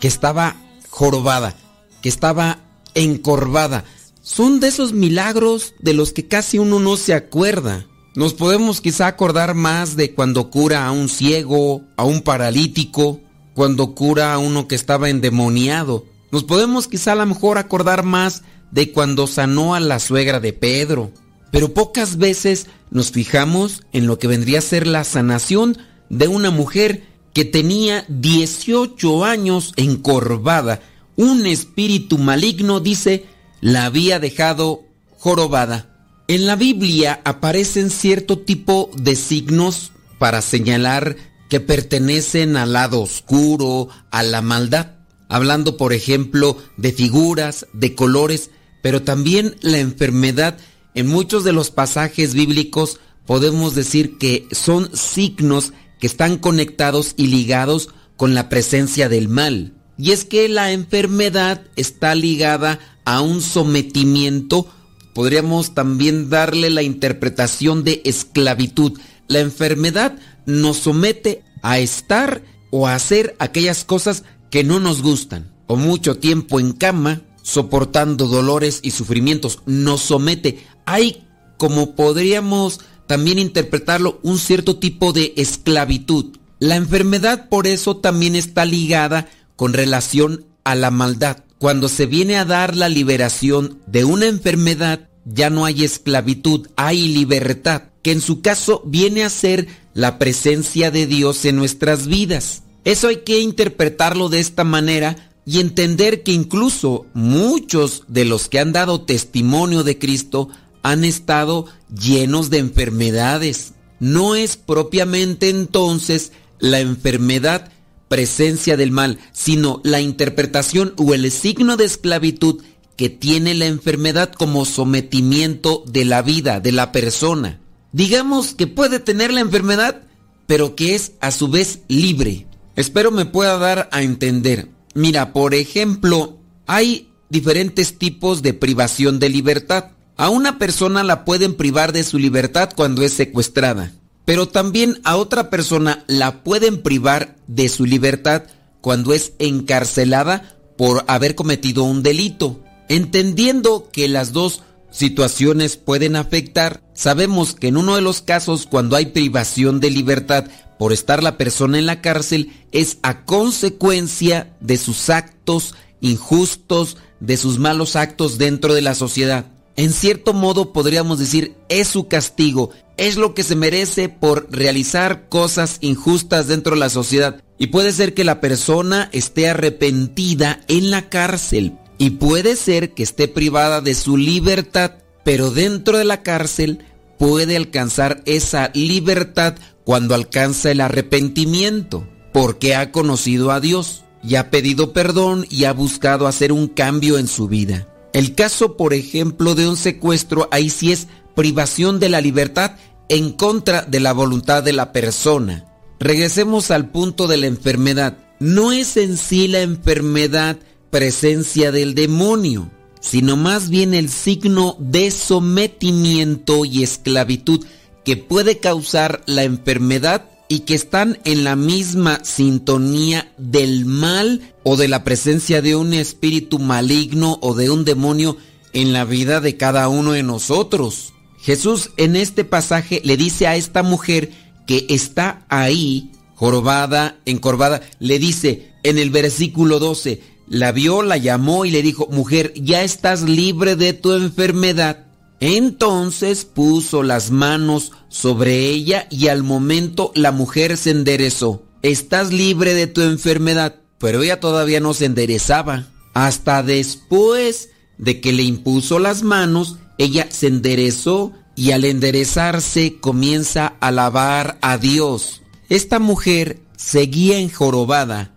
que 0.00 0.08
estaba 0.08 0.56
jorobada, 0.90 1.54
que 2.02 2.10
estaba 2.10 2.58
encorvada. 2.94 3.84
Son 4.28 4.60
de 4.60 4.68
esos 4.68 4.92
milagros 4.92 5.74
de 5.80 5.94
los 5.94 6.12
que 6.12 6.28
casi 6.28 6.58
uno 6.58 6.78
no 6.78 6.98
se 6.98 7.14
acuerda. 7.14 7.86
Nos 8.14 8.34
podemos 8.34 8.82
quizá 8.82 9.06
acordar 9.06 9.54
más 9.54 9.96
de 9.96 10.12
cuando 10.12 10.50
cura 10.50 10.86
a 10.86 10.92
un 10.92 11.08
ciego, 11.08 11.80
a 11.96 12.04
un 12.04 12.20
paralítico, 12.20 13.22
cuando 13.54 13.94
cura 13.94 14.34
a 14.34 14.38
uno 14.38 14.68
que 14.68 14.74
estaba 14.74 15.08
endemoniado. 15.08 16.04
Nos 16.30 16.44
podemos 16.44 16.88
quizá 16.88 17.12
a 17.12 17.14
lo 17.14 17.24
mejor 17.24 17.56
acordar 17.56 18.02
más 18.02 18.42
de 18.70 18.92
cuando 18.92 19.26
sanó 19.26 19.74
a 19.74 19.80
la 19.80 19.98
suegra 19.98 20.40
de 20.40 20.52
Pedro. 20.52 21.10
Pero 21.50 21.72
pocas 21.72 22.18
veces 22.18 22.66
nos 22.90 23.10
fijamos 23.10 23.82
en 23.94 24.06
lo 24.06 24.18
que 24.18 24.28
vendría 24.28 24.58
a 24.58 24.62
ser 24.62 24.86
la 24.86 25.04
sanación 25.04 25.78
de 26.10 26.28
una 26.28 26.50
mujer 26.50 27.02
que 27.32 27.46
tenía 27.46 28.04
18 28.08 29.24
años 29.24 29.72
encorvada. 29.76 30.82
Un 31.16 31.46
espíritu 31.46 32.18
maligno, 32.18 32.78
dice, 32.78 33.24
la 33.60 33.84
había 33.84 34.18
dejado 34.18 34.84
jorobada. 35.18 35.94
En 36.28 36.46
la 36.46 36.56
Biblia 36.56 37.20
aparecen 37.24 37.90
cierto 37.90 38.38
tipo 38.38 38.90
de 38.96 39.16
signos 39.16 39.92
para 40.18 40.42
señalar 40.42 41.16
que 41.48 41.60
pertenecen 41.60 42.56
al 42.56 42.74
lado 42.74 43.00
oscuro, 43.00 43.88
a 44.10 44.22
la 44.22 44.42
maldad, 44.42 44.96
hablando 45.28 45.76
por 45.76 45.92
ejemplo 45.92 46.58
de 46.76 46.92
figuras, 46.92 47.66
de 47.72 47.94
colores, 47.94 48.50
pero 48.82 49.02
también 49.02 49.56
la 49.60 49.78
enfermedad. 49.78 50.58
En 50.94 51.06
muchos 51.06 51.44
de 51.44 51.52
los 51.52 51.70
pasajes 51.70 52.34
bíblicos 52.34 53.00
podemos 53.26 53.74
decir 53.74 54.18
que 54.18 54.46
son 54.52 54.94
signos 54.94 55.72
que 56.00 56.06
están 56.06 56.38
conectados 56.38 57.14
y 57.16 57.28
ligados 57.28 57.88
con 58.16 58.34
la 58.34 58.48
presencia 58.48 59.08
del 59.08 59.28
mal. 59.28 59.74
Y 59.96 60.12
es 60.12 60.24
que 60.24 60.48
la 60.48 60.72
enfermedad 60.72 61.62
está 61.76 62.14
ligada 62.14 62.78
a 63.08 63.22
un 63.22 63.40
sometimiento, 63.40 64.66
podríamos 65.14 65.72
también 65.72 66.28
darle 66.28 66.68
la 66.68 66.82
interpretación 66.82 67.82
de 67.82 68.02
esclavitud. 68.04 69.00
La 69.28 69.40
enfermedad 69.40 70.18
nos 70.44 70.76
somete 70.76 71.42
a 71.62 71.78
estar 71.78 72.42
o 72.70 72.86
a 72.86 72.94
hacer 72.94 73.34
aquellas 73.38 73.86
cosas 73.86 74.24
que 74.50 74.62
no 74.62 74.78
nos 74.78 75.00
gustan. 75.00 75.50
O 75.68 75.76
mucho 75.76 76.18
tiempo 76.18 76.60
en 76.60 76.72
cama, 76.72 77.22
soportando 77.40 78.26
dolores 78.26 78.80
y 78.82 78.90
sufrimientos, 78.90 79.60
nos 79.64 80.02
somete. 80.02 80.66
Hay, 80.84 81.26
como 81.56 81.94
podríamos 81.94 82.80
también 83.06 83.38
interpretarlo, 83.38 84.20
un 84.22 84.38
cierto 84.38 84.76
tipo 84.76 85.14
de 85.14 85.32
esclavitud. 85.38 86.36
La 86.58 86.76
enfermedad 86.76 87.48
por 87.48 87.66
eso 87.66 87.96
también 87.96 88.36
está 88.36 88.66
ligada 88.66 89.30
con 89.56 89.72
relación 89.72 90.44
a 90.62 90.74
la 90.74 90.90
maldad. 90.90 91.47
Cuando 91.58 91.88
se 91.88 92.06
viene 92.06 92.36
a 92.36 92.44
dar 92.44 92.76
la 92.76 92.88
liberación 92.88 93.80
de 93.86 94.04
una 94.04 94.26
enfermedad, 94.26 95.08
ya 95.24 95.50
no 95.50 95.64
hay 95.64 95.84
esclavitud, 95.84 96.68
hay 96.76 97.08
libertad, 97.08 97.82
que 98.02 98.12
en 98.12 98.20
su 98.20 98.40
caso 98.40 98.82
viene 98.86 99.24
a 99.24 99.30
ser 99.30 99.66
la 99.92 100.18
presencia 100.18 100.90
de 100.90 101.06
Dios 101.06 101.44
en 101.44 101.56
nuestras 101.56 102.06
vidas. 102.06 102.62
Eso 102.84 103.08
hay 103.08 103.18
que 103.18 103.40
interpretarlo 103.40 104.28
de 104.28 104.38
esta 104.40 104.64
manera 104.64 105.32
y 105.44 105.60
entender 105.60 106.22
que 106.22 106.32
incluso 106.32 107.06
muchos 107.12 108.04
de 108.06 108.24
los 108.24 108.48
que 108.48 108.60
han 108.60 108.72
dado 108.72 109.02
testimonio 109.02 109.82
de 109.82 109.98
Cristo 109.98 110.48
han 110.82 111.04
estado 111.04 111.66
llenos 111.92 112.50
de 112.50 112.58
enfermedades. 112.58 113.72
No 113.98 114.36
es 114.36 114.56
propiamente 114.56 115.48
entonces 115.48 116.32
la 116.60 116.80
enfermedad 116.80 117.72
presencia 118.08 118.76
del 118.76 118.90
mal, 118.90 119.18
sino 119.32 119.80
la 119.84 120.00
interpretación 120.00 120.94
o 120.96 121.14
el 121.14 121.30
signo 121.30 121.76
de 121.76 121.84
esclavitud 121.84 122.62
que 122.96 123.08
tiene 123.08 123.54
la 123.54 123.66
enfermedad 123.66 124.32
como 124.32 124.64
sometimiento 124.64 125.84
de 125.86 126.04
la 126.04 126.22
vida, 126.22 126.58
de 126.60 126.72
la 126.72 126.90
persona. 126.90 127.60
Digamos 127.92 128.54
que 128.54 128.66
puede 128.66 128.98
tener 128.98 129.32
la 129.32 129.40
enfermedad, 129.40 130.02
pero 130.46 130.74
que 130.74 130.94
es 130.94 131.12
a 131.20 131.30
su 131.30 131.48
vez 131.48 131.80
libre. 131.88 132.46
Espero 132.74 133.10
me 133.10 133.24
pueda 133.24 133.56
dar 133.58 133.88
a 133.92 134.02
entender. 134.02 134.68
Mira, 134.94 135.32
por 135.32 135.54
ejemplo, 135.54 136.38
hay 136.66 137.12
diferentes 137.28 137.98
tipos 137.98 138.42
de 138.42 138.54
privación 138.54 139.18
de 139.18 139.28
libertad. 139.28 139.92
A 140.16 140.28
una 140.28 140.58
persona 140.58 141.04
la 141.04 141.24
pueden 141.24 141.54
privar 141.54 141.92
de 141.92 142.02
su 142.02 142.18
libertad 142.18 142.70
cuando 142.74 143.02
es 143.02 143.12
secuestrada, 143.12 143.92
pero 144.28 144.46
también 144.46 145.00
a 145.04 145.16
otra 145.16 145.48
persona 145.48 146.04
la 146.06 146.44
pueden 146.44 146.82
privar 146.82 147.36
de 147.46 147.70
su 147.70 147.86
libertad 147.86 148.42
cuando 148.82 149.14
es 149.14 149.32
encarcelada 149.38 150.54
por 150.76 151.06
haber 151.08 151.34
cometido 151.34 151.84
un 151.84 152.02
delito. 152.02 152.62
Entendiendo 152.90 153.88
que 153.90 154.06
las 154.06 154.34
dos 154.34 154.60
situaciones 154.90 155.78
pueden 155.78 156.14
afectar, 156.14 156.82
sabemos 156.92 157.54
que 157.54 157.68
en 157.68 157.78
uno 157.78 157.96
de 157.96 158.02
los 158.02 158.20
casos 158.20 158.66
cuando 158.66 158.96
hay 158.96 159.06
privación 159.06 159.80
de 159.80 159.88
libertad 159.88 160.44
por 160.78 160.92
estar 160.92 161.22
la 161.22 161.38
persona 161.38 161.78
en 161.78 161.86
la 161.86 162.02
cárcel 162.02 162.52
es 162.70 162.98
a 163.00 163.24
consecuencia 163.24 164.54
de 164.60 164.76
sus 164.76 165.08
actos 165.08 165.74
injustos, 166.02 166.98
de 167.20 167.38
sus 167.38 167.58
malos 167.58 167.96
actos 167.96 168.36
dentro 168.36 168.74
de 168.74 168.82
la 168.82 168.94
sociedad. 168.94 169.46
En 169.76 169.90
cierto 169.90 170.34
modo 170.34 170.74
podríamos 170.74 171.18
decir 171.18 171.54
es 171.70 171.88
su 171.88 172.08
castigo, 172.08 172.72
es 172.98 173.16
lo 173.16 173.34
que 173.34 173.42
se 173.42 173.56
merece 173.56 174.08
por 174.08 174.48
realizar 174.50 175.28
cosas 175.28 175.78
injustas 175.80 176.48
dentro 176.48 176.74
de 176.74 176.80
la 176.80 176.90
sociedad. 176.90 177.42
Y 177.56 177.68
puede 177.68 177.92
ser 177.92 178.12
que 178.12 178.24
la 178.24 178.40
persona 178.40 179.08
esté 179.12 179.48
arrepentida 179.48 180.60
en 180.68 180.90
la 180.90 181.08
cárcel, 181.08 181.78
y 181.96 182.10
puede 182.10 182.54
ser 182.54 182.94
que 182.94 183.02
esté 183.02 183.26
privada 183.26 183.80
de 183.80 183.94
su 183.94 184.16
libertad, 184.16 184.92
pero 185.24 185.50
dentro 185.50 185.98
de 185.98 186.04
la 186.04 186.22
cárcel 186.22 186.84
puede 187.18 187.56
alcanzar 187.56 188.22
esa 188.24 188.70
libertad 188.74 189.56
cuando 189.84 190.14
alcanza 190.14 190.70
el 190.70 190.80
arrepentimiento, 190.80 192.06
porque 192.32 192.76
ha 192.76 192.92
conocido 192.92 193.50
a 193.50 193.60
Dios 193.60 194.04
y 194.22 194.36
ha 194.36 194.50
pedido 194.50 194.92
perdón 194.92 195.46
y 195.50 195.64
ha 195.64 195.72
buscado 195.72 196.26
hacer 196.26 196.52
un 196.52 196.68
cambio 196.68 197.18
en 197.18 197.26
su 197.26 197.48
vida. 197.48 197.88
El 198.12 198.34
caso, 198.34 198.76
por 198.76 198.94
ejemplo, 198.94 199.54
de 199.54 199.68
un 199.68 199.76
secuestro, 199.76 200.48
ahí 200.52 200.70
sí 200.70 200.92
es 200.92 201.08
privación 201.34 202.00
de 202.00 202.08
la 202.08 202.20
libertad 202.20 202.72
en 203.08 203.32
contra 203.32 203.82
de 203.82 204.00
la 204.00 204.12
voluntad 204.12 204.62
de 204.62 204.72
la 204.72 204.92
persona. 204.92 205.64
regresemos 206.00 206.70
al 206.70 206.90
punto 206.90 207.26
de 207.26 207.38
la 207.38 207.48
enfermedad. 207.48 208.18
No 208.38 208.70
es 208.70 208.96
en 208.96 209.16
sí 209.16 209.48
la 209.48 209.62
enfermedad 209.62 210.56
presencia 210.90 211.72
del 211.72 211.96
demonio, 211.96 212.70
sino 213.00 213.36
más 213.36 213.68
bien 213.68 213.94
el 213.94 214.08
signo 214.08 214.76
de 214.78 215.10
sometimiento 215.10 216.64
y 216.64 216.84
esclavitud 216.84 217.64
que 218.04 218.16
puede 218.16 218.58
causar 218.58 219.22
la 219.26 219.42
enfermedad 219.42 220.24
y 220.48 220.60
que 220.60 220.74
están 220.74 221.18
en 221.24 221.44
la 221.44 221.56
misma 221.56 222.24
sintonía 222.24 223.32
del 223.36 223.84
mal 223.84 224.54
o 224.62 224.76
de 224.76 224.88
la 224.88 225.04
presencia 225.04 225.60
de 225.60 225.76
un 225.76 225.92
espíritu 225.92 226.58
maligno 226.58 227.38
o 227.42 227.54
de 227.54 227.70
un 227.70 227.84
demonio 227.84 228.36
en 228.72 228.92
la 228.92 229.04
vida 229.04 229.40
de 229.40 229.56
cada 229.56 229.88
uno 229.88 230.12
de 230.12 230.22
nosotros. 230.22 231.12
Jesús 231.48 231.92
en 231.96 232.14
este 232.14 232.44
pasaje 232.44 233.00
le 233.06 233.16
dice 233.16 233.46
a 233.46 233.56
esta 233.56 233.82
mujer 233.82 234.28
que 234.66 234.84
está 234.90 235.46
ahí, 235.48 236.12
jorobada, 236.34 237.16
encorvada, 237.24 237.80
le 238.00 238.18
dice 238.18 238.74
en 238.82 238.98
el 238.98 239.08
versículo 239.08 239.78
12, 239.78 240.20
la 240.46 240.72
vio, 240.72 241.00
la 241.00 241.16
llamó 241.16 241.64
y 241.64 241.70
le 241.70 241.80
dijo, 241.80 242.06
mujer, 242.10 242.52
ya 242.54 242.82
estás 242.82 243.22
libre 243.22 243.76
de 243.76 243.94
tu 243.94 244.12
enfermedad. 244.12 245.06
Entonces 245.40 246.44
puso 246.44 247.02
las 247.02 247.30
manos 247.30 247.92
sobre 248.10 248.66
ella 248.66 249.06
y 249.10 249.28
al 249.28 249.42
momento 249.42 250.12
la 250.14 250.32
mujer 250.32 250.76
se 250.76 250.90
enderezó. 250.90 251.62
Estás 251.80 252.30
libre 252.30 252.74
de 252.74 252.88
tu 252.88 253.00
enfermedad, 253.00 253.76
pero 253.96 254.22
ella 254.22 254.38
todavía 254.38 254.80
no 254.80 254.92
se 254.92 255.06
enderezaba. 255.06 255.86
Hasta 256.12 256.62
después 256.62 257.70
de 257.96 258.20
que 258.20 258.34
le 258.34 258.42
impuso 258.42 258.98
las 258.98 259.22
manos, 259.22 259.78
ella 259.98 260.28
se 260.30 260.46
enderezó 260.46 261.32
y 261.54 261.72
al 261.72 261.84
enderezarse 261.84 262.98
comienza 263.00 263.74
a 263.80 263.88
alabar 263.88 264.58
a 264.62 264.78
Dios. 264.78 265.42
Esta 265.68 265.98
mujer 265.98 266.60
seguía 266.76 267.38
enjorobada, 267.38 268.32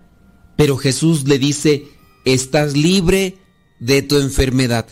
pero 0.57 0.77
Jesús 0.77 1.27
le 1.27 1.39
dice, 1.39 1.88
estás 2.25 2.75
libre 2.75 3.38
de 3.79 4.01
tu 4.01 4.17
enfermedad 4.17 4.88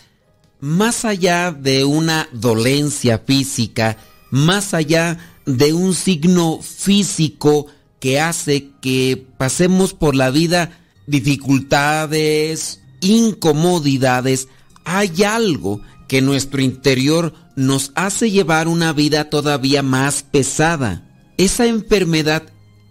más 0.60 1.06
allá 1.06 1.52
de 1.52 1.86
una 1.86 2.28
dolencia 2.34 3.20
física, 3.20 3.98
más 4.30 4.74
allá 4.74 5.18
de 5.46 5.74
un 5.74 5.96
signo 5.96 6.60
físico 6.62 7.68
que 8.00 8.20
hace 8.20 8.72
que 8.82 9.26
pasemos 9.38 9.94
por 9.94 10.16
la 10.16 10.30
vida 10.30 10.80
dificultades, 11.08 12.82
incomodidades, 13.02 14.48
hay 14.86 15.24
algo 15.24 15.82
que 16.10 16.22
nuestro 16.22 16.60
interior 16.60 17.34
nos 17.56 17.92
hace 17.94 18.32
llevar 18.32 18.68
una 18.68 18.92
vida 18.94 19.30
todavía 19.30 19.84
más 19.84 20.24
pesada. 20.24 21.04
Esa 21.38 21.68
enfermedad 21.68 22.44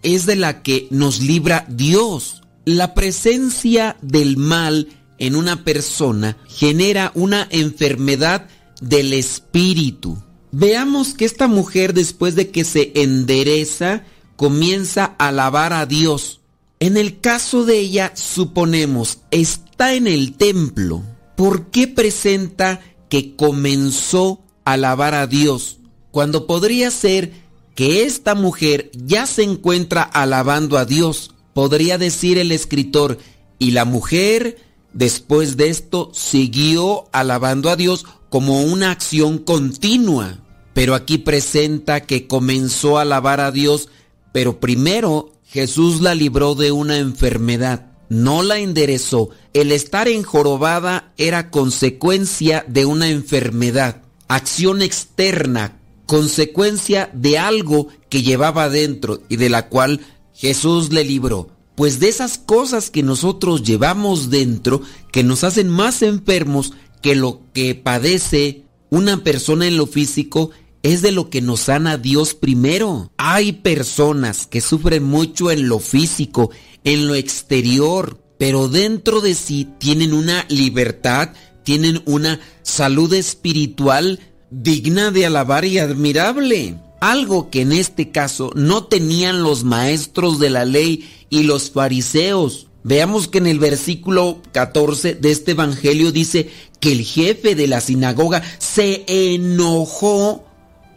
es 0.03 0.25
de 0.25 0.37
la 0.37 0.63
que 0.63 0.87
nos 0.89 1.19
libra 1.19 1.65
Dios. 1.69 2.41
La 2.63 2.93
presencia 2.93 3.97
del 4.01 4.37
mal 4.37 4.87
en 5.17 5.35
una 5.35 5.65
persona 5.65 6.37
genera 6.47 7.11
una 7.13 7.45
enfermedad 7.51 8.47
del 8.81 9.11
espíritu. 9.13 10.17
Veamos 10.53 11.13
que 11.13 11.25
esta 11.25 11.49
mujer 11.49 11.93
después 11.93 12.35
de 12.35 12.49
que 12.49 12.63
se 12.63 12.93
endereza 12.95 14.03
comienza 14.37 15.15
a 15.17 15.27
alabar 15.27 15.73
a 15.73 15.85
Dios. 15.85 16.39
En 16.79 16.95
el 16.95 17.19
caso 17.19 17.65
de 17.65 17.79
ella, 17.79 18.13
suponemos, 18.15 19.19
está 19.29 19.93
en 19.93 20.07
el 20.07 20.37
templo. 20.37 21.03
¿Por 21.35 21.67
qué 21.67 21.87
presenta 21.87 22.79
que 23.09 23.35
comenzó 23.35 24.39
a 24.63 24.73
alabar 24.73 25.15
a 25.15 25.27
Dios? 25.27 25.77
Cuando 26.11 26.47
podría 26.47 26.91
ser 26.91 27.33
que 27.75 28.03
esta 28.03 28.35
mujer 28.35 28.91
ya 28.93 29.25
se 29.25 29.43
encuentra 29.43 30.03
alabando 30.03 30.77
a 30.77 30.85
Dios. 30.85 31.31
Podría 31.53 31.97
decir 31.97 32.37
el 32.37 32.51
escritor, 32.51 33.17
y 33.57 33.71
la 33.71 33.83
mujer 33.83 34.57
Después 34.93 35.55
de 35.55 35.69
esto 35.69 36.11
siguió 36.13 37.05
alabando 37.11 37.69
a 37.69 37.75
Dios 37.75 38.05
como 38.29 38.63
una 38.63 38.91
acción 38.91 39.37
continua. 39.37 40.39
Pero 40.73 40.95
aquí 40.95 41.17
presenta 41.17 42.01
que 42.01 42.27
comenzó 42.27 42.97
a 42.97 43.01
alabar 43.01 43.39
a 43.39 43.51
Dios, 43.51 43.89
pero 44.31 44.59
primero 44.59 45.33
Jesús 45.45 46.01
la 46.01 46.15
libró 46.15 46.55
de 46.55 46.71
una 46.71 46.97
enfermedad, 46.97 47.91
no 48.09 48.43
la 48.43 48.59
enderezó. 48.59 49.29
El 49.53 49.71
estar 49.71 50.07
enjorobada 50.07 51.13
era 51.17 51.49
consecuencia 51.49 52.65
de 52.67 52.85
una 52.85 53.09
enfermedad, 53.09 54.01
acción 54.27 54.81
externa, 54.81 55.79
consecuencia 56.05 57.09
de 57.13 57.37
algo 57.37 57.87
que 58.09 58.23
llevaba 58.23 58.69
dentro 58.69 59.21
y 59.29 59.37
de 59.37 59.49
la 59.49 59.69
cual 59.69 60.01
Jesús 60.33 60.91
le 60.91 61.03
libró 61.03 61.49
pues 61.79 62.01
de 62.01 62.09
esas 62.09 62.37
cosas 62.37 62.89
que 62.89 63.03
nosotros 63.03 63.63
llevamos 63.63 64.29
dentro, 64.29 64.81
que 65.13 65.23
nos 65.23 65.45
hacen 65.45 65.69
más 65.69 66.01
enfermos 66.01 66.73
que 67.01 67.15
lo 67.15 67.39
que 67.53 67.73
padece 67.73 68.65
una 68.89 69.23
persona 69.23 69.65
en 69.65 69.77
lo 69.77 69.87
físico, 69.87 70.51
es 70.83 71.01
de 71.01 71.11
lo 71.11 71.29
que 71.29 71.41
nos 71.41 71.61
sana 71.61 71.97
Dios 71.97 72.33
primero. 72.33 73.11
Hay 73.17 73.53
personas 73.53 74.47
que 74.47 74.61
sufren 74.61 75.03
mucho 75.03 75.51
en 75.51 75.67
lo 75.67 75.79
físico, 75.79 76.51
en 76.83 77.07
lo 77.07 77.15
exterior, 77.15 78.21
pero 78.37 78.69
dentro 78.69 79.21
de 79.21 79.35
sí 79.35 79.67
tienen 79.79 80.13
una 80.13 80.45
libertad, 80.49 81.29
tienen 81.63 82.01
una 82.05 82.39
salud 82.61 83.13
espiritual 83.13 84.19
digna 84.49 85.11
de 85.11 85.25
alabar 85.25 85.65
y 85.65 85.79
admirable. 85.79 86.77
Algo 87.01 87.49
que 87.49 87.61
en 87.61 87.71
este 87.71 88.11
caso 88.11 88.51
no 88.55 88.85
tenían 88.85 89.43
los 89.43 89.63
maestros 89.63 90.39
de 90.39 90.49
la 90.49 90.65
ley 90.65 91.09
y 91.29 91.43
los 91.43 91.71
fariseos. 91.71 92.67
Veamos 92.83 93.27
que 93.27 93.39
en 93.39 93.47
el 93.47 93.59
versículo 93.59 94.41
14 94.53 95.15
de 95.15 95.31
este 95.31 95.51
Evangelio 95.51 96.11
dice 96.11 96.49
que 96.79 96.93
el 96.93 97.03
jefe 97.03 97.55
de 97.55 97.67
la 97.67 97.81
sinagoga 97.81 98.41
se 98.57 99.03
enojó 99.07 100.48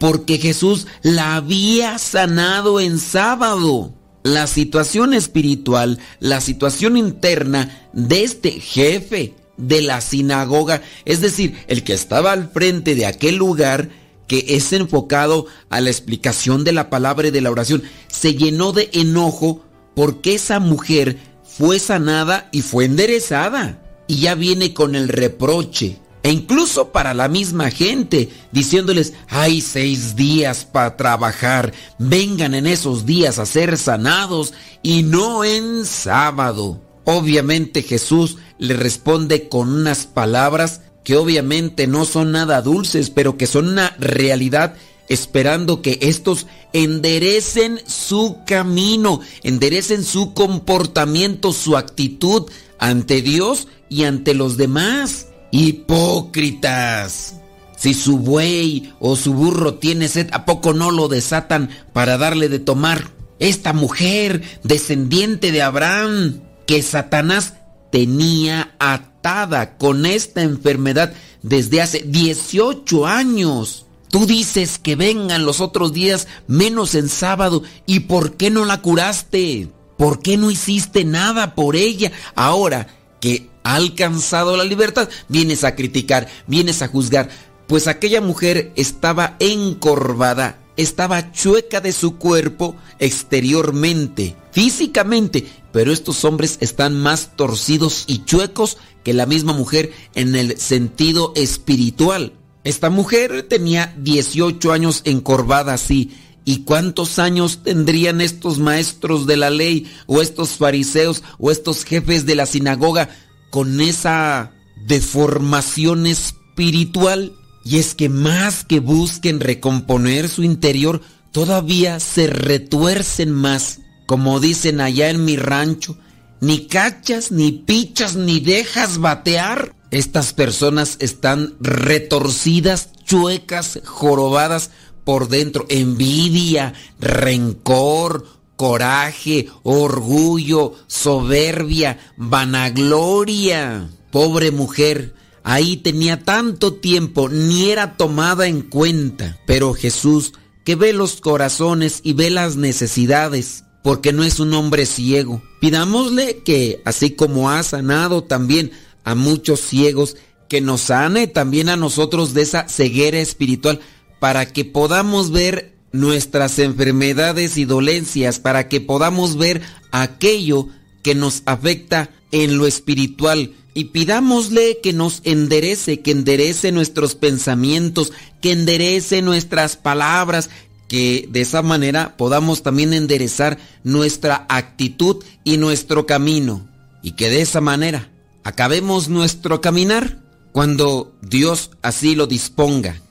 porque 0.03 0.37
Jesús 0.37 0.85
la 1.01 1.37
había 1.37 1.97
sanado 1.97 2.81
en 2.81 2.99
sábado. 2.99 3.93
La 4.21 4.47
situación 4.47 5.13
espiritual, 5.13 5.97
la 6.19 6.41
situación 6.41 6.97
interna 6.97 7.87
de 7.93 8.25
este 8.25 8.51
jefe 8.51 9.33
de 9.55 9.81
la 9.81 10.01
sinagoga, 10.01 10.81
es 11.05 11.21
decir, 11.21 11.55
el 11.69 11.85
que 11.85 11.93
estaba 11.93 12.33
al 12.33 12.49
frente 12.51 12.95
de 12.95 13.05
aquel 13.05 13.37
lugar, 13.37 13.91
que 14.27 14.43
es 14.49 14.73
enfocado 14.73 15.45
a 15.69 15.79
la 15.79 15.89
explicación 15.89 16.65
de 16.65 16.73
la 16.73 16.89
palabra 16.89 17.29
y 17.29 17.31
de 17.31 17.39
la 17.39 17.51
oración, 17.51 17.83
se 18.09 18.35
llenó 18.35 18.73
de 18.73 18.89
enojo 18.91 19.63
porque 19.95 20.35
esa 20.35 20.59
mujer 20.59 21.15
fue 21.45 21.79
sanada 21.79 22.49
y 22.51 22.61
fue 22.61 22.83
enderezada. 22.83 23.81
Y 24.09 24.17
ya 24.17 24.35
viene 24.35 24.73
con 24.73 24.95
el 24.95 25.07
reproche. 25.07 26.02
E 26.23 26.31
incluso 26.31 26.93
para 26.93 27.13
la 27.13 27.27
misma 27.27 27.69
gente, 27.69 28.29
diciéndoles, 28.53 29.13
hay 29.27 29.59
seis 29.59 30.15
días 30.15 30.63
para 30.63 30.95
trabajar, 30.95 31.73
vengan 31.99 32.55
en 32.55 32.65
esos 32.65 33.05
días 33.05 33.39
a 33.39 33.45
ser 33.45 33.77
sanados 33.77 34.53
y 34.81 35.03
no 35.03 35.43
en 35.43 35.85
sábado. 35.85 36.81
Obviamente 37.03 37.83
Jesús 37.83 38.37
le 38.57 38.75
responde 38.75 39.49
con 39.49 39.69
unas 39.69 40.05
palabras 40.05 40.79
que 41.03 41.17
obviamente 41.17 41.87
no 41.87 42.05
son 42.05 42.31
nada 42.31 42.61
dulces, 42.61 43.09
pero 43.09 43.35
que 43.35 43.45
son 43.45 43.67
una 43.67 43.93
realidad 43.99 44.75
esperando 45.09 45.81
que 45.81 45.99
estos 46.01 46.47
enderecen 46.71 47.81
su 47.85 48.37
camino, 48.47 49.19
enderecen 49.43 50.05
su 50.05 50.33
comportamiento, 50.33 51.51
su 51.51 51.75
actitud 51.75 52.49
ante 52.79 53.21
Dios 53.21 53.67
y 53.89 54.05
ante 54.05 54.33
los 54.33 54.55
demás. 54.55 55.27
Hipócritas. 55.55 57.35
Si 57.77 57.93
su 57.93 58.17
buey 58.17 58.91
o 58.99 59.15
su 59.15 59.35
burro 59.35 59.75
tiene 59.75 60.07
sed, 60.07 60.29
¿a 60.31 60.45
poco 60.45 60.73
no 60.73 60.89
lo 60.89 61.07
desatan 61.09 61.69
para 61.93 62.17
darle 62.17 62.49
de 62.49 62.57
tomar? 62.57 63.11
Esta 63.37 63.71
mujer, 63.71 64.41
descendiente 64.63 65.51
de 65.51 65.61
Abraham, 65.61 66.41
que 66.65 66.81
Satanás 66.81 67.53
tenía 67.91 68.73
atada 68.79 69.77
con 69.77 70.07
esta 70.07 70.41
enfermedad 70.41 71.13
desde 71.43 71.83
hace 71.83 71.99
18 71.99 73.05
años. 73.05 73.85
Tú 74.09 74.25
dices 74.25 74.79
que 74.79 74.95
vengan 74.95 75.45
los 75.45 75.61
otros 75.61 75.93
días 75.93 76.27
menos 76.47 76.95
en 76.95 77.09
sábado. 77.09 77.61
¿Y 77.85 78.01
por 78.01 78.37
qué 78.37 78.49
no 78.49 78.65
la 78.65 78.81
curaste? 78.81 79.67
¿Por 79.99 80.19
qué 80.19 80.35
no 80.35 80.49
hiciste 80.49 81.05
nada 81.05 81.53
por 81.53 81.75
ella? 81.75 82.11
Ahora 82.33 82.87
que 83.19 83.52
ha 83.63 83.75
alcanzado 83.75 84.57
la 84.57 84.63
libertad, 84.63 85.09
vienes 85.29 85.63
a 85.63 85.75
criticar, 85.75 86.27
vienes 86.47 86.81
a 86.81 86.87
juzgar. 86.87 87.29
Pues 87.67 87.87
aquella 87.87 88.21
mujer 88.21 88.71
estaba 88.75 89.35
encorvada, 89.39 90.59
estaba 90.77 91.31
chueca 91.31 91.81
de 91.81 91.91
su 91.91 92.17
cuerpo 92.17 92.75
exteriormente, 92.99 94.35
físicamente, 94.51 95.47
pero 95.71 95.91
estos 95.91 96.23
hombres 96.25 96.57
están 96.61 96.99
más 96.99 97.35
torcidos 97.35 98.03
y 98.07 98.25
chuecos 98.25 98.77
que 99.03 99.13
la 99.13 99.25
misma 99.25 99.53
mujer 99.53 99.91
en 100.15 100.35
el 100.35 100.57
sentido 100.59 101.33
espiritual. 101.35 102.33
Esta 102.63 102.89
mujer 102.89 103.43
tenía 103.49 103.93
18 103.97 104.71
años 104.71 105.01
encorvada 105.05 105.73
así 105.73 106.11
¿Y 106.45 106.59
cuántos 106.63 107.19
años 107.19 107.59
tendrían 107.63 108.19
estos 108.19 108.59
maestros 108.59 109.25
de 109.25 109.37
la 109.37 109.49
ley 109.49 109.89
o 110.07 110.21
estos 110.21 110.51
fariseos 110.51 111.23
o 111.39 111.51
estos 111.51 111.85
jefes 111.85 112.25
de 112.25 112.35
la 112.35 112.45
sinagoga 112.45 113.09
con 113.53 113.81
esa 113.81 114.51
deformación 114.87 116.07
espiritual? 116.07 117.33
Y 117.63 117.77
es 117.77 117.93
que 117.93 118.09
más 118.09 118.65
que 118.65 118.79
busquen 118.79 119.39
recomponer 119.39 120.27
su 120.27 120.41
interior, 120.41 121.01
todavía 121.31 121.99
se 121.99 122.25
retuercen 122.25 123.31
más. 123.31 123.81
Como 124.07 124.39
dicen 124.39 124.81
allá 124.81 125.11
en 125.11 125.23
mi 125.23 125.35
rancho, 125.35 125.99
ni 126.41 126.65
cachas, 126.65 127.31
ni 127.31 127.51
pichas, 127.51 128.15
ni 128.15 128.39
dejas 128.39 128.97
batear. 128.97 129.75
Estas 129.91 130.33
personas 130.33 130.97
están 130.99 131.53
retorcidas, 131.59 132.89
chuecas, 133.05 133.81
jorobadas 133.85 134.71
por 135.03 135.29
dentro. 135.29 135.67
Envidia, 135.69 136.73
rencor, 136.99 138.25
coraje, 138.55 139.47
orgullo, 139.63 140.73
soberbia, 140.87 141.99
vanagloria. 142.17 143.89
Pobre 144.11 144.51
mujer, 144.51 145.15
ahí 145.43 145.77
tenía 145.77 146.23
tanto 146.23 146.75
tiempo, 146.75 147.29
ni 147.29 147.69
era 147.69 147.97
tomada 147.97 148.47
en 148.47 148.61
cuenta. 148.61 149.39
Pero 149.45 149.73
Jesús, 149.73 150.33
que 150.63 150.75
ve 150.75 150.93
los 150.93 151.19
corazones 151.19 151.99
y 152.03 152.13
ve 152.13 152.29
las 152.29 152.55
necesidades, 152.55 153.63
porque 153.83 154.13
no 154.13 154.23
es 154.23 154.39
un 154.39 154.53
hombre 154.53 154.85
ciego. 154.85 155.41
Pidámosle 155.59 156.43
que, 156.43 156.81
así 156.85 157.11
como 157.11 157.49
ha 157.49 157.63
sanado 157.63 158.23
también 158.23 158.71
a 159.03 159.15
muchos 159.15 159.59
ciegos, 159.59 160.15
que 160.47 160.61
nos 160.61 160.81
sane 160.81 161.27
también 161.27 161.69
a 161.69 161.75
nosotros 161.75 162.33
de 162.33 162.43
esa 162.43 162.69
ceguera 162.69 163.19
espiritual, 163.19 163.79
para 164.19 164.45
que 164.53 164.63
podamos 164.63 165.31
ver 165.31 165.72
nuestras 165.93 166.59
enfermedades 166.59 167.57
y 167.57 167.63
dolencias, 167.63 168.39
para 168.39 168.67
que 168.67 168.81
podamos 168.81 169.37
ver 169.37 169.61
aquello 169.91 170.67
que 171.03 171.15
nos 171.15 171.43
afecta 171.45 172.09
en 172.31 172.57
lo 172.57 172.67
espiritual. 172.67 173.53
Y 173.75 173.85
pidámosle 173.85 174.79
que 174.83 174.91
nos 174.91 175.21
enderece, 175.23 176.01
que 176.01 176.11
enderece 176.11 176.71
nuestros 176.71 177.15
pensamientos, 177.15 178.11
que 178.41 178.51
enderece 178.51 179.21
nuestras 179.21 179.77
palabras, 179.77 180.49
que 180.87 181.27
de 181.31 181.41
esa 181.41 181.61
manera 181.61 182.17
podamos 182.17 182.61
también 182.61 182.93
enderezar 182.93 183.57
nuestra 183.83 184.45
actitud 184.49 185.23
y 185.43 185.57
nuestro 185.57 186.05
camino. 186.05 186.67
Y 187.01 187.11
que 187.11 187.29
de 187.29 187.41
esa 187.41 187.61
manera 187.61 188.09
acabemos 188.43 189.09
nuestro 189.09 189.61
caminar 189.61 190.19
cuando 190.51 191.13
Dios 191.21 191.71
así 191.81 192.15
lo 192.15 192.27
disponga. 192.27 193.01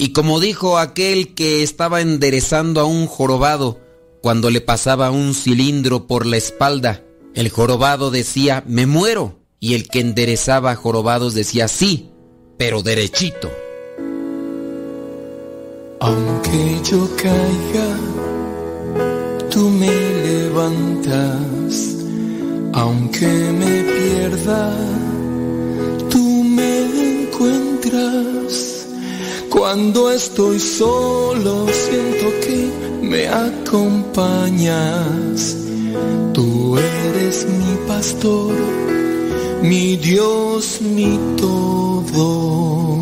Y 0.00 0.12
como 0.12 0.38
dijo 0.38 0.78
aquel 0.78 1.34
que 1.34 1.64
estaba 1.64 2.00
enderezando 2.00 2.80
a 2.80 2.84
un 2.84 3.08
jorobado 3.08 3.80
cuando 4.22 4.48
le 4.48 4.60
pasaba 4.60 5.10
un 5.10 5.34
cilindro 5.34 6.06
por 6.06 6.24
la 6.24 6.36
espalda, 6.36 7.02
el 7.34 7.48
jorobado 7.48 8.12
decía, 8.12 8.62
me 8.64 8.86
muero. 8.86 9.40
Y 9.58 9.74
el 9.74 9.88
que 9.88 9.98
enderezaba 9.98 10.76
jorobados 10.76 11.34
decía, 11.34 11.66
sí, 11.66 12.10
pero 12.56 12.82
derechito. 12.82 13.50
Aunque 15.98 16.80
yo 16.88 17.08
caiga, 17.16 17.96
tú 19.50 19.68
me 19.68 19.90
levantas. 20.22 21.96
Aunque 22.72 23.26
me 23.26 23.82
pierda, 23.82 24.76
tú 26.08 26.44
me 26.44 27.24
encuentras. 27.24 28.77
Cuando 29.50 30.10
estoy 30.10 30.58
solo, 30.60 31.66
siento 31.68 32.26
que 32.44 32.70
me 33.02 33.26
acompañas. 33.28 35.56
Tú 36.34 36.76
eres 36.76 37.46
mi 37.48 37.76
pastor, 37.86 38.52
mi 39.62 39.96
Dios, 39.96 40.82
mi 40.82 41.18
todo. 41.36 42.98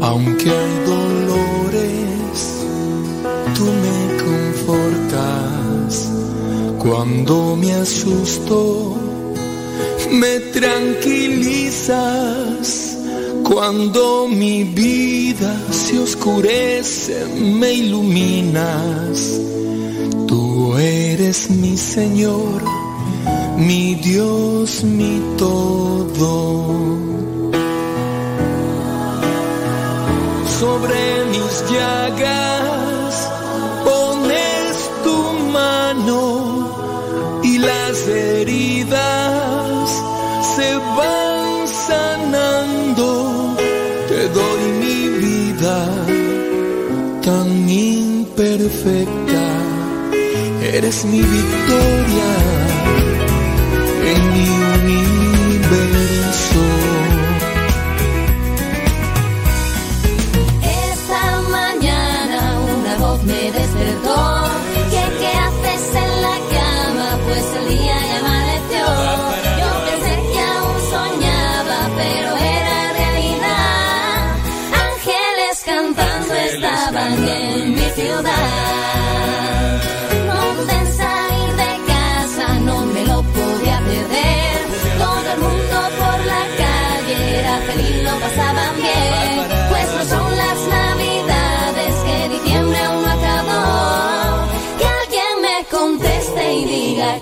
Aunque 0.00 0.50
hay 0.50 0.78
dolores, 0.86 2.64
tú 3.54 3.66
me 3.84 4.16
confortas. 4.24 6.10
Cuando 6.80 7.54
me 7.56 7.74
asusto, 7.74 8.96
me 10.10 10.40
tranquilizas. 10.40 12.95
Cuando 13.48 14.28
mi 14.28 14.64
vida 14.64 15.52
se 15.70 15.98
oscurece, 15.98 17.26
me 17.34 17.72
iluminas. 17.72 19.40
Tú 20.26 20.76
eres 20.76 21.50
mi 21.50 21.76
Señor, 21.76 22.62
mi 23.56 23.94
Dios, 23.94 24.84
mi 24.84 25.20
todo. 25.38 27.06
sobre 30.60 31.24
mis 31.32 31.70
llagas 31.70 33.30
pones 33.84 34.90
tu 35.04 35.16
mano 35.52 36.20
y 37.42 37.58
las 37.58 38.08
heridas 38.08 39.25
imperfecta, 48.36 49.44
eres 50.60 51.04
mi 51.06 51.22
victoria 51.22 52.75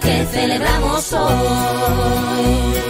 que 0.05 0.27
celebramos 0.27 1.13
hoy. 1.13 2.84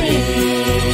你。 0.00 0.87